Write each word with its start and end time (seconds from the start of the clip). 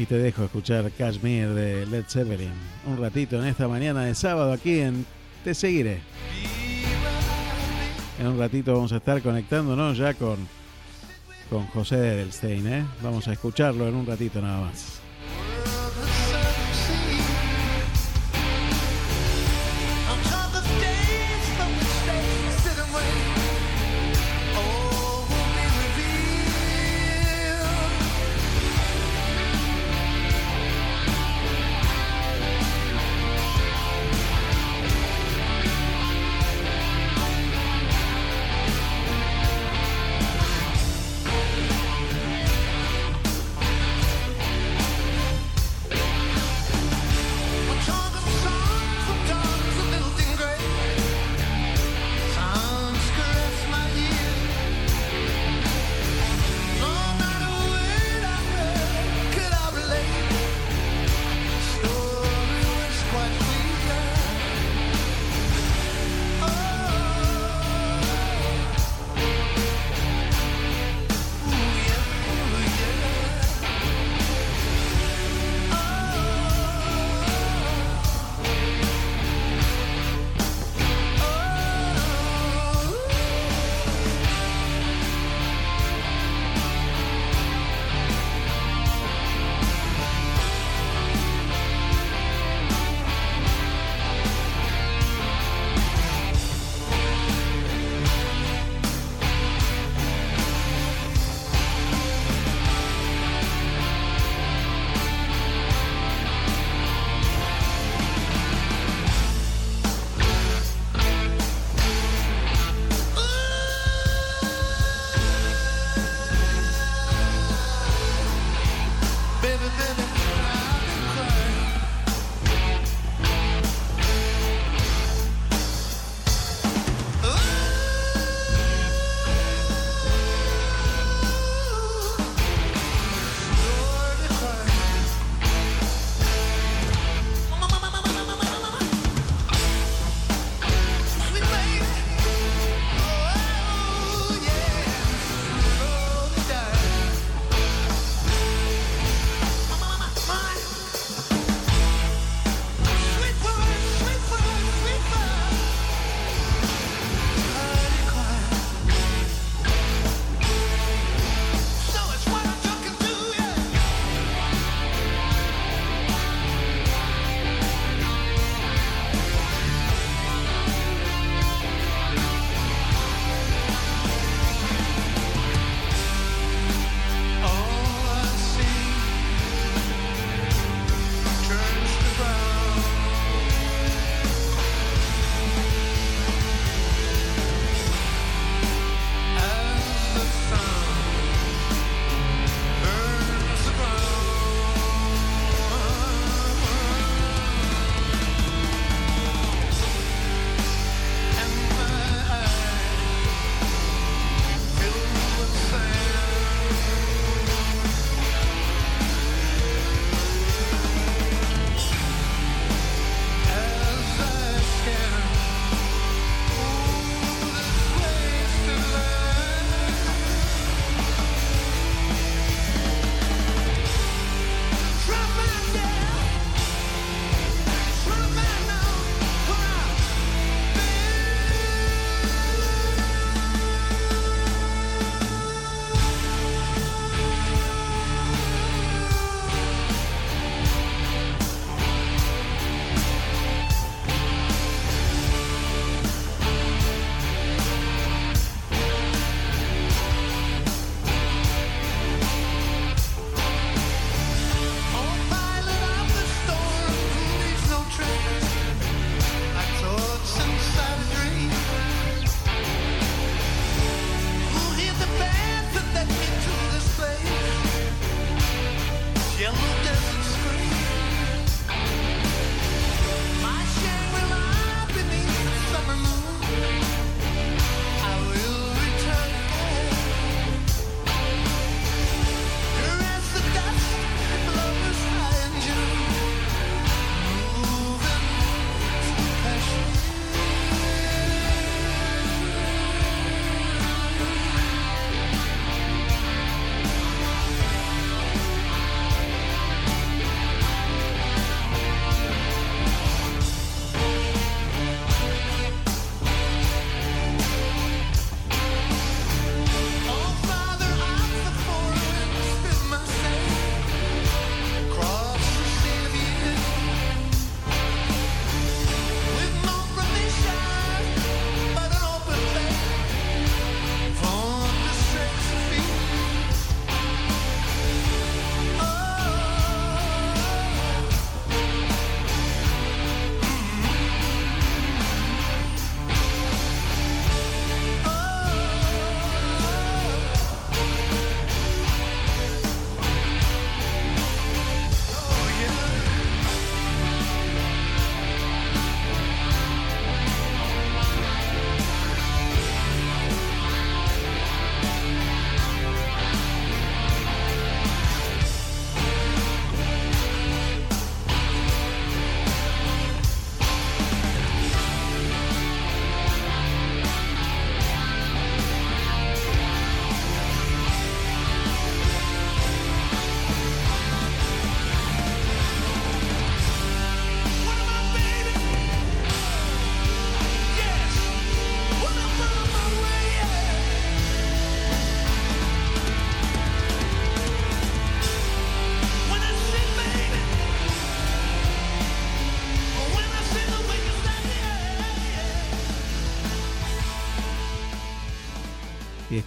Y 0.00 0.06
te 0.06 0.16
dejo 0.16 0.44
escuchar 0.44 0.90
Kashmir 0.92 1.50
de 1.50 1.84
Led 1.84 2.06
Zeppelin 2.08 2.54
un 2.86 2.96
ratito 2.96 3.38
en 3.38 3.46
esta 3.46 3.68
mañana 3.68 4.06
de 4.06 4.14
sábado 4.14 4.50
aquí 4.50 4.78
en 4.78 5.04
Te 5.44 5.52
Seguiré. 5.54 6.00
En 8.18 8.28
un 8.28 8.38
ratito 8.38 8.72
vamos 8.72 8.94
a 8.94 8.96
estar 8.96 9.20
conectándonos 9.20 9.98
ya 9.98 10.14
con, 10.14 10.38
con 11.50 11.66
José 11.66 11.96
Edelstein. 11.96 12.66
¿eh? 12.66 12.86
Vamos 13.02 13.28
a 13.28 13.34
escucharlo 13.34 13.86
en 13.88 13.94
un 13.94 14.06
ratito 14.06 14.40
nada 14.40 14.62
más. 14.62 14.99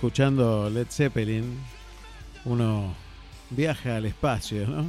Escuchando 0.04 0.70
Led 0.70 0.88
Zeppelin, 0.90 1.46
uno 2.44 2.94
viaja 3.52 3.96
al 3.96 4.06
espacio, 4.06 4.68
¿no? 4.68 4.86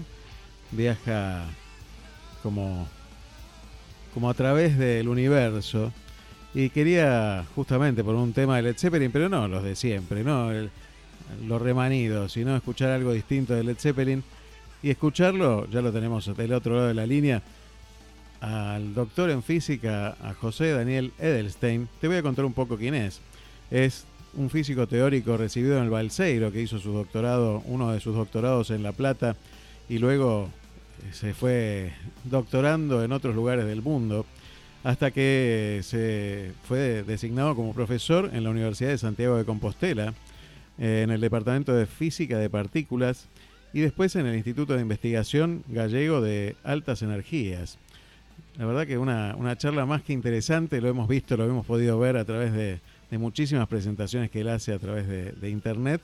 Viaja 0.72 1.44
como, 2.43 2.88
como 4.12 4.28
a 4.28 4.34
través 4.34 4.76
del 4.76 5.06
universo. 5.06 5.93
Y 6.52 6.69
quería, 6.70 7.44
justamente 7.55 8.02
por 8.02 8.16
un 8.16 8.32
tema 8.32 8.56
de 8.56 8.62
Led 8.62 8.76
Zeppelin, 8.76 9.12
pero 9.12 9.28
no 9.28 9.46
los 9.46 9.62
de 9.62 9.76
siempre, 9.76 10.25
no 10.25 10.50
los 11.46 11.62
remanidos, 11.62 12.32
sino 12.32 12.56
escuchar 12.56 12.90
algo 12.90 13.12
distinto 13.12 13.55
de 13.55 13.62
Led 13.62 13.76
Zeppelin. 13.78 14.25
Y 14.82 14.90
escucharlo, 14.90 15.70
ya 15.70 15.81
lo 15.81 15.93
tenemos 15.93 16.37
del 16.37 16.52
otro 16.52 16.75
lado 16.75 16.88
de 16.88 16.94
la 16.94 17.06
línea, 17.06 17.40
al 18.40 18.94
doctor 18.94 19.31
en 19.31 19.44
física, 19.44 20.17
a 20.20 20.34
José 20.34 20.72
Daniel 20.72 21.12
Edelstein. 21.20 21.88
Te 22.00 22.08
voy 22.08 22.17
a 22.17 22.22
contar 22.22 22.44
un 22.44 22.52
poco 22.52 22.76
quién 22.76 22.96
es. 22.96 23.20
Es 23.70 24.06
un 24.36 24.50
físico 24.50 24.86
teórico 24.86 25.36
recibido 25.36 25.76
en 25.76 25.84
el 25.84 25.90
Balseiro, 25.90 26.52
que 26.52 26.60
hizo 26.60 26.78
su 26.78 26.92
doctorado, 26.92 27.62
uno 27.66 27.92
de 27.92 28.00
sus 28.00 28.14
doctorados 28.14 28.70
en 28.70 28.82
La 28.82 28.92
Plata, 28.92 29.36
y 29.88 29.98
luego 29.98 30.48
eh, 31.02 31.12
se 31.12 31.34
fue 31.34 31.92
doctorando 32.25 33.04
en 33.04 33.12
otros 33.12 33.34
lugares 33.34 33.66
del 33.66 33.82
mundo, 33.82 34.26
hasta 34.82 35.10
que 35.10 35.81
se 35.82 36.52
fue 36.69 37.02
designado 37.04 37.54
como 37.54 37.72
profesor 37.72 38.31
en 38.34 38.44
la 38.44 38.50
Universidad 38.50 38.90
de 38.90 38.98
Santiago 38.98 39.36
de 39.36 39.44
Compostela, 39.44 40.14
eh, 40.78 41.02
en 41.04 41.10
el 41.10 41.20
Departamento 41.20 41.75
de 41.75 41.86
Física 41.86 42.38
de 42.38 42.50
Partículas, 42.50 43.28
y 43.72 43.81
después 43.81 44.14
en 44.16 44.26
el 44.26 44.36
Instituto 44.36 44.75
de 44.75 44.82
Investigación 44.82 45.64
Gallego 45.69 46.20
de 46.20 46.54
Altas 46.62 47.02
Energías. 47.02 47.78
La 48.56 48.66
verdad 48.66 48.86
que 48.86 48.98
una, 48.98 49.34
una 49.36 49.58
charla 49.58 49.84
más 49.84 50.02
que 50.02 50.12
interesante, 50.12 50.81
lo 50.81 50.88
hemos 50.88 51.08
visto, 51.08 51.36
lo 51.36 51.44
hemos 51.44 51.66
podido 51.66 51.98
ver 51.98 52.16
a 52.16 52.25
través 52.25 52.52
de, 52.52 52.78
muchísimas 53.19 53.69
presentaciones 53.69 54.31
que 54.31 54.40
él 54.40 54.49
hace 54.49 54.72
a 54.72 54.78
través 54.78 55.06
de, 55.08 55.50
internet. 55.50 56.00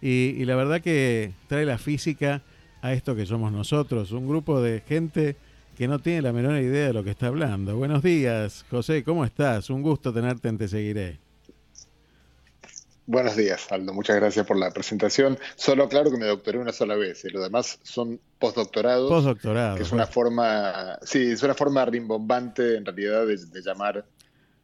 Y, 0.00 0.44
la 0.44 0.56
verdad 0.56 0.80
que 0.80 1.32
trae 1.48 1.64
la 1.64 1.78
física 1.78 2.42
a 2.82 2.92
esto 2.92 3.16
que 3.16 3.26
somos 3.26 3.52
nosotros, 3.52 4.12
un 4.12 4.28
grupo 4.28 4.60
de 4.60 4.82
gente 4.86 5.36
que 5.76 5.88
no 5.88 5.98
tiene 5.98 6.22
la 6.22 6.32
menor 6.32 6.56
idea 6.58 6.88
de 6.88 6.92
lo 6.92 7.02
que 7.02 7.10
está 7.10 7.28
hablando. 7.28 7.76
Buenos 7.76 8.02
días, 8.02 8.64
José, 8.70 9.02
¿cómo 9.02 9.24
estás? 9.24 9.70
Un 9.70 9.82
gusto 9.82 10.12
tenerte 10.12 10.48
en 10.48 10.58
Te 10.58 10.68
Seguiré. 10.68 11.24
Buenos 13.06 13.36
días, 13.36 13.70
Aldo. 13.70 13.92
Muchas 13.92 14.16
gracias 14.16 14.46
por 14.46 14.56
la 14.56 14.70
presentación. 14.70 15.38
Solo 15.56 15.90
claro 15.90 16.10
que 16.10 16.16
me 16.16 16.24
doctoré 16.24 16.58
una 16.58 16.72
sola 16.72 16.96
vez 16.96 17.22
y 17.26 17.28
lo 17.28 17.42
demás 17.42 17.78
son 17.82 18.18
postdoctorados. 18.38 19.10
Postdoctorados. 19.10 19.76
Que 19.76 19.82
es 19.82 19.92
una 19.92 20.06
forma, 20.06 20.98
sí, 21.02 21.32
es 21.32 21.42
una 21.42 21.54
forma 21.54 21.84
rimbombante 21.84 22.76
en 22.76 22.86
realidad 22.86 23.26
de, 23.26 23.62
llamar 23.62 24.06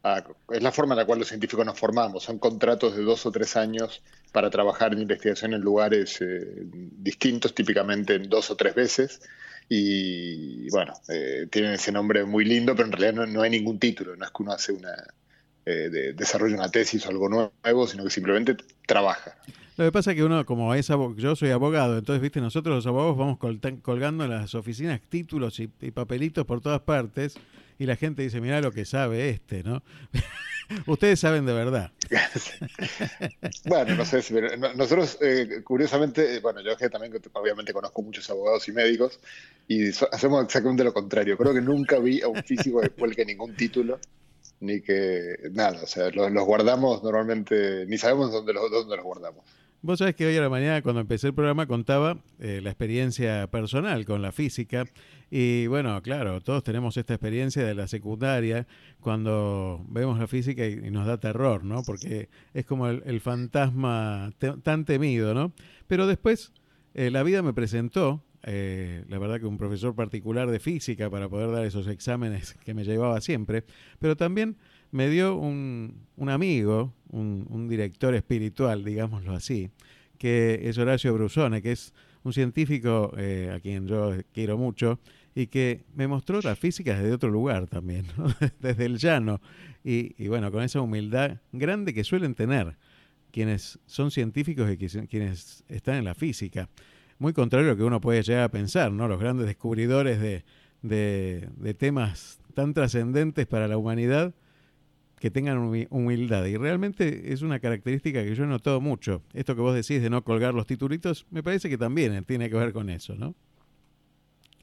a, 0.03 0.23
es 0.51 0.63
la 0.63 0.71
forma 0.71 0.93
en 0.93 0.99
la 0.99 1.05
cual 1.05 1.19
los 1.19 1.27
científicos 1.27 1.65
nos 1.65 1.79
formamos. 1.79 2.23
Son 2.23 2.39
contratos 2.39 2.95
de 2.95 3.03
dos 3.03 3.25
o 3.25 3.31
tres 3.31 3.55
años 3.55 4.01
para 4.31 4.49
trabajar 4.49 4.93
en 4.93 5.01
investigación 5.01 5.53
en 5.53 5.61
lugares 5.61 6.21
eh, 6.21 6.63
distintos, 6.65 7.53
típicamente 7.53 8.15
en 8.15 8.29
dos 8.29 8.49
o 8.51 8.55
tres 8.55 8.75
veces. 8.75 9.21
Y 9.69 10.69
bueno, 10.69 10.93
eh, 11.07 11.47
tienen 11.49 11.73
ese 11.73 11.91
nombre 11.91 12.25
muy 12.25 12.45
lindo, 12.45 12.75
pero 12.75 12.87
en 12.87 12.91
realidad 12.91 13.25
no 13.27 13.41
hay 13.41 13.49
ningún 13.49 13.79
título. 13.79 14.15
No 14.15 14.25
es 14.25 14.31
que 14.31 14.43
uno 14.43 14.51
hace 14.51 14.73
una, 14.73 14.95
eh, 15.63 15.89
de, 15.91 16.13
desarrolla 16.13 16.55
una 16.55 16.71
tesis 16.71 17.05
o 17.05 17.09
algo 17.09 17.29
nuevo, 17.29 17.87
sino 17.87 18.03
que 18.03 18.09
simplemente 18.09 18.57
trabaja. 18.87 19.37
Lo 19.77 19.85
que 19.85 19.91
pasa 19.91 20.11
es 20.11 20.17
que 20.17 20.23
uno, 20.23 20.43
como 20.43 20.73
es 20.73 20.87
yo 21.17 21.35
soy 21.35 21.51
abogado, 21.51 21.99
entonces, 21.99 22.19
viste, 22.19 22.41
nosotros 22.41 22.75
los 22.75 22.87
abogados 22.87 23.15
vamos 23.15 23.37
colgando 23.83 24.23
en 24.23 24.31
las 24.31 24.55
oficinas 24.55 25.01
títulos 25.07 25.59
y, 25.59 25.67
papelitos 25.67 26.47
por 26.47 26.61
todas 26.61 26.81
partes 26.81 27.35
y 27.81 27.87
la 27.87 27.95
gente 27.95 28.21
dice, 28.21 28.39
mira 28.39 28.61
lo 28.61 28.71
que 28.71 28.85
sabe 28.85 29.31
este, 29.31 29.63
¿no? 29.63 29.81
Ustedes 30.85 31.19
saben 31.19 31.47
de 31.47 31.53
verdad. 31.53 31.91
bueno, 33.65 33.95
no 33.95 34.05
sé, 34.05 34.23
pero 34.29 34.55
nosotros, 34.75 35.17
eh, 35.19 35.61
curiosamente, 35.63 36.39
bueno, 36.41 36.61
yo 36.61 36.77
también 36.91 37.11
obviamente 37.33 37.73
conozco 37.73 38.03
muchos 38.03 38.29
abogados 38.29 38.67
y 38.67 38.71
médicos 38.71 39.19
y 39.67 39.89
hacemos 39.89 40.45
exactamente 40.45 40.83
lo 40.83 40.93
contrario. 40.93 41.35
Creo 41.35 41.55
que 41.55 41.61
nunca 41.61 41.97
vi 41.97 42.21
a 42.21 42.27
un 42.27 42.43
físico 42.43 42.81
que 42.81 42.91
cuelgue 42.91 43.25
ningún 43.25 43.55
título 43.55 43.99
ni 44.59 44.79
que 44.81 45.37
nada, 45.51 45.81
o 45.81 45.87
sea, 45.87 46.11
los, 46.11 46.31
guardamos 46.45 47.01
normalmente, 47.01 47.87
ni 47.87 47.97
sabemos 47.97 48.31
dónde 48.31 48.53
los, 48.53 48.69
dónde 48.69 48.95
los 48.95 49.05
guardamos. 49.05 49.43
Vos 49.83 49.97
sabés 49.97 50.13
que 50.13 50.27
hoy 50.27 50.37
a 50.37 50.41
la 50.41 50.49
mañana 50.49 50.83
cuando 50.83 51.01
empecé 51.01 51.25
el 51.25 51.33
programa 51.33 51.65
contaba 51.65 52.19
eh, 52.37 52.61
la 52.61 52.69
experiencia 52.69 53.47
personal 53.47 54.05
con 54.05 54.21
la 54.21 54.31
física 54.31 54.85
y 55.31 55.65
bueno, 55.65 55.99
claro, 56.03 56.39
todos 56.39 56.63
tenemos 56.63 56.97
esta 56.97 57.15
experiencia 57.15 57.65
de 57.65 57.73
la 57.73 57.87
secundaria 57.87 58.67
cuando 58.99 59.83
vemos 59.89 60.19
la 60.19 60.27
física 60.27 60.67
y, 60.67 60.75
nos 60.91 61.07
da 61.07 61.19
terror, 61.19 61.63
¿no? 61.63 61.81
Porque 61.81 62.29
es 62.53 62.63
como 62.67 62.89
el, 62.89 63.21
fantasma 63.21 64.31
tan 64.61 64.85
temido, 64.85 65.33
¿no? 65.33 65.51
Pero 65.87 66.05
después 66.05 66.53
eh, 66.93 67.09
la 67.09 67.23
vida 67.23 67.41
me 67.41 67.53
presentó 67.53 68.23
eh, 68.43 69.03
la 69.09 69.17
verdad 69.17 69.39
que 69.39 69.47
un 69.47 69.57
profesor 69.57 69.95
particular 69.95 70.51
de 70.51 70.59
física 70.59 71.09
para 71.09 71.27
poder 71.27 71.51
dar 71.51 71.65
esos 71.65 71.87
exámenes 71.87 72.53
que 72.63 72.75
me 72.75 72.83
llevaba 72.83 73.19
siempre, 73.19 73.63
pero 73.97 74.15
también 74.15 74.57
me 74.91 75.09
dio 75.09 75.35
un, 75.35 76.05
amigo, 76.27 76.93
un, 77.09 77.67
director 77.67 78.13
espiritual, 78.13 78.83
digámoslo 78.83 79.33
así, 79.33 79.69
que 80.17 80.61
es 80.63 80.77
Horacio 80.77 81.13
Brusone, 81.13 81.61
que 81.61 81.71
es 81.71 81.93
un 82.23 82.33
científico 82.33 83.13
eh, 83.17 83.51
a 83.55 83.59
quien 83.59 83.87
yo 83.87 84.13
quiero 84.33 84.57
mucho 84.57 84.99
y 85.33 85.47
que 85.47 85.85
me 85.95 86.07
mostró 86.07 86.41
la 86.41 86.55
física 86.55 86.97
desde 86.97 87.13
otro 87.13 87.29
lugar 87.29 87.67
también, 87.67 88.05
desde 88.59 88.85
el 88.85 88.97
llano. 88.97 89.41
Y, 89.83 90.13
y, 90.23 90.27
bueno, 90.27 90.51
con 90.51 90.61
esa 90.61 90.81
humildad 90.81 91.39
grande 91.51 91.93
que 91.93 92.03
suelen 92.03 92.35
tener 92.35 92.77
quienes 93.31 93.79
son 93.85 94.11
científicos 94.11 94.69
y 94.69 94.77
quienes 94.77 95.63
están 95.69 95.95
en 95.95 96.05
la 96.05 96.13
física 96.13 96.69
muy 97.21 97.33
contrario 97.33 97.67
a 97.67 97.71
lo 97.73 97.77
que 97.77 97.83
uno 97.83 98.01
puede 98.01 98.23
llegar 98.23 98.41
a 98.41 98.49
pensar, 98.49 98.91
¿no? 98.91 99.07
Los 99.07 99.19
grandes 99.19 99.45
descubridores 99.45 100.19
de, 100.19 100.43
de, 100.81 101.73
temas 101.75 102.39
tan 102.55 102.73
trascendentes 102.73 103.45
para 103.45 103.67
la 103.67 103.77
humanidad 103.77 104.33
que 105.21 105.29
tengan 105.29 105.59
humildad. 105.91 106.45
Y 106.45 106.57
realmente 106.57 107.31
es 107.31 107.43
una 107.43 107.59
característica 107.59 108.23
que 108.23 108.33
yo 108.33 108.43
he 108.43 108.47
notado 108.47 108.81
mucho. 108.81 109.21
Esto 109.33 109.55
que 109.55 109.61
vos 109.61 109.75
decís 109.75 110.01
de 110.01 110.09
no 110.09 110.23
colgar 110.23 110.55
los 110.55 110.65
titulitos, 110.65 111.27
me 111.29 111.43
parece 111.43 111.69
que 111.69 111.77
también 111.77 112.25
tiene 112.25 112.49
que 112.49 112.55
ver 112.55 112.73
con 112.73 112.89
eso, 112.89 113.13
¿no? 113.13 113.35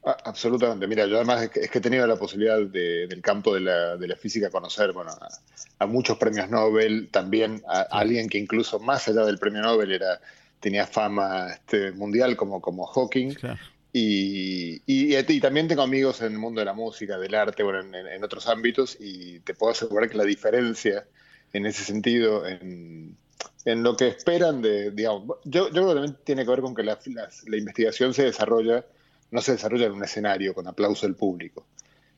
Ah, 0.03 0.17
absolutamente. 0.25 0.85
Mira, 0.85 1.05
yo 1.05 1.15
además 1.15 1.43
es 1.43 1.49
que, 1.49 1.77
he 1.77 1.81
tenido 1.81 2.05
la 2.05 2.17
posibilidad 2.17 2.59
del 2.59 3.21
campo 3.21 3.53
de 3.53 3.61
la, 3.61 3.95
de 3.95 4.07
la 4.07 4.17
física 4.17 4.49
conocer 4.49 4.91
bueno, 4.91 5.11
a, 5.79 5.85
muchos 5.85 6.17
premios 6.17 6.49
Nobel, 6.49 7.07
también 7.09 7.63
a, 7.65 7.81
alguien 7.83 8.27
que 8.27 8.37
incluso 8.37 8.79
más 8.79 9.07
allá 9.07 9.23
del 9.23 9.37
premio 9.37 9.61
Nobel 9.61 9.93
era 9.93 10.19
tenía 10.59 10.85
fama 10.85 11.53
este, 11.53 11.93
mundial 11.93 12.35
como, 12.35 12.59
como 12.59 12.85
Hawking. 12.85 13.33
Y, 13.91 14.81
y, 14.85 15.39
también 15.39 15.67
tengo 15.67 15.81
amigos 15.81 16.21
en 16.21 16.33
el 16.33 16.37
mundo 16.37 16.61
de 16.61 16.65
la 16.65 16.73
música, 16.73 17.17
del 17.17 17.33
arte, 17.33 17.63
bueno, 17.63 17.79
en, 17.79 18.23
otros 18.23 18.47
ámbitos, 18.47 18.97
y 18.99 19.39
te 19.39 19.55
puedo 19.55 19.71
asegurar 19.71 20.09
que 20.09 20.17
la 20.17 20.25
diferencia 20.25 21.07
en 21.53 21.65
ese 21.65 21.83
sentido, 21.83 22.45
en, 22.45 23.17
en 23.65 23.83
lo 23.83 23.97
que 23.97 24.09
esperan 24.09 24.61
de, 24.61 24.91
digamos, 24.91 25.39
yo, 25.43 25.67
yo 25.67 25.71
creo 25.71 25.87
que 25.87 25.93
también 25.95 26.17
tiene 26.23 26.43
que 26.43 26.51
ver 26.51 26.61
con 26.61 26.75
que 26.75 26.83
la, 26.83 26.99
la, 27.47 27.57
investigación 27.57 28.13
se 28.13 28.25
desarrolla, 28.25 28.85
no 29.31 29.41
se 29.41 29.53
desarrolla 29.53 29.87
en 29.87 29.93
un 29.93 30.03
escenario 30.03 30.53
con 30.53 30.67
aplauso 30.67 31.07
del 31.07 31.15
público. 31.15 31.65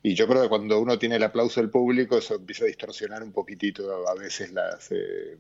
Y 0.04 0.16
yo 0.16 0.28
creo 0.28 0.42
que 0.42 0.50
cuando 0.50 0.80
uno 0.80 1.00
tiene 1.00 1.16
el 1.16 1.24
aplauso 1.24 1.62
del 1.62 1.70
público, 1.70 2.18
eso 2.18 2.36
empieza 2.36 2.66
a 2.66 2.68
distorsionar 2.68 3.24
un 3.24 3.32
poquitito 3.32 4.08
a 4.08 4.16
veces 4.16 4.51
las, 4.51 4.92
eh, 4.92 5.38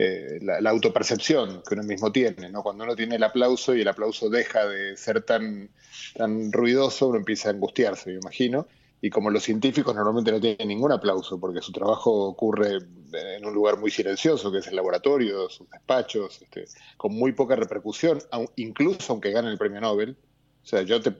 eh, 0.00 0.38
la, 0.42 0.70
autopercepción 0.70 1.60
que 1.66 1.74
uno 1.74 1.82
mismo 1.82 2.12
tiene, 2.12 2.48
¿no? 2.50 2.62
Cuando 2.62 2.84
uno 2.84 2.94
tiene 2.94 3.16
el 3.16 3.24
aplauso 3.24 3.74
y 3.74 3.80
el 3.80 3.88
aplauso 3.88 4.30
deja 4.30 4.64
de 4.64 4.96
ser 4.96 5.22
tan, 5.22 5.70
tan 6.14 6.52
ruidoso, 6.52 7.08
uno 7.08 7.18
empieza 7.18 7.48
a 7.48 7.52
angustiarse, 7.52 8.10
me 8.10 8.18
imagino. 8.18 8.68
Y 9.00 9.10
como 9.10 9.30
los 9.30 9.42
científicos 9.42 9.94
normalmente 9.96 10.30
no 10.30 10.40
tienen 10.40 10.68
ningún 10.68 10.92
aplauso, 10.92 11.40
porque 11.40 11.62
su 11.62 11.72
trabajo 11.72 12.12
ocurre 12.28 12.78
en 13.12 13.44
un 13.44 13.52
lugar 13.52 13.78
muy 13.78 13.90
silencioso, 13.90 14.52
que 14.52 14.58
es 14.58 14.68
el 14.68 14.76
laboratorio, 14.76 15.48
sus 15.48 15.68
despachos, 15.68 16.42
este, 16.42 16.66
con 16.96 17.12
muy 17.14 17.32
poca 17.32 17.56
repercusión, 17.56 18.20
incluso 18.54 19.12
aunque 19.12 19.32
gane 19.32 19.50
el 19.50 19.58
premio 19.58 19.80
Nobel. 19.80 20.16
O 20.62 20.66
sea, 20.66 20.82
yo 20.82 21.00
te 21.00 21.12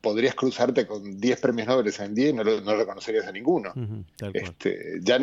podrías 0.00 0.34
cruzarte 0.34 0.86
con 0.86 1.18
10 1.20 1.40
premios 1.40 1.66
Nobel 1.66 1.92
en 1.98 2.14
10 2.14 2.30
y 2.30 2.32
no, 2.32 2.44
no 2.44 2.76
reconocerías 2.76 3.26
a 3.26 3.32
ninguno. 3.32 3.72
este, 4.32 4.98
ya 5.00 5.18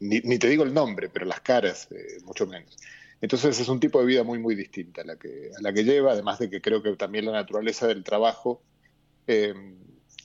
ni, 0.00 0.38
te 0.38 0.48
digo 0.48 0.64
el 0.64 0.72
nombre, 0.72 1.08
pero 1.08 1.26
las 1.26 1.40
caras, 1.40 1.88
eh, 1.90 2.18
mucho 2.24 2.46
menos. 2.46 2.76
Entonces 3.20 3.58
es 3.58 3.68
un 3.68 3.80
tipo 3.80 4.00
de 4.00 4.06
vida 4.06 4.24
muy, 4.24 4.38
muy 4.38 4.54
distinta 4.54 5.02
a 5.02 5.04
la 5.04 5.16
que, 5.16 5.50
a 5.56 5.62
la 5.62 5.72
que 5.72 5.84
lleva, 5.84 6.12
además 6.12 6.38
de 6.38 6.50
que 6.50 6.60
creo 6.60 6.82
que 6.82 6.94
también 6.96 7.26
la 7.26 7.32
naturaleza 7.32 7.86
del 7.86 8.02
trabajo, 8.04 8.62
em, 9.26 9.76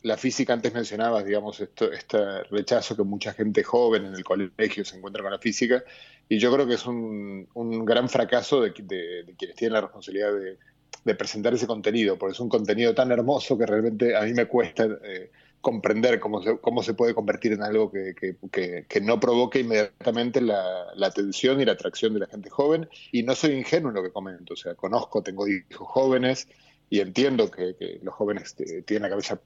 la 0.04 0.18
física 0.18 0.54
antes 0.54 0.74
mencionabas, 0.74 1.26
digamos, 1.26 1.60
esto, 1.60 1.92
este 1.92 2.44
rechazo 2.44 2.96
que 2.96 3.04
mucha 3.04 3.34
gente 3.34 3.64
joven 3.64 4.06
en 4.06 4.14
el 4.14 4.24
colegio 4.24 4.86
se 4.86 4.98
encuentra 4.98 5.22
con 5.22 5.32
la 5.32 5.40
física, 5.40 5.84
y 6.28 6.40
yo 6.40 6.54
creo 6.54 6.68
que 6.68 6.76
es 6.76 6.86
un, 6.86 7.48
un 7.54 7.86
gran 7.86 8.08
fracaso 8.08 8.62
de, 8.62 8.72
de 8.72 9.36
quienes 9.38 9.58
tienen 9.58 9.74
la 9.74 9.82
responsabilidad 9.82 10.34
de, 10.34 10.58
de 11.04 11.16
presentar 11.16 11.54
ese 11.54 11.68
contenido, 11.68 12.18
porque 12.18 12.34
es 12.34 12.40
un 12.40 12.50
contenido 12.50 12.94
tan 12.94 13.12
hermoso 13.12 13.58
que 13.58 13.66
realmente 13.66 14.16
a 14.16 14.22
mí 14.22 14.34
me 14.34 14.46
cuesta 14.46 14.86
eh, 15.04 15.32
comprender 15.62 16.20
cómo 16.20 16.42
se, 16.42 16.58
cómo 16.60 16.84
se 16.84 16.94
puede 16.94 17.14
convertir 17.14 17.54
en 17.54 17.64
algo 17.64 17.92
que, 17.92 18.14
que, 18.16 19.02
no 19.02 19.20
provoque 19.20 19.60
inmediatamente 19.60 20.42
la, 20.42 20.88
atención 21.02 21.60
y 21.62 21.66
la 21.66 21.74
atracción 21.74 22.14
de 22.14 22.20
la 22.20 22.28
gente 22.28 22.50
joven. 22.50 22.90
Y 23.12 23.24
no 23.24 23.36
soy 23.36 23.54
ingenuo 23.54 23.90
en 23.90 23.96
lo 23.96 24.04
que 24.04 24.12
comento, 24.12 24.54
o 24.54 24.58
sea, 24.58 24.76
conozco, 24.76 25.24
tengo 25.24 25.48
hijos 25.48 25.88
jóvenes 25.88 26.48
y 26.90 27.00
entiendo 27.00 27.50
que, 27.50 28.00
los 28.04 28.14
jóvenes 28.14 28.56
eh, 28.60 28.84
tienen 28.84 29.04
la 29.04 29.10
cabeza 29.10 29.40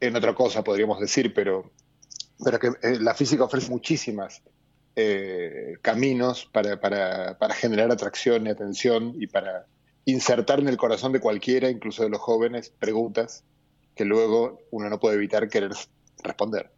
en 0.00 0.16
otra 0.16 0.34
cosa, 0.34 0.64
podríamos 0.64 1.00
decir, 1.00 1.32
pero, 1.32 1.70
pero 2.42 2.58
que 2.58 2.68
eh, 2.82 2.98
la 3.00 3.14
física 3.14 3.44
ofrece 3.44 3.70
muchísimas 3.70 4.42
caminos 5.82 6.48
para, 6.52 6.78
para, 6.78 7.36
para 7.36 7.52
generar 7.52 7.90
atracción 7.90 8.46
y 8.46 8.50
atención 8.50 9.12
y 9.18 9.26
para 9.26 9.66
insertar 10.04 10.60
en 10.60 10.68
el 10.68 10.76
corazón 10.76 11.12
de 11.12 11.20
cualquiera, 11.20 11.70
incluso 11.70 12.02
de 12.02 12.10
los 12.10 12.20
jóvenes, 12.20 12.72
preguntas 12.78 13.44
que 13.94 14.04
luego 14.04 14.58
uno 14.70 14.90
no 14.90 14.98
puede 14.98 15.16
evitar 15.16 15.48
querer 15.48 15.70
responder. 16.22 16.70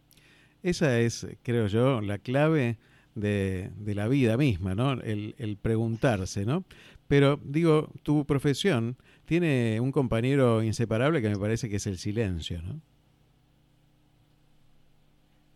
Esa 0.63 0.99
es, 0.99 1.27
creo 1.43 1.67
yo, 1.67 2.01
la 2.01 2.17
clave 2.17 2.77
de, 3.15 3.71
la 3.85 4.07
vida 4.07 4.37
misma, 4.37 4.75
¿no? 4.75 4.93
El, 4.93 5.57
preguntarse, 5.61 6.45
¿no? 6.45 6.63
Pero 7.07 7.39
digo, 7.43 7.89
tu 8.03 8.25
profesión 8.25 8.97
tiene 9.25 9.79
un 9.79 9.91
compañero 9.91 10.61
inseparable 10.63 11.21
que 11.21 11.29
me 11.29 11.37
parece 11.37 11.69
que 11.69 11.77
es 11.77 11.87
el 11.87 11.97
silencio, 11.97 12.61
¿no? 12.61 12.81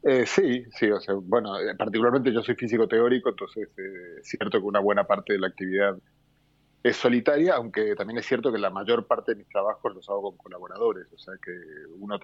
Eh, 0.04 0.26
sí, 0.26 0.66
sí, 0.80 0.90
o 0.90 1.00
sea, 1.00 1.14
bueno, 1.14 1.60
eh, 1.60 1.76
particularmente 1.78 2.34
yo 2.34 2.42
soy 2.42 2.56
físico 2.56 2.88
teórico, 2.88 3.30
entonces 3.30 3.70
eh, 3.78 4.20
es 4.20 4.28
cierto 4.28 4.60
que 4.60 4.66
una 4.66 4.80
buena 4.80 5.04
parte 5.04 5.34
de 5.34 5.40
la 5.40 5.48
actividad 5.48 5.96
es 6.84 6.98
solitaria, 6.98 7.56
aunque 7.56 7.96
también 7.96 8.20
es 8.20 8.26
cierto 8.26 8.52
que 8.52 8.58
la 8.58 8.70
mayor 8.70 9.06
parte 9.06 9.34
de 9.34 9.38
mis 9.38 9.48
trabajos 9.48 9.94
los 9.94 10.10
hago 10.10 10.24
con 10.24 10.38
colaboradores, 10.38 11.08
o 11.14 11.18
sea 11.18 11.36
que 11.44 11.52
uno, 12.00 12.20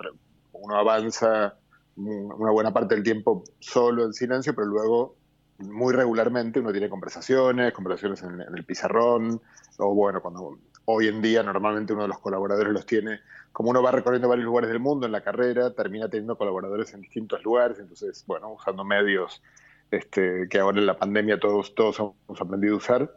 uno 0.54 0.76
avanza 0.76 1.56
una 1.96 2.52
buena 2.52 2.74
parte 2.74 2.96
del 2.96 3.04
tiempo 3.04 3.44
solo 3.60 4.06
en 4.06 4.14
silencio, 4.14 4.54
pero 4.54 4.68
luego 4.68 5.16
muy 5.60 5.94
regularmente 5.94 6.60
uno 6.60 6.72
tiene 6.72 6.90
conversaciones, 6.90 7.74
conversaciones 7.74 8.22
en, 8.24 8.42
el 8.42 8.64
pizarrón, 8.64 9.42
o 9.78 9.94
bueno, 9.94 10.22
cuando 10.22 10.58
hoy 10.86 11.08
en 11.08 11.22
día 11.22 11.44
normalmente 11.44 11.94
uno 11.94 12.04
de 12.04 12.10
los 12.10 12.20
colaboradores 12.20 12.72
los 12.72 12.86
tiene, 12.86 13.20
como 13.52 13.72
uno 13.72 13.82
va 13.82 13.92
recorriendo 13.92 14.30
varios 14.30 14.46
lugares 14.46 14.70
del 14.70 14.80
mundo 14.80 15.06
en 15.06 15.12
la 15.12 15.22
carrera, 15.22 15.74
termina 15.74 16.10
teniendo 16.10 16.38
colaboradores 16.38 16.94
en 16.94 17.02
distintos 17.02 17.44
lugares, 17.44 17.80
entonces, 17.80 18.24
bueno, 18.28 18.54
usando 18.54 18.84
medios 18.84 19.42
este, 19.90 20.48
que 20.50 20.60
ahora 20.60 20.80
en 20.80 20.86
la 20.86 20.98
pandemia 20.98 21.40
todos, 21.40 21.74
todos 21.74 22.00
hemos 22.00 22.42
aprendido 22.42 22.76
a 22.76 22.78
usar, 22.78 23.12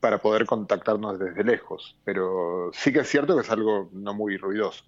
para 0.00 0.18
poder 0.18 0.46
contactarnos 0.46 1.18
desde 1.18 1.44
lejos. 1.44 1.96
Pero 2.04 2.70
sí 2.72 2.92
que 2.92 3.00
es 3.00 3.08
cierto 3.08 3.34
que 3.36 3.42
es 3.42 3.50
algo 3.50 3.90
no 3.92 4.14
muy 4.14 4.36
ruidoso. 4.36 4.84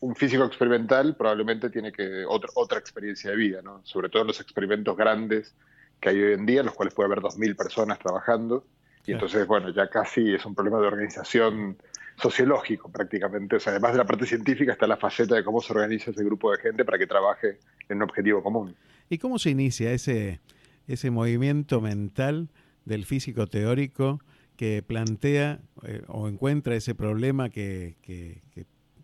Un 0.00 0.14
físico 0.14 0.44
experimental 0.44 1.14
probablemente 1.16 1.68
tiene 1.68 1.92
que 1.92 2.24
otra, 2.26 2.50
otra 2.54 2.78
experiencia 2.78 3.30
de 3.30 3.36
vida, 3.36 3.60
¿no? 3.62 3.80
sobre 3.84 4.08
todo 4.08 4.22
en 4.22 4.28
los 4.28 4.40
experimentos 4.40 4.96
grandes 4.96 5.54
que 6.00 6.08
hay 6.08 6.22
hoy 6.22 6.32
en 6.32 6.46
día, 6.46 6.60
en 6.60 6.66
los 6.66 6.74
cuales 6.74 6.94
puede 6.94 7.06
haber 7.06 7.20
2.000 7.20 7.56
personas 7.56 7.98
trabajando. 7.98 8.64
Y 9.04 9.12
entonces, 9.12 9.46
bueno, 9.46 9.70
ya 9.70 9.88
casi 9.88 10.34
es 10.34 10.44
un 10.44 10.54
problema 10.54 10.78
de 10.80 10.86
organización 10.86 11.78
sociológico 12.20 12.90
prácticamente. 12.90 13.56
O 13.56 13.60
sea, 13.60 13.72
además 13.72 13.92
de 13.92 13.98
la 13.98 14.06
parte 14.06 14.26
científica 14.26 14.72
está 14.72 14.86
la 14.86 14.96
faceta 14.96 15.34
de 15.34 15.44
cómo 15.44 15.60
se 15.60 15.72
organiza 15.72 16.10
ese 16.10 16.24
grupo 16.24 16.52
de 16.52 16.58
gente 16.58 16.84
para 16.84 16.98
que 16.98 17.06
trabaje 17.06 17.58
en 17.88 17.96
un 17.98 18.02
objetivo 18.02 18.42
común. 18.42 18.74
¿Y 19.08 19.18
cómo 19.18 19.38
se 19.38 19.50
inicia 19.50 19.92
ese, 19.92 20.40
ese 20.86 21.10
movimiento 21.10 21.80
mental 21.80 22.48
del 22.88 23.04
físico 23.04 23.46
teórico 23.46 24.20
que 24.56 24.82
plantea 24.82 25.60
eh, 25.84 26.02
o 26.08 26.26
encuentra 26.26 26.74
ese 26.74 26.94
problema 26.94 27.50
que, 27.50 27.96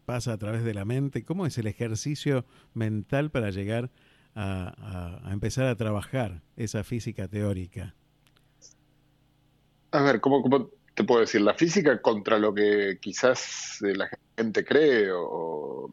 pasa 0.04 0.32
a 0.32 0.38
través 0.38 0.64
de 0.64 0.74
la 0.74 0.84
mente? 0.84 1.22
¿Cómo 1.24 1.46
es 1.46 1.56
el 1.56 1.66
ejercicio 1.66 2.44
mental 2.74 3.30
para 3.30 3.50
llegar 3.50 3.90
a, 4.34 5.30
empezar 5.30 5.66
a 5.66 5.76
trabajar 5.76 6.42
esa 6.56 6.82
física 6.82 7.28
teórica? 7.28 7.94
A 9.92 10.02
ver, 10.02 10.20
¿cómo, 10.20 10.42
¿cómo, 10.42 10.70
te 10.94 11.04
puedo 11.04 11.20
decir? 11.20 11.40
La 11.40 11.54
física 11.54 12.02
contra 12.02 12.38
lo 12.38 12.52
que 12.52 12.98
quizás 13.00 13.80
eh, 13.82 13.94
la 13.94 14.10
gente 14.36 14.64
cree 14.64 15.10
o, 15.12 15.90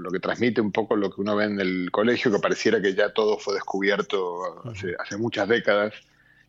lo 0.00 0.10
que 0.10 0.20
transmite 0.20 0.60
un 0.60 0.72
poco 0.72 0.96
lo 0.96 1.10
que 1.10 1.20
uno 1.20 1.34
ve 1.36 1.44
en 1.44 1.60
el 1.60 1.90
colegio, 1.90 2.30
que 2.30 2.38
pareciera 2.40 2.82
que 2.82 2.94
ya 2.94 3.12
todo 3.12 3.38
fue 3.38 3.54
descubierto 3.54 4.68
hace, 4.68 4.94
hace 4.98 5.16
muchas 5.16 5.48
décadas 5.48 5.94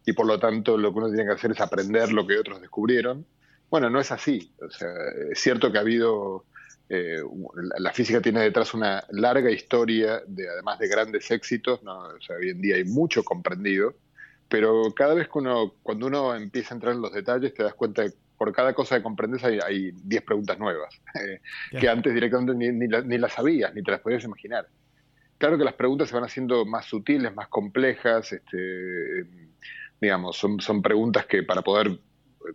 y 0.06 0.14
por 0.14 0.26
lo 0.26 0.40
tanto 0.40 0.78
lo 0.78 0.92
que 0.92 1.00
uno 1.00 1.08
tiene 1.10 1.26
que 1.26 1.34
hacer 1.34 1.52
es 1.52 1.62
aprender 1.62 2.12
lo 2.12 2.26
que 2.26 2.38
otros 2.38 2.62
descubrieron. 2.62 3.26
Bueno, 3.70 3.90
no 3.90 4.00
es 4.00 4.12
así. 4.12 4.52
O 4.62 4.70
sea, 4.70 4.90
es 5.32 5.40
cierto 5.40 5.72
que 5.72 5.78
ha 5.78 5.82
habido, 5.82 6.46
eh, 6.90 7.22
la 7.78 7.94
física 7.94 8.22
tiene 8.22 8.42
detrás 8.42 8.74
una 8.74 9.04
larga 9.12 9.52
historia 9.52 10.22
de, 10.26 10.50
además 10.50 10.80
de 10.80 10.88
grandes 10.88 11.30
éxitos, 11.30 11.84
¿no? 11.84 12.00
o 12.00 12.22
sea, 12.22 12.38
hoy 12.38 12.50
en 12.50 12.62
día 12.62 12.76
hay 12.76 12.86
mucho 12.86 13.24
comprendido, 13.24 13.94
pero 14.48 14.94
cada 14.96 15.14
vez 15.14 15.28
que 15.28 15.38
uno, 15.38 15.76
cuando 15.84 16.08
uno 16.08 16.36
empieza 16.36 16.74
a 16.74 16.78
entrar 16.78 16.96
en 16.96 17.02
los 17.02 17.14
detalles, 17.14 17.54
te 17.54 17.64
das 17.64 17.76
cuenta 17.76 18.04
que 18.04 18.16
por 18.40 18.54
cada 18.54 18.74
cosa 18.74 18.96
que 18.96 19.04
comprendes 19.04 19.44
hay 19.44 19.92
10 19.92 20.24
preguntas 20.24 20.58
nuevas, 20.58 21.00
eh, 21.16 21.42
que 21.78 21.90
antes 21.90 22.14
directamente 22.14 22.56
ni, 22.56 22.72
ni, 22.72 22.88
ni 22.88 23.18
las 23.18 23.34
sabías, 23.34 23.76
ni 23.76 23.84
te 23.84 23.92
las 23.92 24.00
podías 24.00 24.24
imaginar. 24.24 24.68
Claro 25.38 25.58
que 25.58 25.64
las 25.64 25.74
preguntas 25.74 26.10
se 26.10 26.16
van 26.16 26.24
haciendo 26.24 26.66
más 26.66 26.86
sutiles, 26.86 27.34
más 27.34 27.48
complejas, 27.48 28.34
este, 28.34 29.26
digamos, 30.00 30.38
son, 30.38 30.60
son 30.60 30.82
preguntas 30.82 31.26
que 31.26 31.44
para 31.44 31.62
poder 31.62 32.00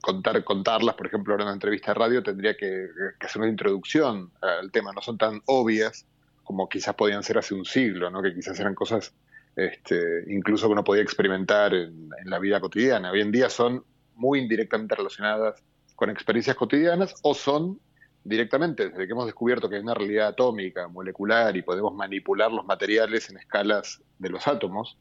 contar, 0.01 0.43
contarlas, 0.45 0.95
por 0.95 1.07
ejemplo, 1.07 1.35
en 1.35 1.43
una 1.43 1.53
entrevista 1.53 1.93
de 1.93 1.95
radio, 1.95 2.23
tendría 2.23 2.57
que, 2.57 2.89
hacer 3.21 3.43
una 3.43 3.51
introducción 3.51 4.31
al 4.41 4.71
tema. 4.71 4.93
No 4.93 5.03
son 5.03 5.19
tan 5.19 5.43
obvias 5.47 6.07
como 6.43 6.69
quizás 6.69 6.95
podían 6.95 7.23
ser 7.23 7.39
hace 7.39 7.55
un 7.55 7.65
siglo, 7.65 8.11
¿no? 8.11 8.23
que 8.23 8.35
quizás 8.35 8.59
eran 8.61 8.75
cosas 8.75 9.15
este, 9.57 10.25
incluso 10.29 10.67
que 10.67 10.73
uno 10.73 10.85
podía 10.85 11.03
experimentar 11.03 11.75
en, 11.75 12.11
en, 12.23 12.31
la 12.31 12.39
vida 12.39 12.61
cotidiana. 12.61 13.11
Hoy 13.11 13.21
en 13.21 13.33
día 13.33 13.49
son 13.49 13.85
muy 14.15 14.41
indirectamente 14.41 14.95
relacionadas 14.95 15.63
con 15.95 16.11
experiencias 16.11 16.57
cotidianas 16.57 17.15
o 17.23 17.35
son 17.35 17.81
directamente, 18.25 18.89
desde 18.89 19.07
que 19.07 19.13
hemos 19.13 19.27
descubierto 19.27 19.69
que 19.69 19.77
hay 19.77 19.83
una 19.83 19.95
realidad 19.95 20.29
atómica, 20.29 20.89
molecular 20.89 21.57
y 21.57 21.63
podemos 21.63 21.95
manipular 21.95 22.51
los 22.51 22.65
materiales 22.65 23.31
en 23.31 23.37
escalas 23.37 24.03
de 24.19 24.31
los 24.31 24.49
átomos, 24.49 24.99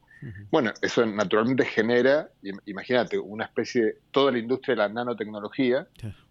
bueno, 0.50 0.72
eso 0.80 1.04
naturalmente 1.04 1.64
genera, 1.64 2.30
imagínate, 2.66 3.18
una 3.18 3.44
especie, 3.44 3.98
toda 4.10 4.32
la 4.32 4.38
industria 4.38 4.74
de 4.74 4.78
la 4.78 4.88
nanotecnología 4.88 5.86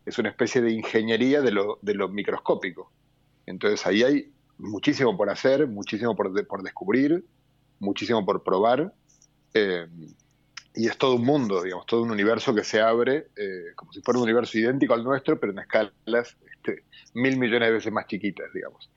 es 0.06 0.18
una 0.18 0.30
especie 0.30 0.62
de 0.62 0.72
ingeniería 0.72 1.42
de 1.42 1.52
lo, 1.52 1.80
de 1.82 1.94
lo 1.94 2.10
microscópico. 2.10 2.92
Entonces 3.46 3.86
ahí 3.86 4.04
hay 4.04 4.32
muchísimo 4.58 5.16
por 5.18 5.30
hacer, 5.30 5.68
muchísimo 5.68 6.16
por, 6.16 6.48
por 6.48 6.64
descubrir, 6.64 7.24
muchísimo 7.80 8.26
por 8.26 8.44
probar. 8.44 8.94
Eh, 9.54 9.88
y 10.76 10.88
es 10.88 10.98
todo 10.98 11.16
un 11.16 11.26
mundo, 11.26 11.62
digamos, 11.62 11.86
todo 11.86 12.02
un 12.02 12.10
universo 12.10 12.56
que 12.56 12.64
se 12.64 12.82
abre 12.82 13.28
eh, 13.36 13.74
como 13.76 13.94
si 13.94 14.02
fuera 14.02 14.18
un 14.18 14.24
universo 14.24 14.58
idéntico 14.58 14.94
al 14.94 15.04
nuestro, 15.04 15.40
pero 15.40 15.52
en 15.52 15.60
escalas 15.60 16.36
este, 16.52 16.84
mil 17.14 17.38
millones 17.38 17.70
de 17.70 17.74
veces 17.74 17.94
más 17.94 18.08
chiquitas, 18.08 18.52
digamos. 18.54 18.90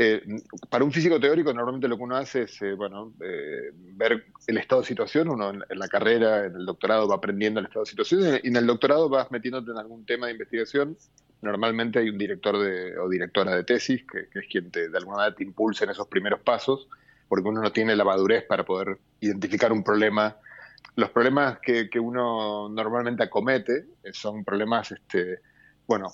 Eh, 0.00 0.22
para 0.70 0.84
un 0.84 0.92
físico 0.92 1.18
teórico 1.18 1.52
normalmente 1.52 1.88
lo 1.88 1.96
que 1.96 2.04
uno 2.04 2.16
hace 2.16 2.42
es 2.42 2.62
eh, 2.62 2.74
bueno, 2.74 3.14
eh, 3.20 3.72
ver 3.74 4.26
el 4.46 4.58
estado 4.58 4.80
de 4.80 4.86
situación, 4.86 5.28
uno 5.28 5.50
en, 5.50 5.64
la 5.70 5.88
carrera, 5.88 6.46
en 6.46 6.54
el 6.54 6.66
doctorado 6.66 7.08
va 7.08 7.16
aprendiendo 7.16 7.58
el 7.58 7.66
estado 7.66 7.84
de 7.84 7.90
situación 7.90 8.40
y 8.40 8.46
en 8.46 8.54
el 8.54 8.64
doctorado 8.64 9.08
vas 9.08 9.28
metiéndote 9.32 9.72
en 9.72 9.76
algún 9.76 10.06
tema 10.06 10.26
de 10.26 10.32
investigación. 10.34 10.96
Normalmente 11.42 11.98
hay 11.98 12.10
un 12.10 12.18
director 12.18 12.58
de, 12.58 12.96
o 12.96 13.08
directora 13.08 13.56
de 13.56 13.64
tesis 13.64 14.04
que, 14.06 14.28
es 14.38 14.46
quien 14.48 14.70
te, 14.70 14.88
de 14.88 14.98
alguna 14.98 15.16
manera 15.16 15.34
te 15.34 15.42
impulsa 15.42 15.82
en 15.82 15.90
esos 15.90 16.06
primeros 16.06 16.40
pasos, 16.42 16.86
porque 17.28 17.48
uno 17.48 17.60
no 17.60 17.72
tiene 17.72 17.96
la 17.96 18.04
madurez 18.04 18.44
para 18.44 18.64
poder 18.64 18.98
identificar 19.18 19.72
un 19.72 19.82
problema. 19.82 20.36
Los 20.94 21.10
problemas 21.10 21.58
que, 21.58 21.90
que 21.90 21.98
uno 21.98 22.68
normalmente 22.68 23.24
acomete 23.24 23.86
son 24.12 24.44
problemas 24.44 24.92
este, 24.92 25.40
bueno, 25.88 26.12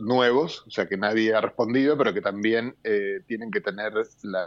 nuevos, 0.00 0.64
o 0.66 0.70
sea, 0.70 0.88
que 0.88 0.96
nadie 0.96 1.32
ha 1.32 1.40
respondido, 1.40 1.96
pero 1.96 2.12
que 2.12 2.20
también 2.20 2.74
eh, 2.82 3.20
tienen 3.26 3.52
que 3.52 3.60
tener 3.60 3.92
la 4.22 4.46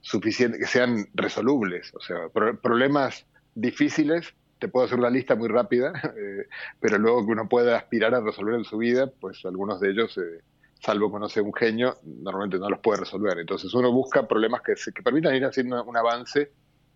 suficiente, 0.00 0.58
que 0.58 0.66
sean 0.66 1.06
resolubles, 1.14 1.94
o 1.94 2.00
sea, 2.00 2.28
problemas 2.60 3.24
difíciles, 3.54 4.34
te 4.58 4.66
puedo 4.66 4.86
hacer 4.86 4.98
una 4.98 5.08
lista 5.08 5.36
muy 5.36 5.48
rápida, 5.48 5.92
eh, 6.18 6.48
pero 6.80 6.98
luego 6.98 7.24
que 7.24 7.32
uno 7.32 7.48
pueda 7.48 7.76
aspirar 7.76 8.12
a 8.14 8.20
resolver 8.20 8.56
en 8.56 8.64
su 8.64 8.76
vida, 8.78 9.06
pues 9.06 9.44
algunos 9.44 9.78
de 9.78 9.90
ellos, 9.90 10.18
eh, 10.18 10.42
salvo 10.80 11.28
sea 11.28 11.44
un 11.44 11.54
genio, 11.54 11.96
normalmente 12.04 12.58
no 12.58 12.68
los 12.68 12.80
puede 12.80 13.00
resolver. 13.00 13.38
Entonces 13.38 13.72
uno 13.72 13.92
busca 13.92 14.26
problemas 14.26 14.62
que, 14.62 14.74
que 14.74 15.02
permitan 15.02 15.36
ir 15.36 15.44
haciendo 15.44 15.84
un 15.84 15.96
avance 15.96 16.50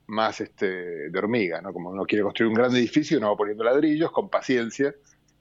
más 0.09 0.41
este, 0.41 1.09
de 1.09 1.19
hormiga, 1.19 1.61
¿no? 1.61 1.73
Como 1.73 1.91
uno 1.91 2.05
quiere 2.05 2.25
construir 2.25 2.49
un 2.49 2.55
gran 2.55 2.75
edificio, 2.75 3.19
uno 3.19 3.31
va 3.31 3.37
poniendo 3.37 3.63
ladrillos 3.63 4.11
con 4.11 4.29
paciencia, 4.29 4.93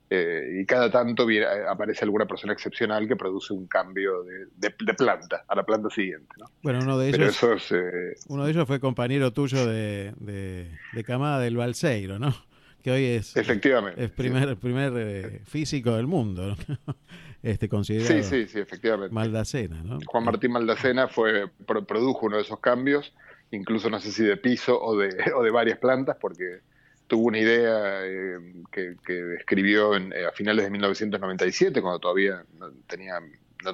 eh, 0.08 0.60
y 0.62 0.66
cada 0.66 0.92
tanto 0.92 1.28
eh, 1.30 1.44
aparece 1.68 2.06
alguna 2.06 2.28
persona 2.28 2.54
excepcional 2.54 3.08
que 3.08 3.16
produce 3.16 3.54
un 3.54 3.66
cambio 3.66 4.24
de, 4.24 4.70
planta 4.94 5.46
a 5.48 5.56
la 5.56 5.64
planta 5.64 5.90
siguiente. 5.90 6.28
Bueno, 6.62 6.80
uno 6.84 7.00
de 7.00 7.10
ellos, 7.10 7.72
eh, 7.72 8.14
uno 8.28 8.46
de 8.46 8.52
ellos 8.52 8.68
fue 8.68 8.80
compañero 8.80 9.34
tuyo 9.34 9.66
de, 9.66 10.14
de, 10.20 11.04
camada 11.04 11.40
del 11.40 11.58
Balseiro, 11.58 12.20
¿no? 12.20 12.36
Que 12.84 12.92
hoy 12.92 13.04
es, 13.04 13.36
Efectivamente, 13.36 14.04
es 14.04 14.12
primer, 14.12 14.56
primer 14.58 15.42
físico 15.46 15.96
del 15.96 16.06
mundo. 16.06 16.56
este, 17.42 17.68
considerado. 17.68 18.14
Sí, 18.14 18.22
sí, 18.22 18.48
sí, 18.48 18.60
efectivamente. 18.60 19.12
Maldacena, 19.12 19.82
¿no? 19.82 19.98
Juan 20.06 20.24
Martín 20.24 20.52
Maldacena 20.52 21.08
fue, 21.08 21.50
produjo 21.66 22.28
uno 22.28 22.38
de 22.38 22.44
esos 22.44 22.60
cambios, 22.60 23.12
incluso 23.50 23.90
no 23.90 24.00
sé 24.00 24.12
si 24.12 24.24
de 24.24 24.38
piso 24.38 24.80
o 24.80 24.96
de, 24.96 25.10
o 25.36 25.42
de 25.42 25.50
varias 25.50 25.80
plantas, 25.80 26.16
porque 26.22 26.60
tuvo 27.08 27.28
una 27.28 27.40
idea 27.40 28.06
eh, 28.06 28.64
que, 28.72 28.96
escribió 29.36 29.96
en, 29.96 30.14
a 30.14 30.32
finales 30.32 30.66
de 30.66 30.72
1997, 30.72 31.82
cuando 31.82 32.00
todavía 32.00 32.44
no, 32.58 32.72
tenía, 32.88 33.20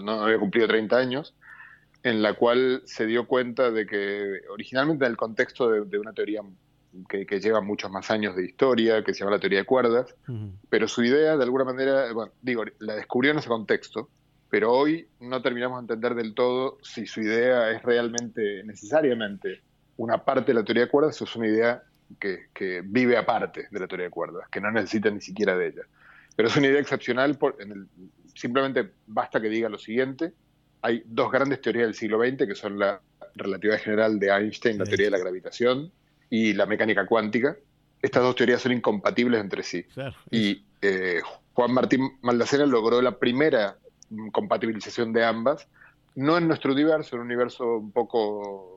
no, 0.01 0.11
había 0.23 0.38
cumplido 0.38 0.67
30 0.67 0.97
años, 0.97 1.33
en 2.03 2.21
la 2.21 2.33
cual 2.33 2.81
se 2.85 3.05
dio 3.05 3.27
cuenta 3.27 3.71
de 3.71 3.85
que 3.85 4.41
originalmente 4.50 5.05
en 5.05 5.11
el 5.11 5.17
contexto 5.17 5.69
de, 5.69 6.00
una 6.00 6.13
teoría 6.13 6.41
que, 7.07 7.39
lleva 7.39 7.61
muchos 7.61 7.91
más 7.91 8.11
años 8.11 8.35
de 8.35 8.45
historia, 8.45 9.03
que 9.03 9.13
se 9.13 9.19
llama 9.19 9.31
la 9.31 9.39
teoría 9.39 9.59
de 9.59 9.65
cuerdas, 9.65 10.15
pero 10.69 10.88
su 10.88 11.03
idea 11.03 11.38
de 11.38 11.43
alguna 11.43 11.63
manera, 11.63 12.11
bueno, 12.11 12.31
digo, 12.41 12.63
la 12.79 12.95
descubrió 12.95 13.31
en 13.31 13.38
ese 13.38 13.47
contexto, 13.47 14.09
pero 14.50 14.73
hoy 14.73 15.07
no 15.21 15.41
terminamos 15.41 15.77
de 15.77 15.93
entender 15.93 16.15
del 16.15 16.33
todo 16.33 16.77
si 16.81 17.05
su 17.05 17.21
idea 17.21 17.71
es 17.71 17.81
realmente, 17.83 18.63
necesariamente, 18.65 19.62
una 19.95 20.25
parte 20.25 20.47
de 20.47 20.56
la 20.56 20.65
teoría 20.65 20.86
de 20.86 20.89
cuerdas 20.89 21.21
o 21.21 21.25
es 21.25 21.36
una 21.36 21.47
idea 21.47 21.84
que, 22.19 22.82
vive 22.84 23.17
aparte 23.17 23.67
de 23.71 23.80
la 23.80 23.88
teoría 23.88 24.06
de 24.06 24.12
cuerdas, 24.12 24.47
que 24.50 24.62
no 24.62 24.71
necesita 24.71 25.10
ni 25.10 25.21
siquiera 25.21 25.58
de 25.58 25.67
ella. 25.67 25.82
Pero 26.36 26.47
es 26.47 26.56
una 26.56 26.67
idea 26.67 26.80
excepcional, 26.80 27.38
por, 27.38 27.58
simplemente 28.36 28.91
basta 29.08 29.41
que 29.41 29.50
diga 29.50 29.69
lo 29.69 29.78
siguiente, 29.78 30.34
hay 30.82 31.04
dos 31.06 31.32
grandes 31.32 31.62
teorías 31.62 31.86
del 31.86 31.95
siglo 31.95 32.19
XX, 32.19 32.47
que 32.47 32.56
son 32.56 32.80
la 32.80 33.02
relatividad 33.36 33.80
general 33.80 34.19
de 34.19 34.30
Einstein, 34.30 34.78
la 34.78 34.86
teoría 34.86 35.08
de 35.08 35.12
la 35.12 35.19
gravitación 35.19 35.91
y 36.30 36.54
la 36.54 36.65
mecánica 36.65 37.06
cuántica. 37.06 37.56
Estas 38.02 38.24
dos 38.24 38.36
teorías 38.36 38.62
son 38.62 38.71
incompatibles 38.71 39.39
entre 39.41 39.63
sí. 39.63 39.86
Y 40.32 40.63
eh, 40.82 41.21
Juan 41.54 41.71
Martín 41.74 42.17
Maldacena 42.21 42.65
logró 42.65 43.02
la 43.02 43.17
primera 43.17 43.78
compatibilización 44.32 45.13
de 45.13 45.24
ambas, 45.24 45.67
no 46.15 46.38
en 46.38 46.47
nuestro 46.47 46.74
universo, 46.74 47.15
en 47.15 47.21
un 47.21 47.28
universo 47.28 47.78
un 47.78 47.91
poco 47.91 48.70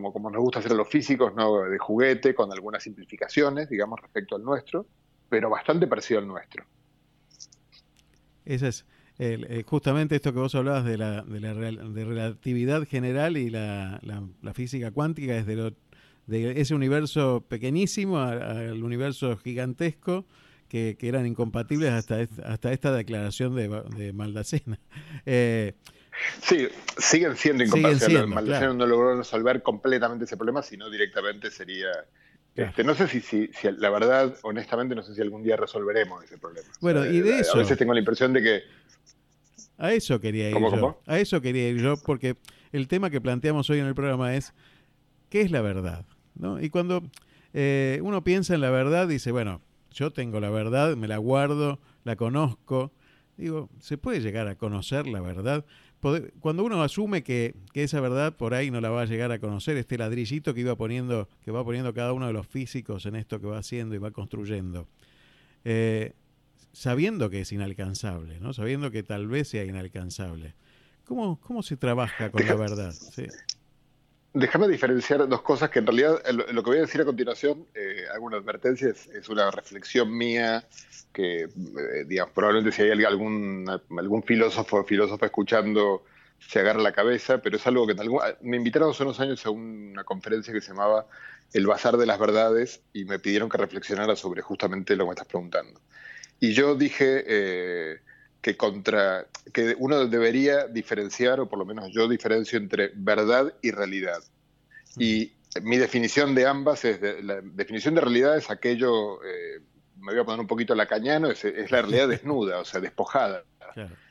como, 0.00 0.12
como 0.12 0.30
nos 0.30 0.40
gusta 0.40 0.60
hacer 0.60 0.72
a 0.72 0.74
los 0.74 0.88
físicos, 0.88 1.34
¿no? 1.34 1.62
de 1.62 1.78
juguete, 1.78 2.34
con 2.34 2.50
algunas 2.50 2.82
simplificaciones, 2.82 3.68
digamos, 3.68 4.00
respecto 4.00 4.36
al 4.36 4.42
nuestro, 4.42 4.86
pero 5.28 5.50
bastante 5.50 5.86
parecido 5.86 6.20
al 6.20 6.26
nuestro. 6.26 6.64
Ese 8.46 8.68
es 8.68 8.86
eh, 9.18 9.62
justamente 9.66 10.16
esto 10.16 10.32
que 10.32 10.38
vos 10.38 10.54
hablabas 10.54 10.86
de 10.86 10.96
la, 10.96 11.20
de 11.22 11.40
la 11.40 11.52
de 11.54 12.04
relatividad 12.06 12.86
general 12.88 13.36
y 13.36 13.50
la, 13.50 14.00
la, 14.02 14.54
física 14.54 14.92
cuántica, 14.92 15.36
es 15.36 15.44
de, 15.44 15.74
de 16.26 16.58
ese 16.58 16.74
universo 16.74 17.44
pequeñísimo 17.46 18.18
al 18.18 18.82
universo 18.82 19.36
gigantesco. 19.36 20.24
Que, 20.68 20.96
que, 20.96 21.08
eran 21.08 21.26
incompatibles 21.26 21.90
hasta, 21.90 22.20
hasta 22.44 22.72
esta 22.72 22.92
declaración 22.92 23.56
de, 23.56 23.68
de 23.96 24.12
Maldacena. 24.12 24.78
Eh, 25.26 25.74
Sí, 26.42 26.68
siguen 26.98 27.36
siendo 27.36 27.64
incompatibles. 27.64 28.26
Maldacena 28.26 28.74
no 28.74 28.86
logró 28.86 29.16
resolver 29.16 29.62
completamente 29.62 30.24
ese 30.24 30.36
problema, 30.36 30.62
sino 30.62 30.90
directamente 30.90 31.50
sería... 31.50 31.88
Este, 32.54 32.84
no 32.84 32.94
sé 32.94 33.08
si, 33.08 33.20
si, 33.20 33.48
la 33.78 33.90
verdad, 33.90 34.34
honestamente, 34.42 34.94
no 34.94 35.02
sé 35.02 35.14
si 35.14 35.20
algún 35.22 35.42
día 35.42 35.56
resolveremos 35.56 36.24
ese 36.24 36.36
problema. 36.36 36.68
Bueno, 36.80 37.06
y 37.06 37.20
de 37.20 37.40
eso... 37.40 37.54
A 37.54 37.58
veces 37.58 37.78
tengo 37.78 37.94
la 37.94 38.00
impresión 38.00 38.32
de 38.32 38.42
que... 38.42 38.62
A 39.78 39.92
eso 39.92 40.20
quería 40.20 40.50
ir 40.50 40.58
yo. 40.58 41.00
A 41.06 41.18
eso 41.18 41.40
quería 41.40 41.68
ir 41.68 41.80
yo, 41.80 41.96
porque 41.96 42.36
el 42.72 42.86
tema 42.86 43.08
que 43.08 43.20
planteamos 43.20 43.70
hoy 43.70 43.78
en 43.78 43.86
el 43.86 43.94
programa 43.94 44.34
es, 44.34 44.52
¿qué 45.30 45.40
es 45.40 45.50
la 45.50 45.62
verdad? 45.62 46.04
¿No? 46.34 46.60
Y 46.60 46.68
cuando 46.68 47.02
eh, 47.54 47.98
uno 48.02 48.22
piensa 48.22 48.54
en 48.54 48.60
la 48.60 48.70
verdad, 48.70 49.08
dice, 49.08 49.32
bueno, 49.32 49.62
yo 49.90 50.12
tengo 50.12 50.38
la 50.40 50.50
verdad, 50.50 50.96
me 50.96 51.08
la 51.08 51.16
guardo, 51.16 51.80
la 52.04 52.16
conozco. 52.16 52.92
Digo, 53.36 53.70
¿se 53.80 53.96
puede 53.96 54.20
llegar 54.20 54.48
a 54.48 54.56
conocer 54.56 55.06
la 55.06 55.20
verdad? 55.20 55.64
Cuando 56.40 56.64
uno 56.64 56.82
asume 56.82 57.22
que, 57.22 57.54
esa 57.74 58.00
verdad 58.00 58.34
por 58.36 58.54
ahí 58.54 58.70
no 58.70 58.80
la 58.80 58.90
va 58.90 59.02
a 59.02 59.04
llegar 59.04 59.32
a 59.32 59.38
conocer, 59.38 59.76
este 59.76 59.98
ladrillito 59.98 60.54
que 60.54 60.60
iba 60.60 60.76
poniendo, 60.76 61.28
que 61.44 61.50
va 61.50 61.64
poniendo 61.64 61.92
cada 61.92 62.12
uno 62.12 62.26
de 62.26 62.32
los 62.32 62.46
físicos 62.46 63.06
en 63.06 63.16
esto 63.16 63.40
que 63.40 63.46
va 63.46 63.58
haciendo 63.58 63.94
y 63.94 63.98
va 63.98 64.10
construyendo, 64.10 64.88
eh, 65.64 66.14
sabiendo 66.72 67.28
que 67.28 67.40
es 67.40 67.52
inalcanzable, 67.52 68.40
¿no? 68.40 68.52
Sabiendo 68.52 68.90
que 68.90 69.02
tal 69.02 69.28
vez 69.28 69.48
sea 69.48 69.64
inalcanzable. 69.64 70.54
¿Cómo, 71.04 71.38
cómo 71.40 71.62
se 71.62 71.76
trabaja 71.76 72.30
con 72.30 72.46
la 72.46 72.54
verdad? 72.54 72.94
Déjame 74.32 74.68
diferenciar 74.68 75.26
dos 75.28 75.42
cosas 75.42 75.70
que 75.70 75.80
en 75.80 75.86
realidad 75.86 76.22
lo, 76.30 76.62
que 76.62 76.70
voy 76.70 76.78
a 76.78 76.82
decir 76.82 77.00
a 77.00 77.04
continuación, 77.04 77.66
eh, 77.74 78.04
hago 78.14 78.26
una 78.26 78.36
advertencia, 78.36 78.88
es, 78.88 79.28
una 79.28 79.50
reflexión 79.50 80.16
mía 80.16 80.64
que, 81.12 81.42
eh, 81.42 81.48
digamos, 82.06 82.32
probablemente 82.32 82.70
si 82.70 82.82
hay 82.82 83.04
algún, 83.04 83.66
algún 83.98 84.22
filósofo 84.22 84.78
o 84.78 84.84
filósofa 84.84 85.26
escuchando 85.26 86.04
se 86.38 86.60
agarra 86.60 86.80
la 86.80 86.92
cabeza, 86.92 87.38
pero 87.38 87.56
es 87.56 87.66
algo 87.66 87.86
que 87.86 87.94
me 88.40 88.56
invitaron 88.56 88.90
hace 88.90 89.02
unos 89.02 89.20
años 89.20 89.44
a 89.44 89.50
una 89.50 90.04
conferencia 90.04 90.52
que 90.52 90.60
se 90.60 90.68
llamaba 90.68 91.06
El 91.52 91.66
Bazar 91.66 91.96
de 91.96 92.06
las 92.06 92.18
Verdades 92.18 92.80
y 92.92 93.04
me 93.04 93.18
pidieron 93.18 93.48
que 93.48 93.58
reflexionara 93.58 94.16
sobre 94.16 94.42
justamente 94.42 94.96
lo 94.96 95.04
que 95.04 95.08
me 95.08 95.12
estás 95.14 95.26
preguntando. 95.26 95.80
Y 96.38 96.52
yo 96.52 96.74
dije 96.76 97.24
eh, 97.26 98.00
que, 98.40 98.56
contra, 98.56 99.26
que 99.52 99.74
uno 99.78 100.06
debería 100.06 100.66
diferenciar, 100.66 101.40
o 101.40 101.48
por 101.48 101.58
lo 101.58 101.64
menos 101.64 101.90
yo 101.92 102.08
diferencio 102.08 102.58
entre 102.58 102.90
verdad 102.94 103.54
y 103.62 103.70
realidad. 103.70 104.22
Y 104.96 105.32
mi 105.62 105.76
definición 105.76 106.34
de 106.34 106.46
ambas 106.46 106.84
es, 106.84 107.00
la 107.22 107.40
definición 107.42 107.94
de 107.94 108.00
realidad 108.00 108.36
es 108.36 108.50
aquello, 108.50 109.22
eh, 109.24 109.60
me 109.98 110.12
voy 110.12 110.20
a 110.20 110.24
poner 110.24 110.40
un 110.40 110.46
poquito 110.46 110.74
la 110.74 110.86
cañano, 110.86 111.30
es, 111.30 111.44
la 111.70 111.82
realidad 111.82 112.08
desnuda, 112.08 112.58
o 112.58 112.64
sea, 112.64 112.80
despojada. 112.80 113.44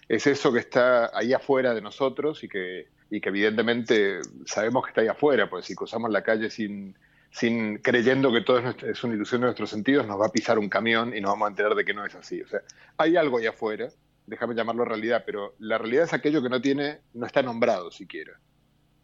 Es 0.07 0.25
eso 0.25 0.51
que 0.53 0.59
está 0.59 1.11
ahí 1.17 1.33
afuera 1.33 1.73
de 1.73 1.81
nosotros 1.81 2.43
y 2.43 2.49
que, 2.49 2.87
y 3.09 3.21
que 3.21 3.29
evidentemente 3.29 4.19
sabemos 4.45 4.83
que 4.83 4.89
está 4.89 5.01
ahí 5.01 5.07
afuera, 5.07 5.49
pues 5.49 5.65
si 5.65 5.75
cruzamos 5.75 6.11
la 6.11 6.23
calle 6.23 6.49
sin, 6.49 6.95
sin 7.31 7.77
creyendo 7.77 8.31
que 8.31 8.41
todo 8.41 8.59
es, 8.59 9.03
una 9.03 9.15
ilusión 9.15 9.41
de 9.41 9.45
nuestros 9.45 9.69
sentidos, 9.69 10.07
nos 10.07 10.19
va 10.19 10.27
a 10.27 10.31
pisar 10.31 10.57
un 10.57 10.69
camión 10.69 11.15
y 11.15 11.21
nos 11.21 11.31
vamos 11.31 11.47
a 11.47 11.49
enterar 11.49 11.75
de 11.75 11.85
que 11.85 11.93
no 11.93 12.05
es 12.05 12.15
así. 12.15 12.41
O 12.41 12.47
sea, 12.47 12.61
hay 12.97 13.17
algo 13.17 13.37
ahí 13.37 13.45
afuera, 13.45 13.89
déjame 14.29 14.55
llamarlo 14.55 14.85
realidad, 14.85 15.23
pero 15.25 15.55
la 15.59 15.77
realidad 15.77 16.05
es 16.05 16.13
aquello 16.13 16.41
que 16.41 16.49
no 16.49 16.61
tiene, 16.61 16.99
no 17.13 17.25
está 17.25 17.41
nombrado 17.41 17.91
siquiera. 17.91 18.39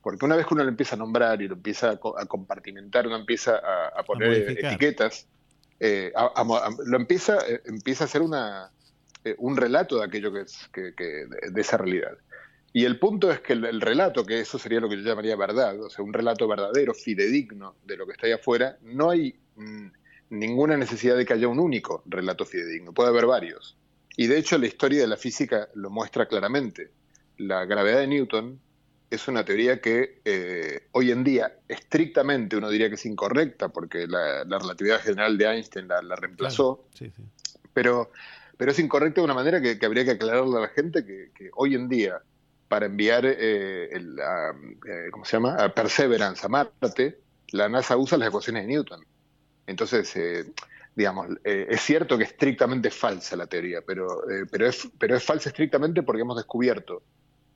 Porque 0.01 0.23
una 0.23 0.35
vez 0.35 0.45
que 0.45 0.53
uno 0.53 0.63
lo 0.63 0.69
empieza 0.69 0.95
a 0.95 0.99
nombrar 0.99 1.41
y 1.41 1.47
lo 1.47 1.55
empieza 1.55 1.91
a, 1.91 2.25
compartimentar, 2.27 3.07
uno 3.07 3.15
empieza 3.15 3.59
a, 3.95 4.03
poner 4.03 4.51
etiquetas, 4.51 5.27
eh, 5.79 6.13
lo 6.85 6.97
empieza, 6.97 7.39
eh, 7.47 7.61
empieza 7.65 8.03
a 8.03 8.07
ser 8.07 8.21
una, 8.21 8.69
eh, 9.23 9.35
un 9.39 9.57
relato 9.57 9.97
de 9.97 10.05
aquello 10.05 10.31
que 10.31 10.41
es 10.41 10.69
que, 10.71 10.93
de, 10.93 11.61
esa 11.61 11.77
realidad. 11.77 12.15
Y 12.71 12.85
el 12.85 12.99
punto 12.99 13.31
es 13.31 13.39
que 13.39 13.53
el, 13.53 13.81
relato, 13.81 14.25
que 14.25 14.41
eso 14.41 14.59
sería 14.59 14.79
lo 14.79 14.87
que 14.87 14.97
yo 14.97 15.01
llamaría 15.01 15.35
verdad, 15.35 15.81
o 15.81 15.89
sea, 15.89 16.05
un 16.05 16.13
relato 16.13 16.47
verdadero, 16.47 16.93
fidedigno 16.93 17.75
de 17.83 17.97
lo 17.97 18.05
que 18.05 18.11
está 18.11 18.27
ahí 18.27 18.33
afuera, 18.33 18.77
no 18.83 19.09
hay 19.09 19.35
mm, 19.55 19.87
ninguna 20.29 20.77
necesidad 20.77 21.17
de 21.17 21.25
que 21.25 21.33
haya 21.33 21.47
un 21.47 21.59
único 21.59 22.03
relato 22.05 22.45
fidedigno, 22.45 22.93
puede 22.93 23.09
haber 23.09 23.25
varios. 23.25 23.75
Y 24.17 24.27
de 24.27 24.37
hecho 24.37 24.57
la 24.57 24.67
historia 24.67 25.01
de 25.01 25.07
la 25.07 25.17
física 25.17 25.69
lo 25.75 25.89
muestra 25.89 26.27
claramente. 26.27 26.89
La 27.37 27.65
gravedad 27.65 27.99
de 27.99 28.07
Newton 28.07 28.59
es 29.09 29.27
una 29.27 29.43
teoría 29.45 29.81
que 29.81 30.21
eh, 30.25 30.87
hoy 30.91 31.11
en 31.11 31.23
día 31.23 31.57
estrictamente 31.67 32.55
uno 32.57 32.69
diría 32.69 32.89
que 32.89 32.95
es 32.95 33.05
incorrecta 33.05 33.69
porque 33.69 34.07
la, 34.07 34.43
relatividad 34.43 35.01
general 35.01 35.37
de 35.37 35.45
Einstein 35.45 35.87
la, 35.87 36.15
reemplazó, 36.15 36.85
Pero, 37.73 38.11
pero 38.57 38.71
es 38.71 38.79
incorrecta 38.79 39.21
de 39.21 39.25
una 39.25 39.33
manera 39.33 39.61
que, 39.61 39.77
habría 39.85 40.05
que 40.05 40.11
aclararle 40.11 40.57
a 40.57 40.61
la 40.61 40.69
gente 40.69 41.05
que, 41.05 41.49
hoy 41.55 41.75
en 41.75 41.89
día 41.89 42.21
para 42.67 42.87
enviar 42.87 43.25
eh, 43.25 43.89
el, 43.91 44.17
eh, 44.17 45.09
¿cómo 45.11 45.23
se 45.25 45.33
llama? 45.33 45.55
A 45.55 45.73
Perseverance 45.73 46.45
a 46.45 46.49
Marte, 46.49 47.19
la 47.51 47.69
NASA 47.69 47.95
usa 47.95 48.17
las 48.17 48.29
ecuaciones 48.29 48.63
de 48.63 48.69
Newton. 48.69 49.05
Entonces, 49.67 50.15
digamos, 50.95 51.27
es 51.43 51.81
cierto 51.81 52.17
que 52.17 52.23
estrictamente 52.23 52.87
es 52.87 52.95
falsa 52.95 53.35
la 53.35 53.47
teoría, 53.47 53.81
pero, 53.85 54.23
pero, 54.49 54.67
es, 54.67 54.87
pero 54.97 55.15
es 55.15 55.23
falsa 55.23 55.49
estrictamente 55.49 56.03
porque 56.03 56.21
hemos 56.21 56.37
descubierto 56.37 57.03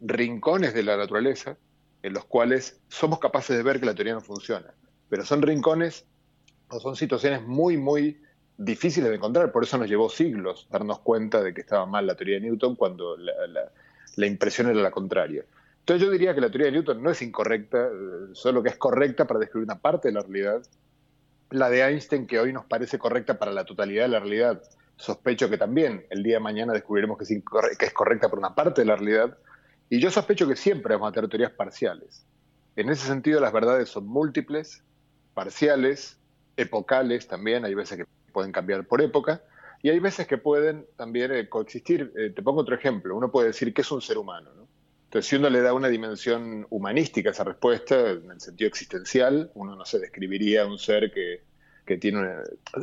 rincones 0.02 0.73
de 0.73 0.84
la 0.84 0.97
naturaleza 0.97 1.58
en 2.04 2.13
los 2.13 2.25
cuales 2.25 2.80
somos 2.88 3.19
capaces 3.19 3.58
de 3.58 3.63
ver 3.63 3.80
que 3.80 3.86
la 3.86 3.95
teoría 3.95 4.13
no 4.13 4.21
funciona. 4.21 4.73
Pero 5.10 5.25
son 5.25 5.41
rincones 5.41 6.06
o 6.69 6.80
son 6.80 6.95
situaciones 6.95 7.41
muy, 7.45 7.78
muy 7.78 8.21
difíciles 8.58 9.10
de 9.10 9.15
encontrar. 9.15 9.52
Por 9.52 9.63
eso 9.63 9.78
nos 9.78 9.89
llevó 9.89 10.10
siglos 10.10 10.67
darnos 10.69 10.99
cuenta 10.99 11.41
de 11.41 11.54
que 11.54 11.62
estaba 11.62 11.86
mal 11.86 12.08
la 12.08 12.15
teoría 12.15 12.36
de 12.36 12.41
Newton 12.41 12.75
cuando 12.75 13.17
la, 13.17 14.28
impresión 14.28 14.69
era 14.69 14.82
la 14.82 14.91
contraria. 14.91 15.43
Entonces 15.80 16.06
yo 16.06 16.12
diría 16.12 16.36
que 16.36 16.41
la 16.41 16.49
teoría 16.49 16.67
de 16.67 16.73
Newton 16.73 17.02
no 17.02 17.10
es 17.10 17.21
incorrecta, 17.21 17.88
eh, 17.88 18.28
solo 18.34 18.62
que 18.62 18.69
es 18.69 18.78
correcta 18.78 19.25
para 19.25 19.39
describir 19.39 19.65
una 19.65 19.80
parte 19.80 20.10
de 20.10 20.13
la 20.13 20.21
realidad. 20.21 20.62
La 21.52 21.70
de 21.70 21.82
Einstein, 21.82 22.28
que 22.28 22.40
hoy 22.40 22.54
nos 22.54 22.66
parece 22.66 23.00
correcta 23.00 23.40
para 23.40 23.52
la 23.52 23.66
totalidad 23.66 24.04
de 24.04 24.10
la 24.10 24.20
realidad, 24.20 24.62
sospecho 24.98 25.50
que 25.50 25.58
también 25.58 26.06
el 26.10 26.22
día 26.22 26.36
de 26.36 26.40
mañana 26.42 26.74
descubriremos 26.74 27.18
que 27.18 27.24
es, 27.24 27.94
correcta 27.94 28.30
para 28.30 28.40
una 28.40 28.54
parte 28.54 28.82
de 28.82 28.86
la 28.86 28.96
realidad. 28.96 29.38
Y 29.90 30.00
yo 30.00 30.12
sospecho 30.12 30.48
que 30.48 30.56
siempre 30.56 30.94
vamos 30.96 31.10
a 31.10 31.14
tener 31.14 31.30
teorías 31.30 31.52
parciales. 31.52 32.26
En 32.76 32.90
ese 32.90 33.08
sentido, 33.08 33.40
las 33.40 33.52
verdades 33.52 33.90
son 33.90 34.06
múltiples, 34.06 34.84
parciales, 35.34 36.20
epocales 36.56 37.28
también, 37.28 37.66
hay 37.66 37.74
veces 37.74 37.98
que 37.98 38.06
pueden 38.32 38.52
cambiar 38.52 38.86
por 38.86 39.02
época, 39.02 39.42
Y 39.82 39.90
hay 39.90 40.00
veces 40.00 40.28
que 40.28 40.38
pueden 40.38 40.86
también 40.98 41.34
eh, 41.34 41.48
coexistir. 41.48 42.12
Eh, 42.18 42.32
te 42.36 42.44
pongo 42.44 42.62
otro 42.62 42.76
ejemplo. 42.76 43.16
Uno 43.16 43.32
puede 43.32 43.48
decir 43.48 43.74
que 43.74 43.82
es 43.82 43.92
un 43.92 44.02
ser 44.02 44.18
humano. 44.18 44.52
¿no? 44.54 44.68
Entonces, 45.10 45.28
si 45.28 45.38
uno 45.38 45.50
le 45.50 45.62
da 45.62 45.74
una 45.74 45.88
dimensión 45.88 46.67
humanística 46.69 47.30
a 47.30 47.32
esa 47.32 47.43
respuesta, 47.43 48.12
en 48.12 48.30
el 48.30 48.39
sentido 48.39 48.67
existencial, 48.67 49.50
uno 49.56 49.76
no 49.76 49.84
se 49.84 49.98
describiría 49.98 50.67
un 50.67 50.78
ser 50.78 51.12
que, 51.12 51.41
que 51.84 51.98
tiene... 51.98 52.28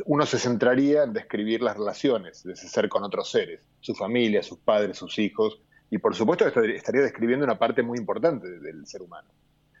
uno 0.03 0.25
se 0.25 0.37
centraría 0.37 1.03
en 1.03 1.13
describir 1.13 1.61
las 1.61 1.77
relaciones 1.77 2.43
de 2.43 2.51
ese 2.51 2.67
ser 2.67 2.89
con 2.89 3.05
otros 3.05 3.31
seres, 3.31 3.61
su 3.79 3.95
familia, 3.95 4.43
sus 4.43 4.57
padres, 4.57 4.97
sus 4.97 5.17
hijos, 5.19 5.61
y 5.89 5.99
por 5.99 6.15
supuesto 6.15 6.45
estaría 6.45 7.01
describiendo 7.01 7.45
una 7.45 7.57
parte 7.57 7.81
muy 7.81 7.97
importante 7.97 8.59
del 8.59 8.85
ser 8.85 9.03
humano. 9.03 9.29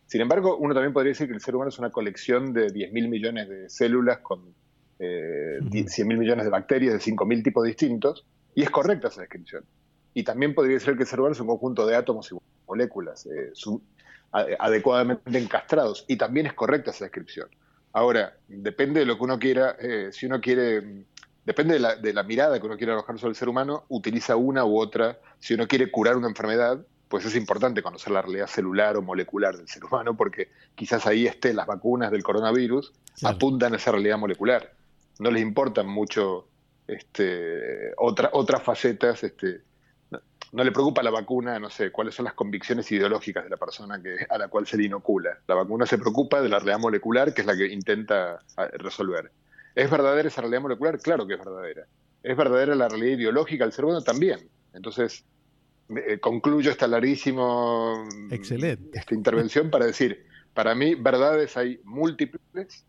Sin 0.05 0.21
embargo, 0.21 0.55
uno 0.55 0.73
también 0.73 0.93
podría 0.93 1.11
decir 1.11 1.27
que 1.27 1.33
el 1.33 1.41
ser 1.41 1.53
humano 1.53 1.67
es 1.67 1.79
una 1.79 1.89
colección 1.89 2.53
de 2.53 2.67
10.000 2.67 3.09
millones 3.09 3.49
de 3.49 3.69
células 3.69 4.19
con 4.19 4.55
eh, 4.99 5.59
100.000 5.63 6.17
millones 6.17 6.45
de 6.45 6.49
bacterias 6.49 6.93
de 6.93 7.11
5.000 7.11 7.43
tipos 7.43 7.65
distintos, 7.65 8.25
y 8.55 8.63
es 8.63 8.69
correcta 8.69 9.09
esa 9.09 9.19
descripción. 9.19 9.65
Y 10.17 10.23
también 10.23 10.55
podría 10.55 10.79
ser 10.79 10.97
que 10.97 11.03
el 11.03 11.31
es 11.31 11.39
un 11.39 11.45
conjunto 11.45 11.85
de 11.85 11.95
átomos 11.95 12.31
y 12.31 12.35
moléculas 12.65 13.27
eh, 13.27 13.51
adecuadamente 14.57 15.37
encastrados, 15.37 16.05
y 16.07 16.17
también 16.17 16.47
es 16.47 16.53
correcta 16.53 16.89
esa 16.89 17.05
descripción. 17.05 17.47
Ahora, 17.93 18.35
depende 18.47 19.01
de 19.01 19.05
lo 19.05 19.17
que 19.17 19.23
uno 19.23 19.37
quiera, 19.37 19.75
eh, 19.79 20.09
si 20.11 20.25
uno 20.25 20.41
quiere, 20.41 21.05
depende 21.45 21.75
de 21.75 21.79
la, 21.79 21.95
de 21.95 22.13
la, 22.13 22.23
mirada 22.23 22.59
que 22.59 22.65
uno 22.65 22.77
quiera 22.77 22.93
arrojar 22.93 23.19
sobre 23.19 23.33
el 23.33 23.35
ser 23.35 23.47
humano, 23.47 23.85
utiliza 23.89 24.35
una 24.35 24.65
u 24.65 24.79
otra. 24.79 25.19
Si 25.37 25.53
uno 25.53 25.67
quiere 25.67 25.91
curar 25.91 26.17
una 26.17 26.29
enfermedad, 26.29 26.83
pues 27.07 27.23
es 27.23 27.35
importante 27.35 27.83
conocer 27.83 28.11
la 28.11 28.23
realidad 28.23 28.47
celular 28.47 28.97
o 28.97 29.03
molecular 29.03 29.55
del 29.55 29.67
ser 29.67 29.85
humano, 29.85 30.17
porque 30.17 30.49
quizás 30.73 31.05
ahí 31.05 31.27
esté 31.27 31.53
las 31.53 31.67
vacunas 31.67 32.09
del 32.09 32.23
coronavirus, 32.23 32.91
apuntan 33.21 33.73
a 33.73 33.77
esa 33.77 33.91
realidad 33.91 34.17
molecular 34.17 34.71
no 35.19 35.31
les 35.31 35.41
importan 35.41 35.87
mucho 35.87 36.47
este, 36.87 37.93
otras 37.97 38.63
facetas, 38.63 39.23
este, 39.23 39.61
no, 40.51 40.63
le 40.63 40.71
preocupa 40.71 41.03
la 41.03 41.11
vacuna, 41.11 41.59
no 41.59 41.69
sé, 41.69 41.91
cuáles 41.91 42.15
son 42.15 42.25
las 42.25 42.33
convicciones 42.33 42.91
ideológicas 42.91 43.43
de 43.43 43.49
la 43.49 43.57
persona 43.57 44.01
que, 44.01 44.15
a 44.29 44.37
la 44.37 44.47
cual 44.47 44.65
se 44.65 44.77
le 44.77 44.85
inocula. 44.85 45.37
La 45.47 45.55
vacuna 45.55 45.85
se 45.85 45.97
preocupa 45.97 46.41
de 46.41 46.49
la 46.49 46.59
realidad 46.59 46.79
molecular, 46.79 47.33
que 47.33 47.41
es 47.41 47.47
la 47.47 47.55
que 47.55 47.67
intenta 47.67 48.39
ah, 48.55 48.67
resolver. 48.73 49.31
¿Es 49.75 49.89
verdadera 49.89 50.27
esa 50.27 50.41
realidad 50.41 50.61
molecular? 50.61 50.99
Claro 50.99 51.27
que 51.27 51.33
es 51.33 51.39
verdadera. 51.39 51.85
¿Es 52.23 52.35
verdadera 52.35 52.75
la 52.75 52.89
realidad 52.89 53.17
ideológica 53.17 53.63
del 53.63 53.73
ser 53.73 53.85
humano? 53.85 54.01
También. 54.01 54.49
Entonces, 54.73 55.23
eh, 55.89 56.19
concluyo 56.19 56.71
esta 56.71 56.87
larguísima 56.87 58.07
Excelente. 58.31 58.97
Esta 58.97 59.15
intervención 59.15 59.69
para 59.69 59.85
decir, 59.85 60.25
para 60.53 60.75
mí, 60.75 60.95
verdades 60.95 61.55
hay 61.55 61.79
múltiples, 61.83 62.85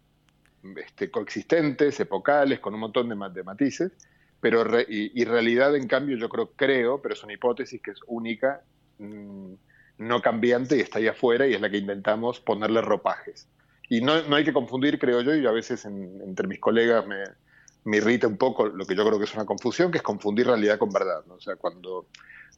este, 0.76 1.10
coexistentes, 1.10 2.00
epocales, 2.00 2.60
con 2.60 2.74
un 2.74 2.80
montón 2.80 3.08
de, 3.08 3.44
matices, 3.44 3.92
pero 4.40 4.64
y, 4.88 5.24
realidad, 5.24 5.74
en 5.74 5.88
cambio, 5.88 6.16
yo 6.16 6.28
creo, 6.28 6.50
creo, 6.54 7.02
pero 7.02 7.14
es 7.14 7.24
una 7.24 7.32
hipótesis 7.32 7.80
que 7.82 7.90
es 7.90 8.00
única, 8.06 8.62
mm, 8.98 9.52
no 9.98 10.22
cambiante 10.22 10.76
y 10.76 10.80
está 10.80 10.98
ahí 10.98 11.08
afuera 11.08 11.46
y 11.46 11.54
es 11.54 11.60
la 11.60 11.70
que 11.70 11.78
intentamos 11.78 12.40
ponerle 12.40 12.80
ropajes. 12.80 13.48
Y 13.88 14.00
no, 14.00 14.12
hay 14.12 14.44
que 14.44 14.52
confundir, 14.52 14.98
creo 14.98 15.22
yo, 15.22 15.34
y 15.34 15.46
a 15.46 15.50
veces 15.50 15.84
entre 15.84 16.46
mis 16.46 16.60
colegas 16.60 17.04
me, 17.06 17.96
irrita 17.96 18.26
un 18.26 18.36
poco 18.36 18.66
lo 18.66 18.84
que 18.84 18.94
yo 18.94 19.04
creo 19.04 19.18
que 19.18 19.24
es 19.24 19.34
una 19.34 19.46
confusión, 19.46 19.90
que 19.90 19.98
es 19.98 20.04
confundir 20.04 20.46
realidad 20.46 20.78
con 20.78 20.90
verdad. 20.90 21.24
O 21.30 21.40
sea, 21.40 21.56
cuando, 21.56 22.06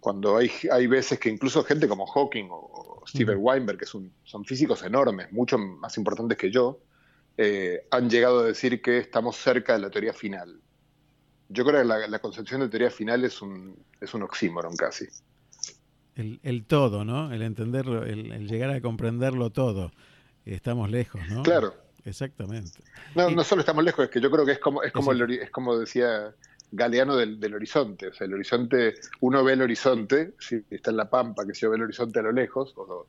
cuando 0.00 0.36
hay, 0.36 0.50
hay 0.70 0.86
veces 0.86 1.18
que 1.18 1.30
incluso 1.30 1.62
gente 1.62 1.88
como 1.88 2.06
Hawking 2.06 2.48
o, 2.50 3.02
Steven 3.06 3.38
Weinberg, 3.40 3.78
que 3.78 3.86
son, 3.86 4.12
son 4.24 4.44
físicos 4.44 4.82
enormes, 4.82 5.32
mucho 5.32 5.56
más 5.56 5.96
importantes 5.96 6.36
que 6.36 6.50
yo, 6.50 6.80
eh, 7.38 7.86
han 7.90 8.10
llegado 8.10 8.40
a 8.40 8.44
decir 8.44 8.82
que 8.82 8.98
estamos 8.98 9.36
cerca 9.36 9.72
de 9.72 9.78
la 9.78 9.90
teoría 9.90 10.12
final. 10.12 10.60
Yo 11.50 11.64
creo 11.64 11.82
que 11.82 12.08
la, 12.08 12.18
concepción 12.20 12.60
de 12.60 12.68
teoría 12.68 12.90
final 12.90 13.24
es 13.24 13.42
un, 13.42 13.76
es 14.00 14.14
un 14.14 14.22
oxímoron 14.22 14.76
casi. 14.76 15.06
El, 16.14 16.64
todo, 16.66 17.04
¿no? 17.04 17.32
El 17.32 17.42
entenderlo, 17.42 18.04
el, 18.04 18.48
llegar 18.48 18.70
a 18.70 18.80
comprenderlo 18.80 19.50
todo. 19.50 19.90
Estamos 20.44 20.90
lejos, 20.90 21.20
¿no? 21.28 21.42
Claro. 21.42 21.74
Exactamente. 22.04 22.80
No, 23.14 23.28
no 23.30 23.44
solo 23.44 23.60
estamos 23.60 23.84
lejos, 23.84 24.06
es 24.06 24.10
que 24.10 24.20
yo 24.20 24.30
creo 24.30 24.46
que 24.46 24.52
es 24.52 24.58
como, 24.58 24.82
es 24.82 24.90
como, 24.90 25.12
es 25.12 25.50
como 25.50 25.78
decía 25.78 26.34
Galeano 26.72 27.16
del, 27.16 27.38
del, 27.38 27.54
horizonte. 27.54 28.08
O 28.08 28.14
sea, 28.14 28.26
el 28.26 28.32
horizonte, 28.32 28.94
uno 29.20 29.44
ve 29.44 29.52
el 29.52 29.62
horizonte, 29.62 30.32
si 30.38 30.64
está 30.70 30.90
en 30.90 30.96
la 30.96 31.10
pampa, 31.10 31.46
que 31.46 31.54
se 31.54 31.68
ve 31.68 31.76
el 31.76 31.82
horizonte 31.82 32.20
a 32.20 32.22
lo 32.22 32.32
lejos, 32.32 32.72
o, 32.76 33.06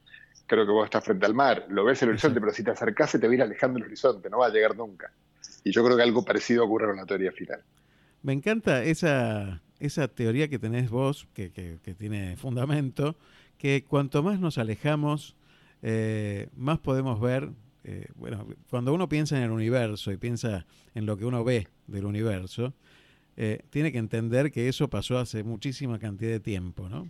creo 0.51 0.65
que 0.65 0.71
vos 0.73 0.83
estás 0.83 1.05
frente 1.05 1.25
al 1.25 1.33
mar, 1.33 1.65
lo 1.69 1.85
ves 1.85 2.01
el 2.03 2.09
horizonte, 2.09 2.41
pero 2.41 2.51
si 2.51 2.61
te 2.61 2.71
acercás 2.71 3.11
se 3.11 3.19
te 3.19 3.27
va 3.27 3.31
a 3.31 3.35
ir 3.35 3.41
alejando 3.41 3.79
el 3.79 3.85
horizonte, 3.85 4.29
no 4.29 4.39
va 4.39 4.47
a 4.47 4.49
llegar 4.49 4.75
nunca. 4.75 5.09
Y 5.63 5.71
yo 5.71 5.81
creo 5.83 5.95
que 5.95 6.03
algo 6.03 6.25
parecido 6.25 6.65
ocurre 6.65 6.87
con 6.87 6.97
la 6.97 7.05
teoría 7.05 7.31
final. 7.31 7.61
Me 8.23 8.33
encanta 8.33 8.83
esa, 8.83 9.61
esa 9.79 10.07
teoría 10.07 10.47
que 10.47 10.59
tenés 10.59 10.89
vos, 10.89 11.27
que, 11.33 11.51
que, 11.51 11.95
tiene 11.95 12.37
fundamento, 12.37 13.17
que 13.57 13.83
cuanto 13.83 14.21
más 14.21 14.39
nos 14.39 14.59
alejamos, 14.59 15.35
eh, 15.81 16.49
más 16.55 16.79
podemos 16.79 17.19
ver, 17.19 17.49
eh, 17.83 18.07
bueno, 18.15 18.47
cuando 18.69 18.93
uno 18.93 19.09
piensa 19.09 19.37
en 19.37 19.43
el 19.43 19.51
universo 19.51 20.11
y 20.11 20.17
piensa 20.17 20.67
en 20.93 21.07
lo 21.07 21.17
que 21.17 21.25
uno 21.25 21.43
ve 21.43 21.67
del 21.87 22.05
universo, 22.05 22.75
eh, 23.37 23.63
tiene 23.71 23.91
que 23.91 23.97
entender 23.97 24.51
que 24.51 24.67
eso 24.67 24.87
pasó 24.87 25.17
hace 25.17 25.43
muchísima 25.43 25.97
cantidad 25.97 26.31
de 26.31 26.39
tiempo, 26.39 26.87
¿no? 26.87 27.09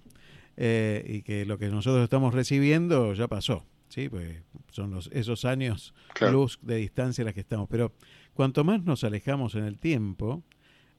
Y 0.58 1.24
que 1.24 1.45
lo 1.47 1.58
que 1.58 1.69
nosotros 1.69 2.04
estamos 2.04 2.34
recibiendo 2.34 3.13
ya 3.13 3.28
pasó, 3.28 3.65
¿sí? 3.89 4.10
Pues 4.10 4.43
son 4.69 4.91
los, 4.91 5.10
esos 5.12 5.43
años 5.43 5.95
luz 6.32 6.60
de 6.62 6.76
distancia 6.76 7.24
las 7.24 7.34
que 7.34 7.39
estamos. 7.39 7.67
Pero 7.67 7.93
cuanto 8.34 8.63
más 8.63 8.84
nos 8.84 9.04
alejamos 9.04 9.56
en 9.56 9.63
el 9.63 9.80
tiempo, 9.80 10.43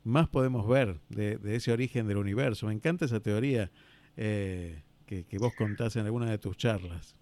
más 0.04 0.28
podemos 0.28 0.66
ver 0.68 1.00
de, 1.08 1.38
ese 1.54 1.72
origen 1.72 2.06
del 2.06 2.16
universo. 2.16 2.66
Me 2.66 2.72
encanta 2.72 3.04
esa 3.04 3.20
teoría 3.20 3.70
eh, 4.16 4.82
que, 5.06 5.38
vos 5.38 5.52
contás 5.56 5.96
en 5.96 6.06
alguna 6.06 6.30
de 6.30 6.38
tus 6.38 6.56
charlas. 6.56 7.14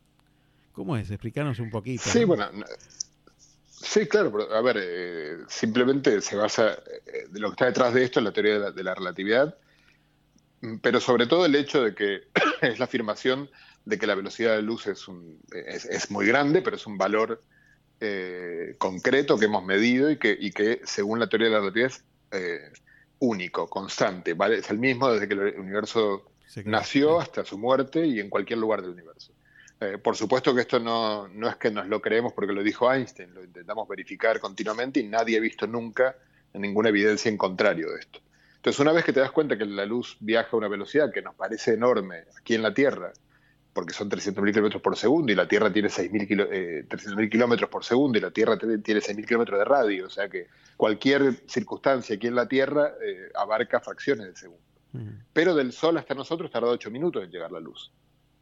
¿Cómo 0.73 0.97
es? 0.97 1.11
Explícanos 1.11 1.59
un 1.59 1.71
poquito. 1.71 2.05
Sí, 2.05 2.25
bueno, 2.25 2.49
sí, 3.67 4.07
claro, 4.07 4.31
pero, 4.33 4.55
a 4.55 4.63
ver, 4.63 4.77
eh, 4.81 5.37
simplemente 5.49 6.21
se 6.21 6.37
basa, 6.37 6.79
de 7.31 7.41
lo 7.41 7.49
que 7.49 7.55
está 7.55 7.67
detrás 7.67 7.93
de 7.93 8.05
esto 8.05 8.21
es 8.21 8.25
la 8.25 8.33
teoría 8.33 8.71
de 8.71 8.85
la 8.85 8.95
relatividad, 8.95 9.57
pero 10.83 11.01
sobre 11.01 11.27
todo 11.27 11.47
el 11.47 11.55
hecho 11.55 11.83
de 11.83 11.95
que 11.95 12.23
es 12.63 12.79
la 12.79 12.85
afirmación 12.85 13.51
de 13.85 13.99
que 13.99 14.07
la 14.07 14.15
velocidad 14.15 14.57
de 14.57 14.63
luz 14.63 14.87
es, 14.87 15.09
un, 15.09 15.41
es, 15.53 16.11
muy 16.11 16.27
grande, 16.27 16.63
pero 16.63 16.77
es 16.77 16.87
un 16.87 16.99
valor 16.99 17.43
eh, 18.01 18.75
concreto 18.79 19.39
que 19.39 19.47
hemos 19.47 19.65
medido 19.65 20.11
y 20.11 20.19
que, 20.19 20.37
y 20.39 20.53
que, 20.53 20.81
según 20.85 21.19
la 21.19 21.29
teoría 21.29 21.49
de 21.49 21.55
la 21.55 21.61
relatividad, 21.61 21.91
es 21.91 22.05
eh, 22.31 22.73
único, 23.21 23.69
constante. 23.69 24.35
¿vale? 24.35 24.59
Es 24.59 24.71
el 24.71 24.79
mismo 24.79 25.11
desde 25.13 25.29
que 25.29 25.35
el 25.35 25.61
universo 25.61 26.31
nació 26.65 27.21
hasta 27.21 27.45
su 27.45 27.59
muerte 27.59 28.07
y 28.07 28.21
en 28.21 28.29
cualquier 28.31 28.59
lugar 28.59 28.83
del 28.83 28.91
universo. 28.91 29.33
Eh, 29.81 29.99
por 29.99 30.15
supuesto 30.15 30.55
que 30.55 30.61
esto 30.63 30.79
no, 30.79 31.29
no 31.29 31.49
es 31.49 31.57
que 31.57 31.71
nos 31.71 31.87
lo 31.87 32.03
creemos 32.03 32.33
porque 32.35 32.53
lo 32.53 32.63
dijo 32.63 32.93
Einstein, 32.93 33.33
lo 33.33 33.43
intentamos 33.43 33.89
verificar 33.89 34.39
continuamente 34.39 35.01
y 35.01 35.05
nadie 35.05 35.39
ha 35.39 35.41
visto 35.41 35.67
nunca 35.67 36.17
ninguna 36.53 36.89
evidencia 36.89 37.29
en 37.29 37.39
contrario 37.39 37.91
de 37.91 38.01
esto. 38.01 38.21
Entonces, 38.57 38.79
una 38.81 38.93
vez 38.93 39.05
que 39.05 39.13
te 39.13 39.21
das 39.21 39.31
cuenta 39.31 39.57
que 39.57 39.65
la 39.65 39.87
luz 39.87 40.19
viaja 40.21 40.51
a 40.53 40.57
una 40.57 40.69
velocidad 40.69 41.11
que 41.11 41.23
nos 41.23 41.35
parece 41.35 41.73
enorme 41.73 42.25
aquí 42.39 42.55
en 42.55 42.63
la 42.63 42.75
Tierra, 42.75 43.13
porque 43.81 43.95
son 43.95 44.11
300.000 44.11 44.53
kilómetros 44.53 44.83
por 44.83 44.95
segundo 44.95 45.33
y 45.33 45.35
la 45.35 45.49
Tierra 45.49 45.73
tiene 45.73 45.89
6.000 45.89 46.49
eh, 46.53 47.31
kilómetros 47.31 47.71
por 47.71 47.83
segundo 47.83 48.19
y 48.19 48.21
la 48.21 48.31
Tierra 48.31 48.59
tiene 48.59 48.77
6.000 48.77 49.27
kilómetros 49.27 49.59
de 49.59 49.65
radio, 49.65 50.07
o 50.07 50.11
sea 50.11 50.29
que 50.29 50.49
cualquier 50.77 51.37
circunstancia 51.47 52.15
aquí 52.15 52.27
en 52.27 52.35
la 52.35 52.47
Tierra 52.47 52.93
eh, 53.03 53.31
abarca 53.35 53.81
fracciones 53.81 54.27
de 54.27 54.37
segundo. 54.37 54.63
Pero 55.33 55.55
del 55.55 55.73
Sol 55.73 55.97
hasta 55.97 56.15
nosotros 56.15 56.51
tarda 56.51 56.69
8 56.69 56.91
minutos 56.91 57.25
en 57.25 57.31
llegar 57.31 57.53
la 57.53 57.61
luz. 57.61 57.91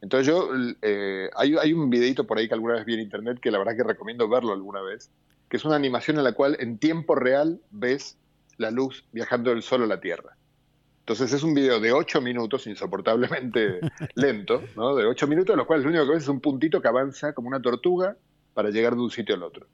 Entonces 0.01 0.27
yo, 0.27 0.49
eh, 0.81 1.29
hay, 1.33 1.55
hay, 1.55 1.71
un 1.71 1.89
videito 1.89 2.27
por 2.27 2.37
ahí 2.37 2.49
que 2.49 2.55
alguna 2.55 2.73
vez 2.73 2.83
vi 2.83 2.95
en 2.95 2.99
internet 2.99 3.39
que 3.39 3.49
la 3.49 3.59
verdad 3.59 3.77
que 3.77 3.83
recomiendo 3.83 4.27
verlo 4.27 4.51
alguna 4.51 4.81
vez, 4.81 5.09
que 5.47 5.55
es 5.55 5.63
una 5.63 5.77
animación 5.77 6.17
en 6.17 6.25
la 6.25 6.33
cual 6.33 6.57
en 6.59 6.79
tiempo 6.79 7.15
real 7.15 7.61
ves 7.71 8.17
la 8.57 8.71
luz 8.71 9.05
viajando 9.13 9.51
del 9.51 9.61
Sol 9.61 9.83
a 9.83 9.87
la 9.87 10.01
Tierra. 10.01 10.35
Entonces 11.09 11.33
es 11.33 11.41
un 11.41 11.55
video 11.55 11.79
de 11.79 11.91
ocho 11.91 12.21
minutos, 12.21 12.67
insoportablemente 12.67 13.79
lento, 14.13 14.61
¿no? 14.75 14.95
de 14.95 15.07
ocho 15.07 15.25
minutos, 15.25 15.55
en 15.55 15.57
los 15.57 15.65
cuales 15.65 15.83
lo 15.83 15.89
único 15.89 16.05
que 16.05 16.11
ves 16.11 16.21
es 16.21 16.29
un 16.29 16.39
puntito 16.39 16.83
que 16.83 16.87
avanza 16.87 17.33
como 17.33 17.47
una 17.47 17.59
tortuga 17.59 18.15
para 18.53 18.69
llegar 18.69 18.93
de 18.93 19.01
un 19.01 19.09
sitio 19.09 19.33
al 19.33 19.41
otro. 19.41 19.65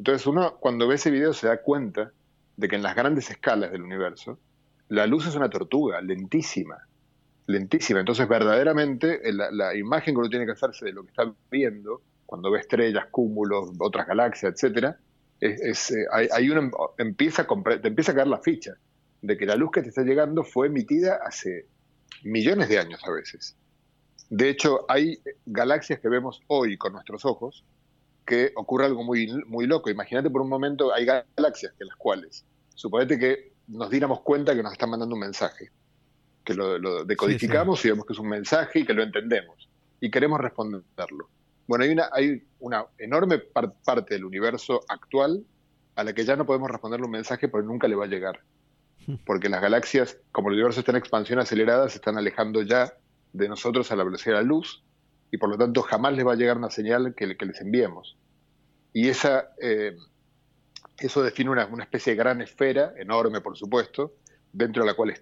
Entonces 0.00 0.26
uno 0.26 0.56
cuando 0.56 0.88
ve 0.88 0.96
ese 0.96 1.12
video 1.12 1.34
se 1.34 1.46
da 1.46 1.62
cuenta 1.62 2.10
de 2.56 2.66
que 2.66 2.74
en 2.74 2.82
las 2.82 2.96
grandes 2.96 3.30
escalas 3.30 3.70
del 3.70 3.82
universo, 3.82 4.40
la 4.88 5.06
luz 5.06 5.24
es 5.28 5.36
una 5.36 5.48
tortuga, 5.48 6.00
lentísima, 6.00 6.78
lentísima. 7.46 8.00
Entonces 8.00 8.26
verdaderamente 8.28 9.20
la, 9.32 9.76
imagen 9.76 10.14
que 10.14 10.18
uno 10.18 10.28
tiene 10.28 10.46
que 10.46 10.52
hacerse 10.52 10.86
de 10.86 10.94
lo 10.94 11.04
que 11.04 11.10
está 11.10 11.32
viendo, 11.48 12.02
cuando 12.26 12.50
ve 12.50 12.58
estrellas, 12.58 13.06
cúmulos, 13.08 13.70
otras 13.78 14.04
galaxias, 14.04 14.54
etcétera, 14.54 14.98
es, 15.38 15.92
eh, 15.92 16.06
hay, 16.10 16.52
empieza 16.98 17.42
a 17.42 17.80
te 17.80 17.86
empieza 17.86 18.10
a 18.10 18.14
caer 18.16 18.26
la 18.26 18.38
ficha 18.38 18.74
de 19.22 19.38
que 19.38 19.46
la 19.46 19.56
luz 19.56 19.70
que 19.70 19.82
te 19.82 19.88
está 19.88 20.02
llegando 20.02 20.44
fue 20.44 20.66
emitida 20.66 21.20
hace 21.24 21.66
millones 22.24 22.68
de 22.68 22.78
años 22.78 23.00
a 23.06 23.12
veces. 23.12 23.56
De 24.28 24.48
hecho, 24.48 24.84
hay 24.88 25.20
galaxias 25.46 26.00
que 26.00 26.08
vemos 26.08 26.42
hoy 26.48 26.76
con 26.76 26.92
nuestros 26.92 27.24
ojos 27.24 27.64
que 28.26 28.52
ocurre 28.56 28.86
algo 28.86 29.02
muy, 29.02 29.28
muy 29.46 29.66
loco. 29.66 29.90
Imagínate 29.90 30.30
por 30.30 30.42
un 30.42 30.48
momento, 30.48 30.92
hay 30.92 31.04
galaxias 31.04 31.72
que 31.78 31.84
las 31.84 31.96
cuales, 31.96 32.44
suponete 32.74 33.18
que 33.18 33.52
nos 33.68 33.90
diéramos 33.90 34.20
cuenta 34.20 34.54
que 34.54 34.62
nos 34.62 34.72
están 34.72 34.90
mandando 34.90 35.14
un 35.14 35.20
mensaje, 35.20 35.70
que 36.44 36.54
lo, 36.54 37.04
decodificamos 37.04 37.84
y 37.84 37.88
vemos 37.88 38.06
que 38.06 38.12
es 38.12 38.18
un 38.18 38.28
mensaje 38.28 38.80
y 38.80 38.84
que 38.84 38.94
lo 38.94 39.02
entendemos 39.02 39.68
y 40.00 40.10
queremos 40.10 40.40
responderlo. 40.40 41.28
Bueno, 41.66 41.84
hay 41.84 41.90
una, 41.90 42.08
hay 42.12 42.42
una 42.58 42.86
enorme 42.98 43.38
parte 43.38 44.14
del 44.14 44.24
universo 44.24 44.80
actual 44.88 45.44
a 45.94 46.04
la 46.04 46.12
que 46.12 46.24
ya 46.24 46.36
no 46.36 46.44
podemos 46.44 46.70
responderle 46.70 47.06
un 47.06 47.12
mensaje 47.12 47.48
porque 47.48 47.66
nunca 47.66 47.86
le 47.86 47.94
va 47.94 48.04
a 48.04 48.08
llegar. 48.08 48.40
Porque 49.24 49.48
las 49.48 49.60
galaxias, 49.60 50.18
como 50.30 50.48
el 50.48 50.54
universo 50.54 50.80
está 50.80 50.92
en 50.92 50.98
expansión 50.98 51.38
acelerada, 51.38 51.88
se 51.88 51.96
están 51.96 52.18
alejando 52.18 52.62
ya 52.62 52.94
de 53.32 53.48
nosotros 53.48 53.90
a 53.90 53.96
la 53.96 54.04
velocidad 54.04 54.36
de 54.36 54.42
la 54.42 54.48
luz 54.48 54.84
y 55.30 55.38
por 55.38 55.48
lo 55.48 55.56
tanto 55.56 55.82
jamás 55.82 56.14
les 56.14 56.26
va 56.26 56.32
a 56.32 56.36
llegar 56.36 56.58
una 56.58 56.70
señal 56.70 57.14
que, 57.14 57.26
les 57.26 57.60
enviemos. 57.60 58.16
Y 58.92 59.08
esa, 59.08 59.48
eh, 59.60 59.96
eso 60.98 61.22
define 61.22 61.50
una, 61.50 61.68
especie 61.80 62.12
de 62.12 62.18
gran 62.18 62.42
esfera, 62.42 62.92
enorme 62.98 63.40
por 63.40 63.56
supuesto, 63.56 64.14
dentro 64.52 64.82
de 64.82 64.90
la 64.90 64.94
cual 64.94 65.14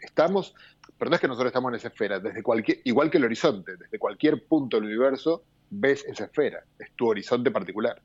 estamos, 0.00 0.54
pero 0.96 1.10
no 1.10 1.16
es 1.16 1.20
que 1.20 1.26
nosotros 1.26 1.50
estamos 1.50 1.70
en 1.70 1.76
esa 1.76 1.88
esfera, 1.88 2.20
desde 2.20 2.42
cualquier, 2.42 2.78
igual 2.84 3.10
que 3.10 3.18
el 3.18 3.24
horizonte, 3.24 3.76
desde 3.76 3.98
cualquier 3.98 4.46
punto 4.46 4.76
del 4.76 4.86
universo 4.86 5.42
ves 5.70 6.04
esa 6.06 6.26
esfera, 6.26 6.62
es 6.78 6.92
tu 6.94 7.08
horizonte 7.08 7.50
particular. 7.50 8.00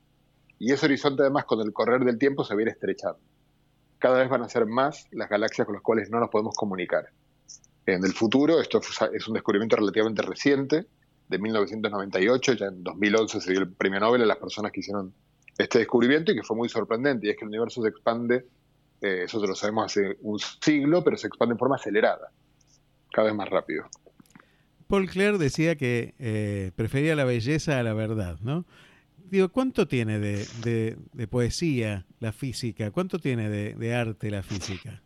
Y 0.58 0.72
ese 0.72 0.86
horizonte 0.86 1.22
además 1.22 1.44
con 1.44 1.60
el 1.60 1.72
correr 1.72 2.04
del 2.04 2.18
tiempo 2.18 2.42
se 2.42 2.56
viene 2.56 2.72
estrechando. 2.72 3.20
Cada 3.98 4.18
vez 4.18 4.28
van 4.28 4.42
a 4.42 4.48
ser 4.48 4.66
más 4.66 5.06
las 5.10 5.28
galaxias 5.28 5.66
con 5.66 5.74
las 5.74 5.82
cuales 5.82 6.10
no 6.10 6.20
nos 6.20 6.30
podemos 6.30 6.54
comunicar. 6.56 7.10
En 7.86 8.04
el 8.04 8.12
futuro, 8.12 8.60
esto 8.60 8.80
es 9.12 9.28
un 9.28 9.34
descubrimiento 9.34 9.76
relativamente 9.76 10.22
reciente, 10.22 10.86
de 11.28 11.38
1998, 11.38 12.54
ya 12.54 12.66
en 12.66 12.82
2011 12.82 13.40
se 13.40 13.50
dio 13.50 13.60
el 13.60 13.72
premio 13.72 14.00
Nobel 14.00 14.22
a 14.22 14.26
las 14.26 14.38
personas 14.38 14.72
que 14.72 14.80
hicieron 14.80 15.12
este 15.56 15.78
descubrimiento 15.80 16.32
y 16.32 16.36
que 16.36 16.42
fue 16.42 16.56
muy 16.56 16.68
sorprendente, 16.68 17.26
y 17.26 17.30
es 17.30 17.36
que 17.36 17.44
el 17.44 17.48
universo 17.48 17.82
se 17.82 17.88
expande, 17.88 18.46
eh, 19.00 19.24
eso 19.24 19.44
lo 19.44 19.54
sabemos 19.54 19.86
hace 19.86 20.16
un 20.22 20.38
siglo, 20.38 21.04
pero 21.04 21.16
se 21.16 21.26
expande 21.26 21.52
en 21.52 21.58
forma 21.58 21.76
acelerada, 21.76 22.30
cada 23.12 23.26
vez 23.26 23.36
más 23.36 23.48
rápido. 23.48 23.84
Paul 24.86 25.08
Clare 25.08 25.36
decía 25.36 25.76
que 25.76 26.14
eh, 26.18 26.72
prefería 26.74 27.14
la 27.14 27.24
belleza 27.24 27.78
a 27.78 27.82
la 27.82 27.92
verdad, 27.92 28.38
¿no? 28.40 28.64
Digo, 29.30 29.48
¿cuánto 29.50 29.86
tiene 29.86 30.18
de, 30.18 31.26
poesía 31.30 32.06
la 32.20 32.32
física? 32.32 32.90
¿Cuánto 32.90 33.18
tiene 33.18 33.48
de, 33.48 33.94
arte 33.94 34.30
la 34.30 34.42
física? 34.42 35.02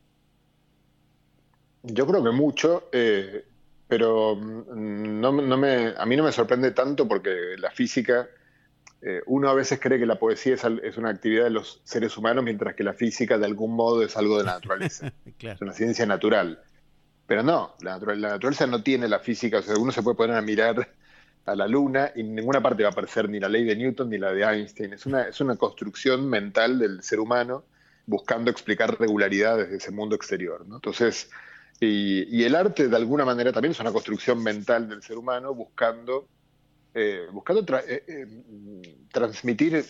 Yo 1.83 2.07
creo 2.07 2.23
que 2.23 2.31
mucho. 2.31 2.89
Eh, 2.93 3.45
pero 3.93 4.37
mm, 4.37 5.21
no, 5.21 5.33
me, 5.33 5.93
a 5.95 6.07
mí 6.07 6.17
no 6.17 6.25
me 6.25 6.33
sorprende 6.33 6.71
tanto 6.71 7.07
porque 7.07 7.57
la 7.59 7.71
física, 7.71 8.27
eh, 9.03 9.21
uno 9.27 9.51
a 9.51 9.55
veces 9.55 9.81
cree 9.81 9.99
que 9.99 10.07
la 10.07 10.19
poesía 10.19 10.55
es, 10.55 10.97
una 10.97 11.11
actividad 11.11 11.45
de 11.45 11.51
los 11.51 11.83
seres 11.85 12.17
humanos, 12.17 12.43
mientras 12.43 12.75
que 12.75 12.85
la 12.85 12.95
física 12.95 13.37
de 13.37 13.45
algún 13.45 13.77
modo 13.77 14.03
es 14.03 14.17
algo 14.17 14.39
de 14.39 14.45
la 14.45 14.55
naturaleza, 14.55 15.13
es 15.39 15.61
una 15.61 15.75
ciencia 15.75 16.07
natural. 16.07 16.63
Pero 17.27 17.43
no, 17.43 17.75
la, 17.83 17.99
naturaleza 17.99 18.67
no 18.67 18.83
tiene 18.83 19.09
la 19.09 19.19
física, 19.19 19.59
o 19.59 19.63
sea, 19.63 19.77
uno 19.77 19.93
se 19.93 20.03
puede 20.03 20.17
poner 20.17 20.37
a 20.37 20.43
mirar 20.43 20.89
a 21.45 21.57
la 21.57 21.67
luna 21.67 22.13
y 22.15 22.21
en 22.21 22.35
ninguna 22.35 22.63
parte 22.63 22.83
va 22.83 22.91
a 22.91 22.93
aparecer 22.93 23.29
ni 23.29 23.41
la 23.41 23.49
ley 23.49 23.65
de 23.65 23.77
Newton 23.77 24.11
ni 24.11 24.19
la 24.19 24.33
de 24.33 24.43
Einstein, 24.43 24.93
es 24.93 25.07
una, 25.07 25.23
es 25.23 25.41
una 25.41 25.57
construcción 25.57 26.29
mental 26.29 26.79
del 26.79 27.03
ser 27.03 27.21
humano 27.21 27.65
buscando 28.07 28.51
explicar 28.51 28.99
regularidades 28.99 29.71
de 29.71 29.77
ese 29.77 29.91
mundo 29.91 30.15
exterior. 30.15 30.67
¿no? 30.67 30.77
Entonces, 30.77 31.31
y, 31.81 32.45
el 32.45 32.55
arte, 32.55 32.89
de 32.89 32.97
alguna 32.97 33.25
manera, 33.25 33.53
también 33.53 33.73
es 33.73 33.81
una 33.81 33.93
construcción 33.93 34.43
mental 34.43 34.89
del 34.89 35.03
ser 35.03 35.19
humano 35.19 35.55
buscando, 35.55 36.29
eh, 36.95 37.27
buscando 37.33 37.65
eh, 37.79 38.05
eh, 38.07 39.07
transmitir 39.11 39.85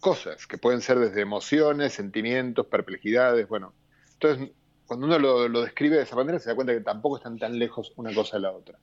cosas 0.00 0.46
que 0.46 0.58
pueden 0.58 0.80
ser 0.82 0.98
desde 0.98 1.22
emociones, 1.22 1.94
sentimientos, 1.94 2.66
perplejidades. 2.66 3.48
Bueno, 3.48 3.72
entonces, 4.14 4.50
cuando 4.86 5.06
uno 5.06 5.18
lo, 5.18 5.62
describe 5.62 5.96
de 5.96 6.02
esa 6.02 6.16
manera, 6.16 6.38
se 6.38 6.50
da 6.50 6.54
cuenta 6.54 6.74
que 6.74 6.80
tampoco 6.80 7.16
están 7.16 7.38
tan 7.38 7.58
lejos 7.58 7.92
una 7.96 8.12
cosa 8.14 8.36
de 8.36 8.42
la 8.42 8.52
otra. 8.52 8.78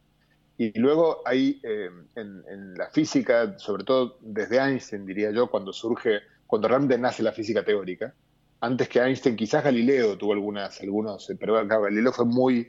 Y 0.57 0.77
luego 0.79 1.21
hay 1.25 1.61
en, 1.63 2.43
en, 2.47 2.73
la 2.73 2.89
física, 2.89 3.57
sobre 3.59 3.83
todo 3.83 4.17
desde 4.21 4.57
Einstein, 4.57 5.05
diría 5.05 5.31
yo, 5.31 5.47
cuando 5.47 5.71
surge, 5.71 6.21
cuando 6.47 6.67
realmente 6.67 6.97
nace 6.97 7.21
la 7.21 7.31
física 7.31 7.63
teórica, 7.63 8.13
antes 8.59 8.89
que 8.89 8.99
Einstein, 8.99 9.35
quizás 9.35 9.63
Galileo 9.63 10.17
tuvo 10.17 10.33
algunas, 10.33 10.81
algunos, 10.81 11.29
eh, 11.29 11.37
pero 11.39 11.65
Galileo 11.67 12.11
fue 12.11 12.25
muy, 12.25 12.67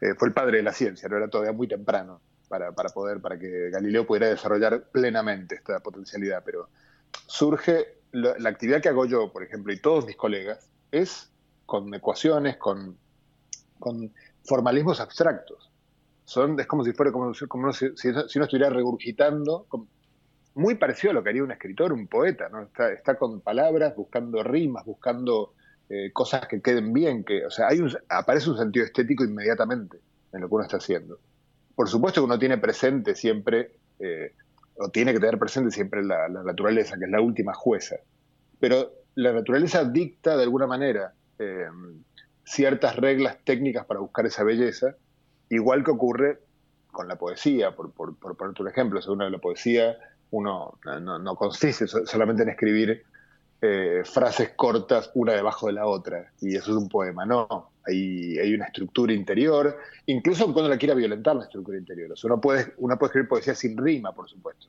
eh, 0.00 0.14
fue 0.18 0.28
el 0.28 0.34
padre 0.34 0.58
de 0.58 0.62
la 0.64 0.72
ciencia, 0.72 1.08
no 1.08 1.16
era 1.16 1.28
todavía 1.28 1.52
muy 1.52 1.68
temprano 1.68 2.20
para, 2.48 2.72
poder, 2.72 3.20
para 3.20 3.38
que 3.38 3.70
Galileo 3.70 4.06
pudiera 4.06 4.28
desarrollar 4.28 4.82
plenamente 4.90 5.54
esta 5.54 5.78
potencialidad, 5.78 6.42
pero 6.44 6.68
surge, 7.26 7.98
la, 8.10 8.48
actividad 8.48 8.82
que 8.82 8.88
hago 8.88 9.06
yo, 9.06 9.32
por 9.32 9.44
ejemplo, 9.44 9.72
y 9.72 9.80
todos 9.80 10.04
mis 10.04 10.16
colegas, 10.16 10.68
es 10.90 11.30
con 11.64 11.94
ecuaciones, 11.94 12.56
con, 12.56 12.96
con 13.78 14.12
formalismos 14.44 14.98
abstractos. 15.00 15.69
Son, 16.30 16.60
es 16.60 16.68
como 16.68 16.84
si 16.84 16.92
fuera 16.92 17.10
como, 17.10 17.32
como 17.48 17.72
si, 17.72 17.88
si, 17.96 18.08
uno 18.10 18.20
estuviera 18.22 18.70
regurgitando, 18.70 19.66
muy 20.54 20.76
parecido 20.76 21.10
a 21.10 21.14
lo 21.14 21.24
que 21.24 21.30
haría 21.30 21.42
un 21.42 21.50
escritor, 21.50 21.92
un 21.92 22.06
poeta, 22.06 22.48
¿no? 22.48 22.62
Está, 22.62 22.92
está 22.92 23.16
con 23.16 23.40
palabras, 23.40 23.96
buscando 23.96 24.40
rimas, 24.44 24.84
buscando 24.84 25.54
eh, 25.88 26.12
cosas 26.12 26.46
que 26.46 26.62
queden 26.62 26.92
bien, 26.92 27.24
que, 27.24 27.44
o 27.44 27.50
sea, 27.50 27.66
hay 27.66 27.80
un, 27.80 27.90
aparece 28.08 28.48
un 28.48 28.56
sentido 28.56 28.84
estético 28.84 29.24
inmediatamente 29.24 29.98
en 30.32 30.40
lo 30.40 30.48
que 30.48 30.54
uno 30.54 30.62
está 30.62 30.76
haciendo. 30.76 31.18
Por 31.74 31.88
supuesto 31.88 32.20
que 32.20 32.26
uno 32.26 32.38
tiene 32.38 32.58
presente 32.58 33.16
siempre, 33.16 33.72
eh, 33.98 34.32
o 34.76 34.88
tiene 34.88 35.12
que 35.12 35.18
tener 35.18 35.36
presente 35.36 35.72
siempre 35.72 36.04
la, 36.04 36.28
naturaleza, 36.28 36.96
que 36.96 37.06
es 37.06 37.10
la 37.10 37.20
última 37.20 37.54
jueza, 37.54 37.96
pero 38.60 38.92
la 39.16 39.32
naturaleza 39.32 39.84
dicta 39.84 40.36
de 40.36 40.44
alguna 40.44 40.68
manera 40.68 41.12
eh, 41.40 41.66
ciertas 42.44 42.94
reglas 42.94 43.38
técnicas 43.42 43.84
para 43.84 43.98
buscar 43.98 44.26
esa 44.26 44.44
belleza, 44.44 44.94
igual 45.50 45.84
que 45.84 45.90
ocurre 45.90 46.40
con 46.90 47.06
la 47.06 47.16
poesía, 47.16 47.76
por, 47.76 47.92
por, 47.92 48.16
por 48.16 48.36
ponerte 48.36 48.62
un 48.62 48.68
ejemplo, 48.68 49.02
según 49.02 49.30
la 49.30 49.38
poesía 49.38 49.96
uno 50.30 50.78
no, 50.84 51.34
consiste 51.34 51.86
solamente 51.86 52.42
en 52.42 52.50
escribir 52.50 53.02
eh, 53.60 54.02
frases 54.04 54.50
cortas 54.56 55.10
una 55.14 55.34
debajo 55.34 55.66
de 55.66 55.74
la 55.74 55.86
otra, 55.86 56.32
y 56.40 56.56
eso 56.56 56.70
es 56.70 56.76
un 56.76 56.88
poema, 56.88 57.26
no. 57.26 57.70
Hay, 57.86 58.38
hay 58.38 58.54
una 58.54 58.66
estructura 58.66 59.12
interior, 59.12 59.76
incluso 60.06 60.52
cuando 60.52 60.68
la 60.68 60.78
quiera 60.78 60.94
violentar 60.94 61.36
la 61.36 61.44
estructura 61.44 61.78
interior. 61.78 62.14
uno, 62.22 62.40
puede, 62.40 62.72
uno 62.76 62.98
puede 62.98 63.08
escribir 63.08 63.28
poesía 63.28 63.54
sin 63.54 63.76
rima, 63.76 64.12
por 64.12 64.28
supuesto, 64.28 64.66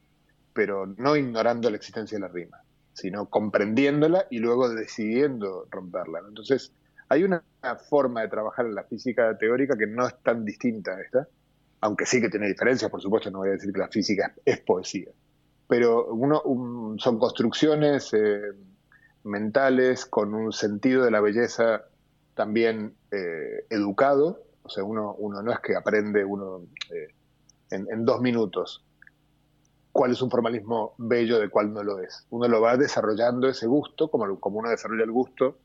pero 0.54 0.86
no 0.86 1.16
ignorando 1.16 1.70
la 1.70 1.76
existencia 1.76 2.18
de 2.18 2.22
la 2.22 2.28
rima, 2.30 2.58
sino 2.94 3.28
comprendiéndola 3.28 4.28
y 4.30 4.40
luego 4.40 4.70
decidiendo 4.70 5.68
romperla. 5.70 6.22
Entonces, 6.28 6.74
hay 7.12 7.24
una 7.24 7.44
forma 7.90 8.22
de 8.22 8.30
trabajar 8.30 8.66
en 8.66 8.76
la 8.76 8.84
física 8.84 9.38
teórica 9.38 9.76
que 9.78 9.88
no 9.88 10.08
es 10.08 10.16
tan 10.24 10.46
distinta 10.46 10.92
a 10.92 11.02
esta, 11.02 11.28
aunque 11.82 12.06
sí 12.06 12.22
que 12.22 12.30
tiene 12.30 12.48
diferencias, 12.48 12.90
por 12.90 13.02
supuesto, 13.02 13.30
no 13.32 13.40
voy 13.40 13.50
a 13.50 13.54
decir 13.54 13.74
que 13.74 13.80
la 13.80 13.90
física 13.90 14.34
es 14.46 14.60
poesía 14.62 15.12
pero 15.72 16.08
uno, 16.08 16.44
son 16.98 17.18
construcciones 17.18 18.14
eh, 18.14 18.52
mentales 19.24 20.06
con 20.06 20.34
un 20.34 20.52
sentido 20.52 21.06
de 21.06 21.12
la 21.12 21.22
belleza 21.22 21.86
también 22.34 22.94
eh, 23.10 23.68
educado, 23.70 24.44
o 24.64 24.70
sea, 24.70 24.84
uno, 24.84 25.16
no 25.18 25.50
es 25.50 25.60
que 25.62 25.78
aprende 25.78 26.26
uno 26.26 26.64
eh, 26.94 27.14
en, 27.70 28.04
dos 28.04 28.20
minutos 28.20 28.84
cuál 29.94 30.12
es 30.12 30.22
un 30.22 30.30
formalismo 30.30 30.94
bello 30.98 31.40
de 31.40 31.48
cuál 31.48 31.74
no 31.74 31.84
lo 31.84 32.00
es. 32.00 32.26
Uno 32.32 32.50
lo 32.50 32.60
va 32.60 32.76
desarrollando 32.76 33.48
ese 33.48 33.66
gusto, 33.66 34.12
como 34.12 34.60
uno 34.60 34.70
desarrolla 34.70 35.06
el 35.06 35.12
gusto 35.12 35.58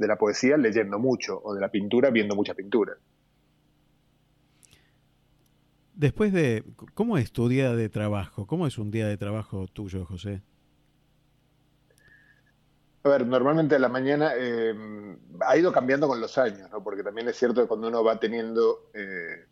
de 0.00 0.08
la 0.08 0.16
poesía 0.16 0.56
leyendo 0.56 0.98
mucho, 0.98 1.40
o 1.44 1.54
de 1.54 1.60
la 1.60 1.68
pintura 1.68 2.10
viendo 2.10 2.34
mucha 2.34 2.54
pintura. 2.54 2.94
Después 5.94 6.32
de, 6.32 6.64
¿cómo 6.94 7.18
es 7.18 7.30
tu 7.30 7.48
día 7.48 7.74
de 7.74 7.90
trabajo? 7.90 8.46
¿Cómo 8.46 8.66
es 8.66 8.78
un 8.78 8.90
día 8.90 9.06
de 9.06 9.18
trabajo 9.18 9.66
tuyo, 9.66 10.06
José? 10.06 10.40
A 13.02 13.10
ver, 13.10 13.26
normalmente 13.26 13.74
a 13.74 13.78
la 13.78 13.90
mañana 13.90 14.32
eh, 14.36 14.74
ha 15.46 15.56
ido 15.58 15.70
cambiando 15.70 16.08
con 16.08 16.18
los 16.18 16.38
años, 16.38 16.70
¿no? 16.70 16.82
porque 16.82 17.02
también 17.02 17.28
es 17.28 17.36
cierto 17.36 17.60
que 17.60 17.68
cuando 17.68 17.88
uno 17.88 18.02
va 18.02 18.18
teniendo, 18.18 18.90
eh, 18.94 19.44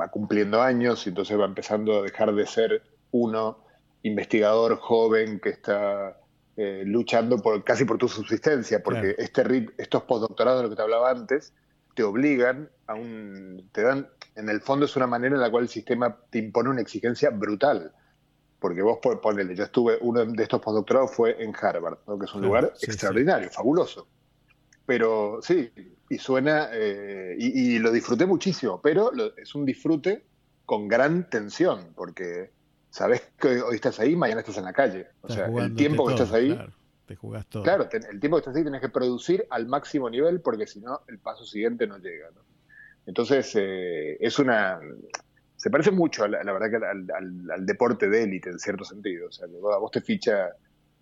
va 0.00 0.08
cumpliendo 0.08 0.62
años 0.62 1.04
y 1.06 1.08
entonces 1.08 1.36
va 1.38 1.46
empezando 1.46 1.98
a 1.98 2.02
dejar 2.02 2.32
de 2.32 2.46
ser 2.46 2.82
uno 3.10 3.58
investigador 4.02 4.76
joven 4.76 5.40
que 5.40 5.50
está 5.50 6.19
eh, 6.62 6.82
luchando 6.84 7.38
por 7.40 7.64
casi 7.64 7.86
por 7.86 7.96
tu 7.96 8.06
subsistencia, 8.06 8.82
porque 8.82 9.14
este, 9.16 9.66
estos 9.78 10.02
postdoctorados 10.02 10.60
de 10.60 10.64
lo 10.64 10.68
que 10.68 10.76
te 10.76 10.82
hablaba 10.82 11.10
antes 11.10 11.54
te 11.94 12.02
obligan 12.02 12.68
a 12.86 12.92
un, 12.96 13.66
te 13.72 13.80
dan 13.80 14.10
en 14.34 14.50
el 14.50 14.60
fondo 14.60 14.84
es 14.84 14.94
una 14.94 15.06
manera 15.06 15.36
en 15.36 15.40
la 15.40 15.50
cual 15.50 15.62
el 15.62 15.70
sistema 15.70 16.18
te 16.28 16.38
impone 16.38 16.68
una 16.68 16.82
exigencia 16.82 17.30
brutal. 17.30 17.92
Porque 18.58 18.82
vos 18.82 18.98
ponele, 19.22 19.56
yo 19.56 19.64
estuve, 19.64 19.96
uno 20.02 20.22
de 20.26 20.42
estos 20.42 20.60
postdoctorados 20.60 21.12
fue 21.12 21.42
en 21.42 21.54
Harvard, 21.58 21.96
que 22.04 22.24
es 22.26 22.34
un 22.34 22.42
lugar 22.42 22.74
extraordinario, 22.82 23.48
fabuloso. 23.48 24.06
Pero 24.84 25.38
sí, 25.40 25.72
y 26.10 26.18
suena, 26.18 26.68
eh, 26.74 27.36
y, 27.38 27.78
lo 27.78 27.90
disfruté 27.90 28.26
muchísimo, 28.26 28.82
pero 28.82 29.12
es 29.34 29.54
un 29.54 29.64
disfrute 29.64 30.26
con 30.66 30.88
gran 30.88 31.30
tensión, 31.30 31.94
porque 31.94 32.50
sabes 32.90 33.22
que 33.38 33.62
hoy 33.62 33.76
estás 33.76 33.98
ahí, 34.00 34.16
mañana 34.16 34.40
estás 34.40 34.58
en 34.58 34.64
la 34.64 34.72
calle. 34.72 35.06
O 35.22 35.28
sea, 35.28 35.46
el 35.46 35.74
tiempo 35.74 36.06
que 36.06 36.14
estás 36.14 36.32
ahí 36.32 36.58
te 37.06 37.16
jugás 37.16 37.46
todo. 37.46 37.62
Claro, 37.62 37.88
el 37.90 38.20
tiempo 38.20 38.36
que 38.36 38.40
estás 38.40 38.54
ahí 38.54 38.64
tenés 38.64 38.80
que 38.80 38.88
producir 38.88 39.46
al 39.50 39.66
máximo 39.66 40.10
nivel 40.10 40.40
porque 40.40 40.66
si 40.66 40.80
no, 40.80 41.00
el 41.08 41.18
paso 41.18 41.44
siguiente 41.44 41.86
no 41.86 41.98
llega. 41.98 42.30
¿no? 42.34 42.42
Entonces, 43.06 43.52
eh, 43.56 44.16
es 44.20 44.38
una. 44.38 44.80
Se 45.56 45.70
parece 45.70 45.90
mucho, 45.90 46.24
a 46.24 46.28
la, 46.28 46.52
verdad, 46.52 46.70
que 46.70 47.12
al, 47.12 47.66
deporte 47.66 48.08
de 48.08 48.22
élite, 48.22 48.50
en 48.50 48.58
cierto 48.58 48.84
sentido. 48.84 49.28
O 49.28 49.32
sea, 49.32 49.46
a 49.46 49.78
vos 49.78 49.90
te 49.90 50.00
ficha, 50.00 50.50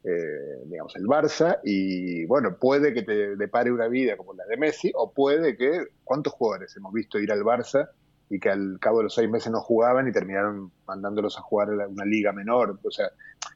eh, 0.02 0.62
digamos, 0.64 0.96
el 0.96 1.04
Barça 1.04 1.60
y, 1.62 2.24
bueno, 2.24 2.56
puede 2.56 2.92
que 2.92 3.02
te 3.02 3.36
depare 3.36 3.70
una 3.70 3.86
vida 3.86 4.16
como 4.16 4.34
la 4.34 4.44
de 4.46 4.56
Messi 4.56 4.90
o 4.94 5.12
puede 5.12 5.56
que. 5.56 5.88
¿Cuántos 6.04 6.32
jugadores 6.32 6.74
hemos 6.76 6.92
visto 6.92 7.18
ir 7.18 7.30
al 7.30 7.42
Barça 7.42 7.90
y 8.30 8.38
que 8.38 8.50
al 8.50 8.78
cabo 8.80 8.98
de 8.98 9.04
los 9.04 9.14
seis 9.14 9.28
meses 9.28 9.50
no 9.50 9.60
jugaban 9.60 10.08
y 10.08 10.12
terminaron 10.12 10.70
mandándolos 10.86 11.38
a 11.38 11.42
jugar 11.42 11.70
una 11.70 12.04
liga 12.04 12.32
menor. 12.32 12.78
O 12.82 12.90
sea, 12.90 13.08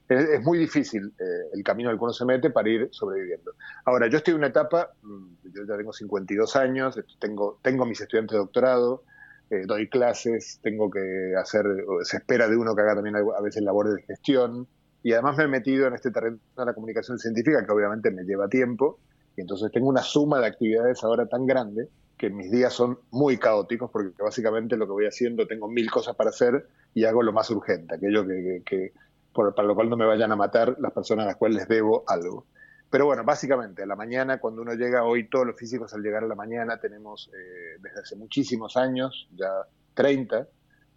es, 0.08 0.42
muy 0.42 0.58
difícil 0.58 1.12
eh, 1.18 1.50
el 1.52 1.62
camino 1.62 1.90
al 1.90 1.98
que 1.98 2.04
uno 2.04 2.12
se 2.12 2.24
mete 2.24 2.50
para 2.50 2.68
ir 2.68 2.88
sobreviviendo. 2.90 3.52
Ahora, 3.84 4.08
yo 4.08 4.18
estoy 4.18 4.32
en 4.32 4.38
una 4.38 4.48
etapa, 4.48 4.92
mm, 5.02 5.26
yo 5.52 5.62
ya 5.66 5.76
tengo 5.76 5.92
52 5.92 6.56
años, 6.56 7.00
tengo, 7.18 7.58
tengo 7.62 7.84
mis 7.84 8.00
estudiantes 8.00 8.32
de 8.32 8.38
doctorado, 8.38 9.04
eh, 9.50 9.64
doy 9.66 9.88
clases, 9.88 10.60
tengo 10.62 10.90
que 10.90 11.34
hacer, 11.38 11.66
se 12.04 12.16
espera 12.16 12.48
de 12.48 12.56
uno 12.56 12.74
que 12.74 12.82
haga 12.82 12.94
también 12.94 13.16
a 13.16 13.40
veces 13.42 13.62
labores 13.62 13.94
de 13.94 14.02
gestión, 14.02 14.66
y 15.02 15.12
además 15.12 15.36
me 15.36 15.44
he 15.44 15.48
metido 15.48 15.86
en 15.86 15.94
este 15.94 16.10
terreno 16.10 16.38
de 16.56 16.64
la 16.64 16.74
comunicación 16.74 17.18
científica 17.18 17.64
que 17.64 17.72
obviamente 17.72 18.10
me 18.10 18.24
lleva 18.24 18.48
tiempo, 18.48 18.98
y 19.36 19.42
entonces 19.42 19.70
tengo 19.70 19.88
una 19.88 20.02
suma 20.02 20.40
de 20.40 20.46
actividades 20.46 21.02
ahora 21.04 21.26
tan 21.26 21.44
grande 21.44 21.88
que 22.22 22.30
mis 22.30 22.52
días 22.52 22.72
son 22.72 23.00
muy 23.10 23.36
caóticos 23.36 23.90
porque 23.90 24.22
básicamente 24.22 24.76
lo 24.76 24.86
que 24.86 24.92
voy 24.92 25.06
haciendo, 25.06 25.44
tengo 25.48 25.66
mil 25.66 25.90
cosas 25.90 26.14
para 26.14 26.30
hacer 26.30 26.68
y 26.94 27.02
hago 27.02 27.20
lo 27.20 27.32
más 27.32 27.50
urgente, 27.50 27.96
aquello 27.96 28.24
que, 28.24 28.92
para 29.34 29.66
lo 29.66 29.74
cual 29.74 29.90
no 29.90 29.96
me 29.96 30.06
vayan 30.06 30.30
a 30.30 30.36
matar 30.36 30.76
las 30.78 30.92
personas 30.92 31.24
a 31.24 31.26
las 31.30 31.36
cuales 31.36 31.56
les 31.56 31.66
debo 31.66 32.04
algo. 32.06 32.46
Pero 32.88 33.06
bueno, 33.06 33.24
básicamente 33.24 33.82
a 33.82 33.86
la 33.86 33.96
mañana, 33.96 34.38
cuando 34.38 34.62
uno 34.62 34.74
llega, 34.74 35.02
hoy 35.02 35.28
todos 35.28 35.48
los 35.48 35.56
físicos 35.56 35.92
al 35.94 36.02
llegar 36.02 36.22
a 36.22 36.28
la 36.28 36.36
mañana 36.36 36.78
tenemos 36.78 37.28
eh, 37.34 37.80
desde 37.82 38.02
hace 38.02 38.14
muchísimos 38.14 38.76
años, 38.76 39.28
ya 39.34 39.50
30, 39.94 40.46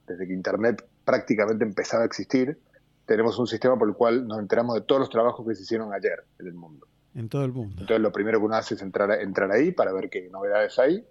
desde 0.05 0.27
que 0.27 0.33
Internet 0.33 0.85
prácticamente 1.03 1.65
empezaba 1.65 2.03
a 2.03 2.05
existir, 2.05 2.59
tenemos 3.07 3.39
un 3.39 3.47
sistema 3.47 3.79
por 3.79 3.87
el 3.87 3.95
cual 3.95 4.27
nos 4.27 4.37
enteramos 4.37 4.75
de 4.75 4.81
todos 4.81 4.99
los 4.99 5.09
trabajos 5.09 5.43
que 5.47 5.55
se 5.55 5.63
hicieron 5.63 5.91
ayer 5.91 6.23
en 6.37 6.45
el 6.45 6.53
mundo. 6.53 6.85
En 7.15 7.29
todo 7.29 7.45
el 7.45 7.51
mundo. 7.51 7.77
Entonces 7.79 8.01
lo 8.01 8.11
primero 8.11 8.37
que 8.37 8.45
uno 8.45 8.57
hace 8.57 8.75
es 8.75 8.81
entrar, 8.83 9.09
entrar 9.19 9.51
ahí 9.51 9.71
para 9.71 9.91
ver 9.91 10.11
qué 10.11 10.29
novedades 10.29 10.77
hay 10.77 11.03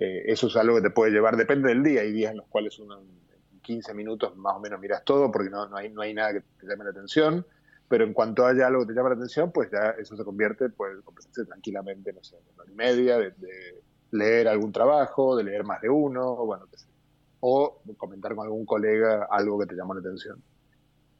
eh, 0.00 0.30
eso 0.30 0.46
es 0.46 0.54
algo 0.54 0.76
que 0.76 0.82
te 0.82 0.90
puede 0.90 1.10
llevar, 1.10 1.36
depende 1.36 1.70
del 1.70 1.82
día, 1.82 2.02
hay 2.02 2.12
días 2.12 2.30
en 2.30 2.36
los 2.36 2.46
cuales 2.46 2.78
uno 2.78 3.00
en 3.00 3.60
15 3.62 3.94
minutos 3.94 4.36
más 4.36 4.54
o 4.54 4.60
menos 4.60 4.78
miras 4.78 5.02
todo 5.04 5.32
porque 5.32 5.50
no, 5.50 5.68
no, 5.68 5.76
hay, 5.76 5.90
no 5.90 6.02
hay 6.02 6.14
nada 6.14 6.34
que 6.34 6.40
te 6.40 6.68
llame 6.68 6.84
la 6.84 6.90
atención, 6.90 7.44
pero 7.88 8.04
en 8.04 8.12
cuanto 8.12 8.46
haya 8.46 8.68
algo 8.68 8.82
que 8.82 8.92
te 8.92 8.94
llame 8.94 9.08
la 9.08 9.16
atención, 9.16 9.50
pues 9.50 9.72
ya 9.72 9.90
eso 9.98 10.16
se 10.16 10.22
convierte, 10.22 10.68
puede 10.68 11.02
convertirse 11.02 11.44
tranquilamente, 11.46 12.12
no 12.12 12.22
sé, 12.22 12.36
en 12.36 12.42
una 12.54 12.62
hora 12.62 12.72
y 12.72 12.74
media, 12.76 13.18
de, 13.18 13.34
leer 14.12 14.46
algún 14.46 14.70
trabajo, 14.70 15.36
de 15.36 15.42
leer 15.42 15.64
más 15.64 15.82
de 15.82 15.90
uno, 15.90 16.30
o 16.30 16.46
bueno, 16.46 16.66
qué 16.70 16.78
sé, 16.78 16.86
o 17.40 17.82
comentar 17.96 18.36
con 18.36 18.46
algún 18.46 18.64
colega 18.64 19.26
algo 19.28 19.58
que 19.58 19.66
te 19.66 19.74
llamó 19.74 19.94
la 19.94 20.00
atención. 20.00 20.40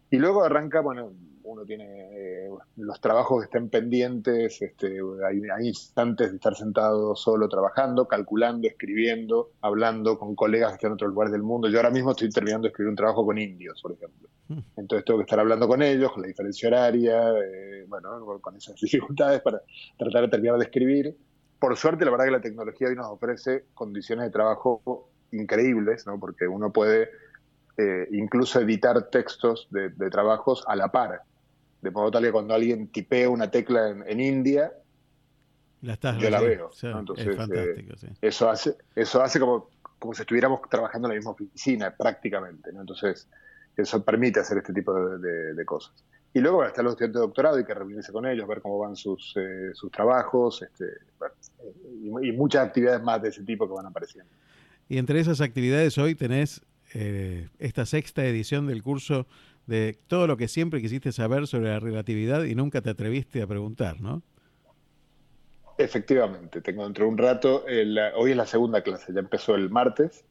Y 0.09 0.19
luego 0.19 0.45
arranca, 0.45 0.81
bueno, 0.81 1.13
uno 1.49 1.65
tiene 1.65 1.87
eh, 2.13 2.51
los 2.77 3.01
trabajos 3.01 3.41
que 3.41 3.45
estén 3.47 3.71
pendientes, 3.71 4.61
este, 4.61 4.99
hay, 5.27 5.67
instantes 5.67 6.31
de 6.31 6.37
estar 6.37 6.55
sentado 6.55 7.17
solo 7.17 7.49
trabajando, 7.49 8.07
calculando, 8.07 8.69
escribiendo, 8.69 9.53
hablando 9.63 10.19
con 10.19 10.35
colegas 10.35 10.71
que 10.71 10.75
están 10.77 10.91
en 10.91 10.95
otros 10.95 11.11
lugares 11.11 11.33
del 11.33 11.43
mundo. 11.43 11.69
Yo 11.69 11.79
ahora 11.79 11.91
mismo 11.91 12.11
estoy 12.11 12.29
terminando 12.29 12.67
de 12.67 12.69
escribir 12.69 12.91
un 12.91 12.97
trabajo 12.97 13.25
con 13.25 13.39
indios, 13.39 13.81
por 13.81 13.93
ejemplo. 13.93 14.29
Hmm. 14.49 14.61
Entonces 14.77 15.07
tengo 15.07 15.19
que 15.19 15.25
estar 15.25 15.41
hablando 15.41 15.67
con 15.67 15.83
ellos, 15.83 16.13
con 16.13 16.23
la 16.23 16.29
diferencia 16.29 16.69
horaria, 16.69 17.31
eh, 17.31 17.85
bueno, 17.89 18.41
con 18.41 18.55
esas 18.55 18.75
dificultades 18.81 19.41
para 19.41 19.63
tratar 19.97 20.23
de 20.23 20.29
terminar 20.29 20.59
de 20.59 20.65
escribir. 20.65 21.17
Por 21.59 21.77
suerte, 21.77 22.05
la 22.05 22.11
verdad 22.11 22.27
que 22.27 22.31
la 22.33 22.41
tecnología 22.41 22.89
hoy 22.89 22.95
nos 22.95 23.07
ofrece 23.07 23.65
condiciones 23.75 24.27
de 24.27 24.31
trabajo 24.31 25.09
increíbles, 25.33 26.07
¿no? 26.07 26.21
porque 26.21 26.47
uno 26.47 26.73
puede 26.73 27.09
eh, 27.79 28.07
incluso 28.13 28.61
editar 28.61 29.09
textos 29.11 29.67
de, 29.71 29.91
de, 29.91 30.11
trabajos 30.11 30.65
a 30.67 30.77
la 30.77 30.89
par 30.89 31.23
de 31.81 31.91
modo 31.91 32.11
tal 32.11 32.25
que 32.25 32.33
cuando 32.33 32.55
alguien 32.55 32.89
tipea 32.89 33.29
una 33.31 33.51
tecla 33.51 33.91
en, 34.07 34.21
India, 34.21 34.73
yo 35.81 36.31
la 36.31 36.41
veo. 36.41 36.71
Entonces, 36.83 37.37
eh, 37.55 37.87
eso 38.21 38.51
hace, 38.51 38.77
eso 38.97 39.23
hace 39.23 39.39
como, 39.39 39.71
como 39.99 40.15
si 40.15 40.23
estuviéramos 40.23 40.61
trabajando 40.69 41.09
en 41.09 41.15
la 41.15 41.17
misma 41.17 41.33
oficina, 41.33 41.95
prácticamente. 41.97 42.71
Entonces, 42.71 43.29
eso 43.77 44.03
permite 44.03 44.41
hacer 44.41 44.59
este 44.59 44.73
tipo 44.73 44.93
de, 44.95 45.65
cosas. 45.65 45.93
Y 46.35 46.41
luego 46.41 46.65
están 46.65 46.85
los 46.85 46.93
estudiantes 46.93 47.21
de 47.21 47.27
doctorado, 47.27 47.57
hay 47.57 47.65
que 47.65 47.75
reunirse 47.75 48.13
con 48.13 48.27
ellos, 48.27 48.47
ver 48.47 48.61
cómo 48.61 48.79
van 48.79 48.97
sus, 48.97 49.35
eh, 49.37 49.71
sus 49.73 49.91
trabajos, 49.91 50.63
este, 50.63 50.85
y, 52.03 52.33
muchas 52.33 52.67
actividades 52.67 53.03
más 53.03 53.23
de 53.23 53.29
ese 53.29 53.45
tipo 53.45 53.67
que 53.67 53.75
van 53.75 53.87
apareciendo. 53.87 54.31
Y 54.89 54.99
entre 54.99 55.21
esas 55.21 55.41
actividades 55.41 55.97
hoy 55.97 56.15
tenés 56.15 56.61
eh, 56.95 57.49
esta 57.59 57.87
sexta 57.87 58.25
edición 58.25 58.67
del 58.67 58.83
curso 58.83 59.27
de 59.69 59.99
todo 60.07 60.27
lo 60.27 60.37
que 60.37 60.49
siempre 60.49 60.81
quisiste 60.81 61.13
saber 61.13 61.47
sobre 61.47 61.69
la 61.69 61.79
relatividad 61.79 62.43
y 62.45 62.55
nunca 62.55 62.81
te 62.81 62.91
atreviste 62.91 63.43
a 63.43 63.47
preguntar, 63.47 64.01
¿no? 64.01 64.23
Efectivamente, 65.77 66.61
tengo 66.63 66.85
dentro 66.85 67.05
de 67.05 67.11
un 67.11 67.19
rato, 67.19 67.65
hoy 68.17 68.31
es 68.33 68.37
la 68.37 68.47
segunda 68.47 68.83
clase, 68.83 69.13
ya 69.13 69.21
empezó 69.21 69.55
el 69.55 69.71
martes. 69.71 70.25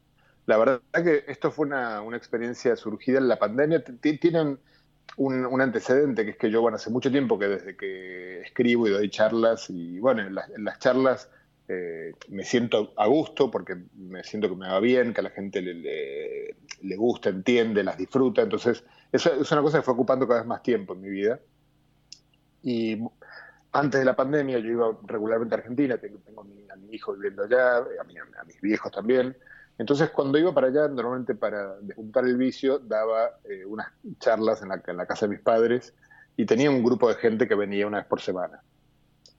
La 0.45 0.57
verdad 0.57 0.81
que 0.91 1.23
esto 1.27 1.51
fue 1.51 1.67
una, 1.67 2.01
experiencia 2.15 2.75
surgida 2.75 3.19
en 3.19 3.27
la 3.27 3.38
pandemia. 3.38 3.83
Tienen 4.01 4.59
un, 5.15 5.61
antecedente, 5.61 6.25
que 6.25 6.31
es 6.31 6.38
que 6.38 6.49
yo, 6.49 6.61
bueno, 6.61 6.75
hace 6.75 6.89
mucho 6.89 7.11
tiempo 7.11 7.38
que 7.38 7.47
desde 7.47 7.77
que 7.77 8.41
escribo 8.41 8.88
y 8.88 8.91
doy 8.91 9.09
charlas, 9.09 9.69
y 9.69 9.99
bueno, 9.99 10.23
en 10.23 10.63
las 10.65 10.79
charlas 10.79 11.29
eh, 11.69 12.13
me 12.29 12.43
siento 12.43 12.93
a 12.95 13.07
gusto 13.07 13.51
porque 13.51 13.75
me 13.95 14.23
siento 14.23 14.49
que 14.49 14.55
me 14.55 14.67
va 14.67 14.79
bien, 14.79 15.13
que 15.13 15.19
a 15.19 15.23
la 15.23 15.29
gente 15.31 15.61
le, 15.61 16.55
le, 16.81 16.95
gusta, 16.95 17.29
entiende, 17.29 17.83
las 17.83 17.97
disfruta. 17.97 18.41
Entonces, 18.41 18.83
eso 19.12 19.34
es 19.34 19.51
una 19.51 19.62
cosa 19.62 19.80
que 19.80 19.84
fue 19.84 19.93
ocupando 19.93 20.28
cada 20.28 20.41
vez 20.41 20.47
más 20.47 20.62
tiempo 20.62 20.93
en 20.93 21.01
mi 21.01 21.10
vida. 21.10 21.39
Y 22.64 23.01
antes 23.72 23.99
de 23.99 24.05
la 24.05 24.16
pandemia 24.16 24.60
yo 24.60 24.70
iba 24.70 24.97
regularmente 25.03 25.55
a 25.55 25.58
Argentina, 25.60 25.97
tengo, 25.97 26.20
a, 26.39 26.76
mi, 26.76 26.95
hijo 26.95 27.14
viviendo 27.14 27.43
allá, 27.43 27.78
a, 27.78 28.43
mis 28.45 28.60
viejos 28.62 28.91
también. 28.91 29.36
Entonces, 29.78 30.10
cuando 30.10 30.38
iba 30.38 30.53
para 30.53 30.68
allá, 30.68 30.88
normalmente 30.88 31.36
para 31.36 31.76
juntar 31.95 32.26
el 32.26 32.36
vicio, 32.36 32.80
daba 32.80 33.39
eh, 33.43 33.64
unas 33.66 33.88
charlas 34.20 34.62
en 34.62 34.70
la, 34.70 34.82
en 34.86 34.97
la 34.97 35.05
casa 35.05 35.28
de 35.28 35.36
mis 35.36 35.41
padres 35.41 35.93
y 36.36 36.45
tenía 36.45 36.70
un 36.70 36.84
grupo 36.84 37.08
de 37.10 37.16
gente 37.16 37.47
que 37.47 37.55
venía 37.55 37.86
una 37.86 37.97
vez 37.97 38.08
por 38.08 38.22
semana 38.22 38.62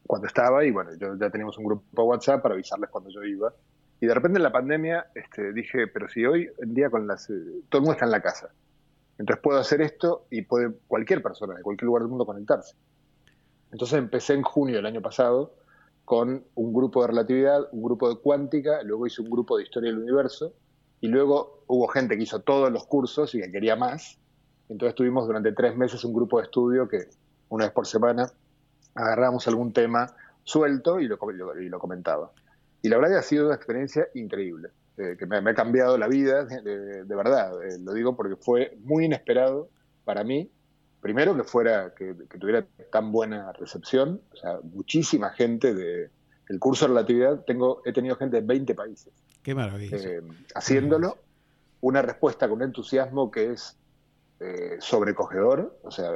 cuando 0.08 0.26
estaba 0.26 0.64
y 0.64 0.70
bueno, 0.70 0.90
yo 0.94 1.14
ya 1.16 1.30
teníamos 1.30 1.58
un 1.58 1.64
grupo 1.64 2.02
WhatsApp 2.02 2.42
para 2.42 2.54
avisarles 2.54 2.88
cuando 2.90 3.10
yo 3.10 3.22
iba. 3.22 3.52
Y 4.00 4.06
de 4.06 4.14
repente 4.14 4.38
en 4.38 4.42
la 4.42 4.50
pandemia 4.50 5.06
este, 5.14 5.52
dije, 5.52 5.86
pero 5.86 6.08
si 6.08 6.24
hoy 6.24 6.48
en 6.58 6.74
día 6.74 6.88
con 6.88 7.06
las, 7.06 7.28
eh, 7.28 7.34
todo 7.68 7.80
el 7.80 7.82
mundo 7.82 7.92
está 7.92 8.06
en 8.06 8.10
la 8.10 8.22
casa, 8.22 8.48
entonces 9.18 9.42
puedo 9.42 9.58
hacer 9.58 9.80
esto 9.80 10.26
y 10.30 10.42
puede 10.42 10.72
cualquier 10.86 11.22
persona 11.22 11.54
de 11.54 11.62
cualquier 11.62 11.86
lugar 11.86 12.02
del 12.02 12.10
mundo 12.10 12.24
conectarse. 12.24 12.74
Entonces 13.72 13.98
empecé 13.98 14.34
en 14.34 14.42
junio 14.42 14.76
del 14.76 14.86
año 14.86 15.02
pasado 15.02 15.54
con 16.04 16.44
un 16.54 16.72
grupo 16.72 17.02
de 17.02 17.08
relatividad, 17.08 17.68
un 17.72 17.82
grupo 17.82 18.08
de 18.08 18.16
cuántica, 18.16 18.82
luego 18.82 19.06
hice 19.06 19.20
un 19.20 19.28
grupo 19.28 19.58
de 19.58 19.64
historia 19.64 19.90
del 19.90 20.00
universo 20.00 20.54
y 21.00 21.08
luego 21.08 21.64
hubo 21.66 21.86
gente 21.88 22.16
que 22.16 22.22
hizo 22.22 22.40
todos 22.40 22.72
los 22.72 22.86
cursos 22.86 23.34
y 23.34 23.40
que 23.40 23.50
quería 23.50 23.76
más. 23.76 24.18
Entonces 24.68 24.94
tuvimos 24.94 25.26
durante 25.26 25.52
tres 25.52 25.76
meses 25.76 26.04
un 26.04 26.14
grupo 26.14 26.38
de 26.38 26.44
estudio 26.44 26.88
que 26.88 27.08
una 27.50 27.66
vez 27.66 27.74
por 27.74 27.86
semana 27.86 28.30
agarramos 28.94 29.46
algún 29.48 29.72
tema 29.72 30.14
suelto 30.44 30.98
y 31.00 31.08
lo, 31.08 31.18
y 31.60 31.68
lo 31.68 31.78
comentaba. 31.78 32.30
Y 32.80 32.88
la 32.88 32.98
verdad 32.98 33.18
ha 33.18 33.22
sido 33.22 33.46
una 33.46 33.56
experiencia 33.56 34.08
increíble, 34.14 34.70
eh, 34.98 35.16
que 35.16 35.26
me, 35.26 35.36
ha 35.36 35.54
cambiado 35.54 35.96
la 35.96 36.08
vida, 36.08 36.44
de, 36.44 37.04
verdad, 37.04 37.52
eh, 37.64 37.78
lo 37.78 37.92
digo 37.92 38.16
porque 38.16 38.34
fue 38.34 38.76
muy 38.80 39.04
inesperado 39.04 39.68
para 40.04 40.24
mí, 40.24 40.50
primero 41.00 41.36
que 41.36 41.44
fuera, 41.44 41.94
que, 41.94 42.14
tuviera 42.40 42.66
tan 42.90 43.12
buena 43.12 43.52
recepción, 43.52 44.20
o 44.32 44.36
sea, 44.36 44.58
muchísima 44.64 45.30
gente 45.30 45.72
de, 45.72 46.10
el 46.48 46.58
curso 46.58 46.86
de 46.86 46.88
relatividad, 46.88 47.44
tengo, 47.44 47.80
he 47.84 47.92
tenido 47.92 48.16
gente 48.16 48.40
de 48.40 48.42
20 48.42 48.74
países. 48.74 49.12
Qué 49.40 49.54
maravilla. 49.54 49.96
Eh, 49.96 50.20
haciéndolo, 50.56 51.16
una 51.80 52.02
respuesta 52.02 52.48
con 52.48 52.62
entusiasmo 52.62 53.30
que 53.30 53.52
es 53.52 53.76
sobrecogedor, 54.80 55.78
o 55.82 55.90
sea, 55.92 56.10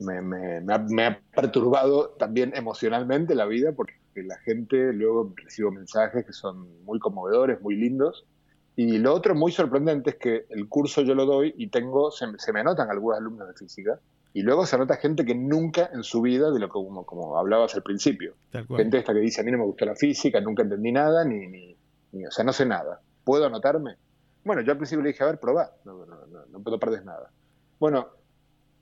me, 0.00 1.04
ha, 1.04 1.20
perturbado 1.34 2.10
también 2.10 2.52
emocionalmente 2.56 3.36
la 3.36 3.46
vida 3.46 3.70
porque 3.72 3.94
la 4.16 4.38
gente 4.38 4.92
luego 4.92 5.32
recibo 5.36 5.70
mensajes 5.70 6.24
que 6.26 6.32
son 6.32 6.84
muy 6.84 6.98
conmovedores, 6.98 7.60
muy 7.60 7.76
lindos. 7.76 8.26
Y 8.74 8.98
lo 8.98 9.14
otro 9.14 9.34
muy 9.34 9.52
sorprendente 9.52 10.10
es 10.10 10.16
que 10.16 10.46
el 10.48 10.68
curso 10.68 11.02
yo 11.02 11.14
lo 11.14 11.26
doy 11.26 11.54
y 11.58 11.68
tengo, 11.68 12.10
se, 12.10 12.26
me 12.52 12.60
anotan 12.60 12.90
algunos 12.90 13.18
alumnos 13.18 13.48
de 13.48 13.54
física 13.54 14.00
y 14.32 14.42
luego 14.42 14.64
se 14.64 14.76
anota 14.76 14.96
gente 14.96 15.26
que 15.26 15.34
nunca 15.34 15.90
en 15.92 16.02
su 16.02 16.22
vida, 16.22 16.50
de 16.50 16.58
lo 16.58 16.68
que 16.68 16.72
como, 16.72 17.04
como 17.04 17.36
hablabas 17.38 17.74
al 17.74 17.82
principio, 17.82 18.34
gente 18.50 18.98
esta 18.98 19.12
que 19.12 19.20
dice 19.20 19.42
a 19.42 19.44
mí 19.44 19.50
no 19.50 19.58
me 19.58 19.64
gustó 19.64 19.84
la 19.84 19.94
física, 19.94 20.40
nunca 20.40 20.62
entendí 20.62 20.90
nada, 20.90 21.22
ni, 21.24 21.46
ni, 21.46 22.26
o 22.26 22.30
sea, 22.30 22.44
no 22.44 22.54
sé 22.54 22.64
nada. 22.64 23.02
¿Puedo 23.24 23.44
anotarme? 23.44 23.96
Bueno, 24.42 24.62
yo 24.62 24.72
al 24.72 24.78
principio 24.78 25.02
le 25.02 25.10
dije, 25.10 25.22
a 25.22 25.26
ver, 25.26 25.38
probá, 25.38 25.70
no, 25.84 26.06
no, 26.06 26.26
no, 26.26 26.46
no 26.50 26.60
puedo 26.60 26.78
perder 26.78 27.04
nada. 27.04 27.30
Bueno, 27.78 28.08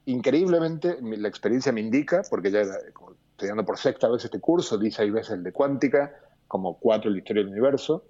increíblemente, 0.07 0.99
la 1.01 1.29
experiencia 1.29 1.73
me 1.73 1.81
indica, 1.81 2.23
porque 2.29 2.51
ya 2.51 2.61
estoy 2.61 3.10
dando 3.49 3.65
por 3.65 3.79
sexta 3.79 4.09
vez 4.09 4.25
este 4.25 4.41
curso, 4.41 4.79
di 4.79 4.91
seis 4.91 5.13
veces 5.13 5.33
el 5.33 5.43
de 5.43 5.53
cuántica, 5.53 6.15
como 6.49 6.79
cuatro 6.79 7.09
el 7.09 7.15
de 7.15 7.19
historia 7.21 7.43
del 7.43 7.53
universo, 7.53 8.05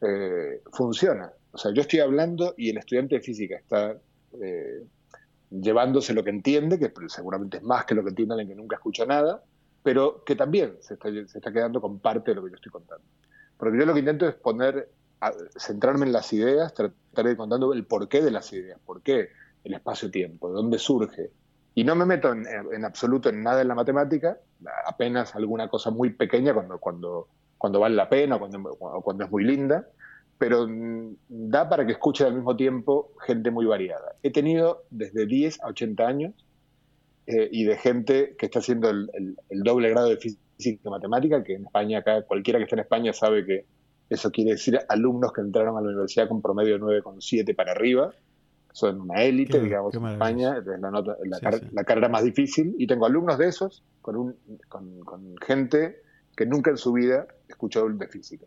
eh, 0.00 0.62
funciona. 0.72 1.32
O 1.52 1.58
sea, 1.58 1.72
yo 1.72 1.82
estoy 1.82 2.00
hablando 2.00 2.54
y 2.56 2.70
el 2.70 2.78
estudiante 2.78 3.16
de 3.16 3.20
física 3.20 3.56
está 3.56 3.96
eh, 4.40 4.84
llevándose 5.50 6.14
lo 6.14 6.22
que 6.22 6.30
entiende, 6.30 6.78
que 6.78 6.92
seguramente 7.08 7.58
es 7.58 7.62
más 7.62 7.84
que 7.84 7.94
lo 7.94 8.02
que 8.02 8.10
entiende 8.10 8.34
alguien 8.34 8.50
que 8.50 8.54
nunca 8.54 8.76
escucha 8.76 9.04
nada, 9.04 9.42
pero 9.82 10.22
que 10.24 10.36
también 10.36 10.76
se 10.80 10.94
está, 10.94 11.08
se 11.10 11.38
está 11.38 11.52
quedando 11.52 11.80
con 11.80 11.98
parte 11.98 12.30
de 12.30 12.36
lo 12.36 12.44
que 12.44 12.50
yo 12.50 12.56
estoy 12.56 12.72
contando. 12.72 13.04
Porque 13.56 13.78
yo 13.78 13.86
lo 13.86 13.92
que 13.92 14.00
intento 14.00 14.28
es 14.28 14.34
poner, 14.34 14.88
centrarme 15.56 16.06
en 16.06 16.12
las 16.12 16.32
ideas, 16.32 16.72
tratar 16.72 17.26
de 17.26 17.36
contando 17.36 17.72
el 17.72 17.84
porqué 17.84 18.22
de 18.22 18.30
las 18.30 18.52
ideas, 18.52 18.78
por 18.84 19.02
qué 19.02 19.28
el 19.64 19.74
espacio-tiempo, 19.74 20.48
de 20.48 20.54
dónde 20.54 20.78
surge. 20.78 21.30
Y 21.74 21.84
no 21.84 21.94
me 21.94 22.06
meto 22.06 22.32
en, 22.32 22.84
absoluto 22.84 23.28
en 23.28 23.42
nada 23.42 23.60
en 23.60 23.68
la 23.68 23.74
matemática, 23.74 24.38
apenas 24.86 25.34
alguna 25.34 25.68
cosa 25.68 25.90
muy 25.90 26.10
pequeña 26.10 26.54
cuando, 26.54 26.78
cuando, 26.78 27.28
cuando 27.58 27.80
vale 27.80 27.94
la 27.94 28.08
pena 28.08 28.36
o 28.36 29.02
cuando, 29.02 29.24
es 29.24 29.30
muy 29.30 29.44
linda, 29.44 29.86
pero 30.38 30.66
mm, 30.66 31.16
da 31.28 31.68
para 31.68 31.86
que 31.86 31.92
escuche 31.92 32.24
al 32.24 32.34
mismo 32.34 32.56
tiempo 32.56 33.12
gente 33.26 33.50
muy 33.50 33.66
variada. 33.66 34.16
He 34.22 34.30
tenido 34.30 34.84
desde 34.90 35.26
10 35.26 35.62
a 35.62 35.68
80 35.68 36.06
años 36.06 36.34
eh, 37.26 37.48
y 37.50 37.64
de 37.64 37.76
gente 37.76 38.34
que 38.38 38.46
está 38.46 38.60
haciendo 38.60 38.90
el, 38.90 39.36
doble 39.50 39.90
grado 39.90 40.08
de 40.08 40.16
física 40.16 40.80
y 40.84 40.88
matemática, 40.88 41.44
que 41.44 41.54
en 41.54 41.64
España, 41.64 41.98
acá 41.98 42.22
cualquiera 42.22 42.58
que 42.58 42.64
esté 42.64 42.76
en 42.76 42.80
España 42.80 43.12
sabe 43.12 43.44
que 43.44 43.66
eso 44.08 44.30
quiere 44.30 44.52
decir 44.52 44.78
alumnos 44.88 45.32
que 45.32 45.40
entraron 45.40 45.76
a 45.76 45.80
la 45.80 45.88
universidad 45.88 46.28
con 46.28 46.42
promedio 46.42 46.74
de 46.74 46.80
9,7 46.80 47.54
para 47.54 47.72
arriba. 47.72 48.12
Son 48.72 49.00
una 49.00 49.22
élite, 49.22 49.60
digamos, 49.60 49.94
en 49.94 50.06
España, 50.06 50.58
es 50.58 50.64
la, 51.72 51.84
carrera 51.84 52.08
más 52.08 52.24
difícil. 52.24 52.74
Y 52.78 52.86
tengo 52.86 53.06
alumnos 53.06 53.38
de 53.38 53.48
esos 53.48 53.82
con, 54.00 54.16
un, 54.16 54.36
con, 54.68 55.36
gente 55.44 56.02
que 56.36 56.46
nunca 56.46 56.70
en 56.70 56.76
su 56.76 56.92
vida 56.92 57.26
escuchó 57.48 57.88
de 57.88 58.06
física. 58.06 58.46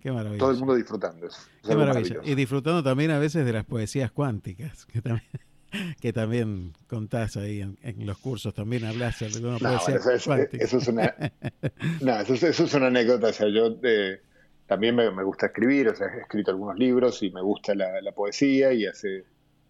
Qué 0.00 0.10
maravilla. 0.10 0.38
Todo 0.38 0.50
el 0.50 0.58
mundo 0.58 0.74
disfrutando 0.74 1.26
eso. 1.26 1.40
Qué 1.64 1.74
maravilla. 1.74 2.20
Y 2.24 2.34
disfrutando 2.34 2.82
también 2.82 3.10
a 3.12 3.18
veces 3.18 3.46
de 3.46 3.52
las 3.52 3.64
poesías 3.64 4.10
cuánticas, 4.10 4.86
que 4.86 5.00
también 5.00 5.30
que 6.00 6.12
también 6.12 6.72
contás 6.86 7.36
ahí 7.36 7.60
en, 7.60 8.06
los 8.06 8.18
cursos, 8.18 8.54
también 8.54 8.84
hablas 8.84 9.18
de 9.18 9.46
una 9.46 9.58
no, 9.58 9.76
eso, 9.76 10.10
eso, 10.10 10.78
es 10.78 10.88
una, 10.88 11.14
no, 12.00 12.20
eso, 12.20 12.46
es 12.46 12.74
una 12.74 12.86
anécdota, 12.86 13.28
o 13.28 13.32
sea, 13.32 13.48
yo 13.48 13.76
eh, 13.82 14.20
también 14.66 14.94
me, 14.96 15.22
gusta 15.22 15.46
escribir, 15.46 15.88
o 15.88 15.96
sea, 15.96 16.08
he 16.08 16.20
escrito 16.20 16.50
algunos 16.50 16.78
libros 16.78 17.22
y 17.22 17.30
me 17.30 17.42
gusta 17.42 17.74
la, 17.74 18.12
poesía 18.12 18.72
y 18.72 18.86
hace 18.86 19.24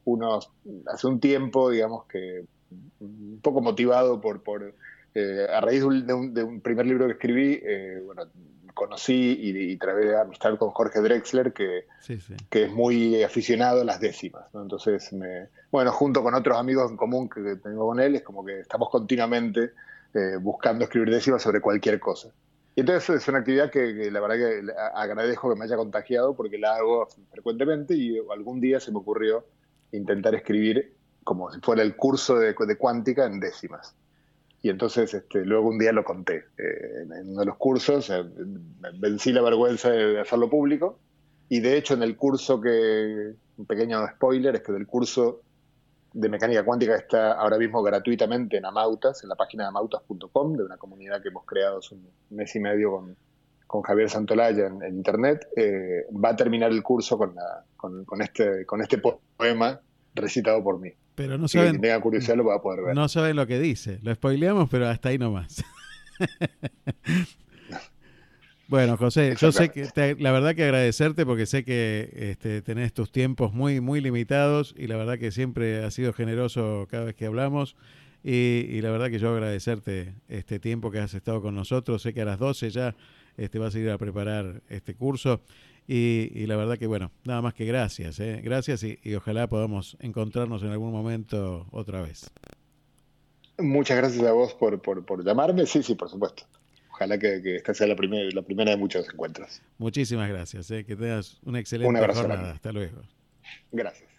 unos, 0.06 0.50
hace 0.86 1.06
un 1.06 1.20
tiempo, 1.20 1.70
digamos 1.70 2.06
que 2.06 2.44
un 3.00 3.38
poco 3.42 3.60
motivado 3.60 4.20
por, 4.20 4.42
por 4.42 4.74
eh, 5.14 5.46
a 5.52 5.60
raíz 5.60 5.80
de 5.80 6.14
un, 6.14 6.34
de 6.34 6.42
un, 6.42 6.60
primer 6.60 6.86
libro 6.86 7.06
que 7.06 7.12
escribí, 7.12 7.60
eh, 7.62 8.00
bueno, 8.04 8.24
conocí 8.74 9.36
y, 9.40 9.72
y 9.72 9.76
de 9.76 10.20
amistad 10.20 10.56
con 10.58 10.70
Jorge 10.70 11.00
Drexler, 11.00 11.52
que, 11.52 11.86
que 12.50 12.64
es 12.64 12.72
muy 12.72 13.22
aficionado 13.22 13.80
a 13.80 13.84
las 13.84 14.00
décimas. 14.00 14.44
Entonces, 14.54 15.12
me, 15.12 15.48
bueno, 15.70 15.90
junto 15.92 16.22
con 16.22 16.34
otros 16.34 16.58
amigos 16.58 16.90
en 16.90 16.96
común 16.96 17.28
que 17.28 17.56
tengo 17.56 17.86
con 17.86 18.00
él, 18.00 18.16
es 18.16 18.22
como 18.22 18.44
que 18.44 18.60
estamos 18.60 18.90
continuamente 18.90 19.72
eh, 20.14 20.36
buscando 20.40 20.84
escribir 20.84 21.10
décimas 21.10 21.42
sobre 21.42 21.60
cualquier 21.60 21.98
cosa. 21.98 22.28
Y 22.74 22.80
entonces 22.80 23.22
es 23.22 23.28
una 23.28 23.38
actividad 23.38 23.70
que, 23.70 24.10
la 24.10 24.20
verdad 24.20 24.36
que 24.36 24.72
agradezco 24.94 25.48
que 25.48 25.58
me 25.58 25.64
haya 25.64 25.76
contagiado 25.76 26.36
porque 26.36 26.58
la 26.58 26.76
hago 26.76 27.08
frecuentemente 27.30 27.94
y 27.94 28.18
algún 28.30 28.60
día 28.60 28.78
se 28.80 28.92
me 28.92 28.98
ocurrió 28.98 29.46
intentar 29.96 30.34
escribir 30.34 30.94
como 31.24 31.50
si 31.50 31.60
fuera 31.60 31.82
el 31.82 31.96
curso 31.96 32.38
de, 32.38 32.54
cuántica 32.54 33.26
en 33.26 33.40
décimas. 33.40 33.94
Y 34.62 34.70
entonces 34.70 35.12
este, 35.12 35.44
luego 35.44 35.68
un 35.68 35.78
día 35.78 35.92
lo 35.92 36.04
conté 36.04 36.44
eh, 36.58 37.02
en 37.02 37.30
uno 37.30 37.40
de 37.40 37.46
los 37.46 37.56
cursos, 37.56 38.12
vencí 38.98 39.32
la 39.32 39.42
vergüenza 39.42 39.90
de 39.90 40.20
hacerlo 40.20 40.48
público 40.48 40.98
y 41.48 41.60
de 41.60 41.76
hecho 41.76 41.94
en 41.94 42.02
el 42.02 42.16
curso 42.16 42.60
que, 42.60 43.34
un 43.56 43.66
pequeño 43.66 44.06
spoiler, 44.08 44.56
es 44.56 44.62
que 44.62 44.72
del 44.72 44.86
curso 44.86 45.42
de 46.12 46.28
mecánica 46.28 46.64
cuántica 46.64 46.96
está 46.96 47.32
ahora 47.32 47.58
mismo 47.58 47.82
gratuitamente 47.82 48.56
en 48.56 48.64
Amautas, 48.64 49.22
en 49.22 49.28
la 49.28 49.34
página 49.34 49.64
de 49.64 49.68
amautas.com, 49.68 50.56
de 50.56 50.64
una 50.64 50.76
comunidad 50.76 51.20
que 51.22 51.28
hemos 51.28 51.44
creado 51.44 51.78
hace 51.78 51.94
un 51.94 52.08
mes 52.30 52.54
y 52.56 52.60
medio 52.60 52.92
con, 52.92 53.16
con 53.66 53.82
Javier 53.82 54.08
Santolaya 54.08 54.66
en, 54.66 54.94
internet, 54.96 55.48
eh, 55.56 56.06
va 56.12 56.30
a 56.30 56.36
terminar 56.36 56.70
el 56.70 56.82
curso 56.82 57.18
con, 57.18 57.34
este, 58.20 58.64
con 58.64 58.80
este 58.80 58.98
poema 58.98 59.80
recitado 60.16 60.62
por 60.62 60.80
mí. 60.80 60.92
Pero 61.14 61.38
no 61.38 61.48
saben. 61.48 61.80
tenga 61.80 62.00
curiosidad 62.00 62.36
lo 62.36 62.44
va 62.44 62.56
a 62.56 62.62
poder 62.62 62.84
ver. 62.84 62.94
No 62.94 63.08
saben 63.08 63.36
lo 63.36 63.46
que 63.46 63.58
dice. 63.58 63.98
Lo 64.02 64.14
spoileamos, 64.14 64.68
pero 64.68 64.88
hasta 64.88 65.10
ahí 65.10 65.18
nomás. 65.18 65.64
bueno, 68.68 68.96
José, 68.96 69.34
yo 69.38 69.52
sé 69.52 69.70
que 69.70 70.16
la 70.18 70.32
verdad 70.32 70.54
que 70.54 70.64
agradecerte 70.64 71.24
porque 71.24 71.46
sé 71.46 71.64
que 71.64 72.10
este, 72.12 72.62
tenés 72.62 72.92
tus 72.92 73.12
tiempos 73.12 73.54
muy, 73.54 73.80
muy 73.80 74.00
limitados 74.00 74.74
y 74.76 74.88
la 74.88 74.96
verdad 74.96 75.18
que 75.18 75.30
siempre 75.30 75.84
has 75.84 75.94
sido 75.94 76.12
generoso 76.12 76.86
cada 76.90 77.04
vez 77.04 77.14
que 77.14 77.26
hablamos. 77.26 77.76
Y, 78.28 78.80
la 78.80 78.90
verdad 78.90 79.08
que 79.08 79.20
yo 79.20 79.32
agradecerte 79.32 80.14
este 80.28 80.58
tiempo 80.58 80.90
que 80.90 80.98
has 80.98 81.14
estado 81.14 81.40
con 81.40 81.54
nosotros. 81.54 82.02
Sé 82.02 82.12
que 82.12 82.22
a 82.22 82.24
las 82.24 82.40
12 82.40 82.70
ya 82.70 82.96
este, 83.36 83.60
vas 83.60 83.74
a 83.74 83.78
ir 83.78 83.88
a 83.88 83.98
preparar 83.98 84.62
este 84.68 84.96
curso. 84.96 85.42
Y, 85.88 86.46
la 86.46 86.56
verdad 86.56 86.78
que, 86.78 86.86
bueno, 86.86 87.12
nada 87.24 87.42
más 87.42 87.54
que 87.54 87.64
gracias, 87.64 88.18
¿eh? 88.18 88.40
gracias 88.42 88.82
y, 88.82 89.14
ojalá 89.14 89.46
podamos 89.46 89.96
encontrarnos 90.00 90.62
en 90.62 90.70
algún 90.70 90.90
momento 90.90 91.66
otra 91.70 92.02
vez. 92.02 92.28
Muchas 93.58 93.96
gracias 93.96 94.24
a 94.26 94.32
vos 94.32 94.52
por, 94.54 94.80
por, 94.80 95.24
llamarme, 95.24 95.64
sí, 95.66 95.82
sí, 95.82 95.94
por 95.94 96.10
supuesto. 96.10 96.44
Ojalá 96.90 97.18
que, 97.18 97.56
esta 97.56 97.72
sea 97.72 97.86
la, 97.86 97.94
primera 97.94 98.28
la 98.32 98.42
primera 98.42 98.72
de 98.72 98.76
muchos 98.76 99.08
encuentros. 99.08 99.62
Muchísimas 99.78 100.28
gracias, 100.28 100.70
¿eh? 100.70 100.84
que 100.84 100.96
tengas 100.96 101.38
una 101.44 101.60
excelente 101.60 102.00
jornada. 102.12 102.52
Hasta 102.52 102.72
luego. 102.72 103.02
Gracias. 103.70 104.10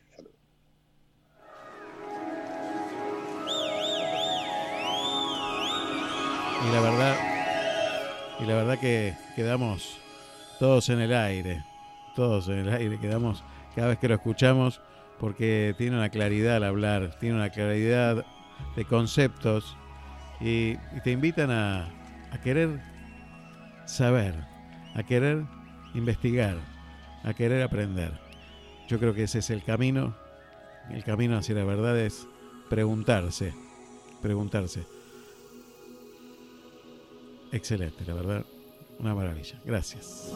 Y 6.66 6.72
la 6.72 6.82
verdad, 6.82 7.16
y 8.40 8.46
la 8.46 8.56
verdad 8.56 8.80
que 8.80 9.14
quedamos 9.36 10.00
todos 10.60 10.90
en 10.90 11.00
el 11.00 11.14
aire, 11.14 11.64
todos 12.16 12.48
en 12.50 12.60
el 12.60 12.70
aire, 12.70 13.00
quedamos 13.00 13.44
cada 13.76 13.90
vez 13.90 14.00
que 14.00 14.08
lo 14.08 14.16
escuchamos 14.16 14.82
porque 15.20 15.76
tiene 15.78 15.98
una 15.98 16.10
claridad 16.10 16.58
al 16.58 16.64
hablar, 16.64 17.18
tiene 17.20 17.36
una 17.36 17.50
claridad 17.50 18.26
de 18.76 18.86
conceptos 18.86 19.78
y, 20.40 20.76
te 21.04 21.12
invitan 21.12 21.52
a, 21.52 21.90
a 22.32 22.42
querer 22.44 22.80
saber, 23.86 24.36
a 24.96 25.04
querer 25.04 25.44
investigar, 25.94 26.58
a 27.24 27.34
querer 27.34 27.64
aprender. 27.64 28.12
Yo 28.88 29.00
creo 29.00 29.14
que 29.14 29.24
ese 29.24 29.40
es 29.40 29.50
el 29.50 29.64
camino, 29.64 30.16
el 30.90 31.04
camino 31.04 31.38
hacia 31.38 31.56
la 31.56 31.66
verdad 31.66 32.00
es 32.00 32.28
preguntarse, 32.70 33.54
preguntarse. 34.22 34.86
Excelente, 37.52 38.06
la 38.06 38.14
verdad. 38.14 38.46
Una 39.00 39.14
maravilla. 39.14 39.60
Gracias. 39.66 40.32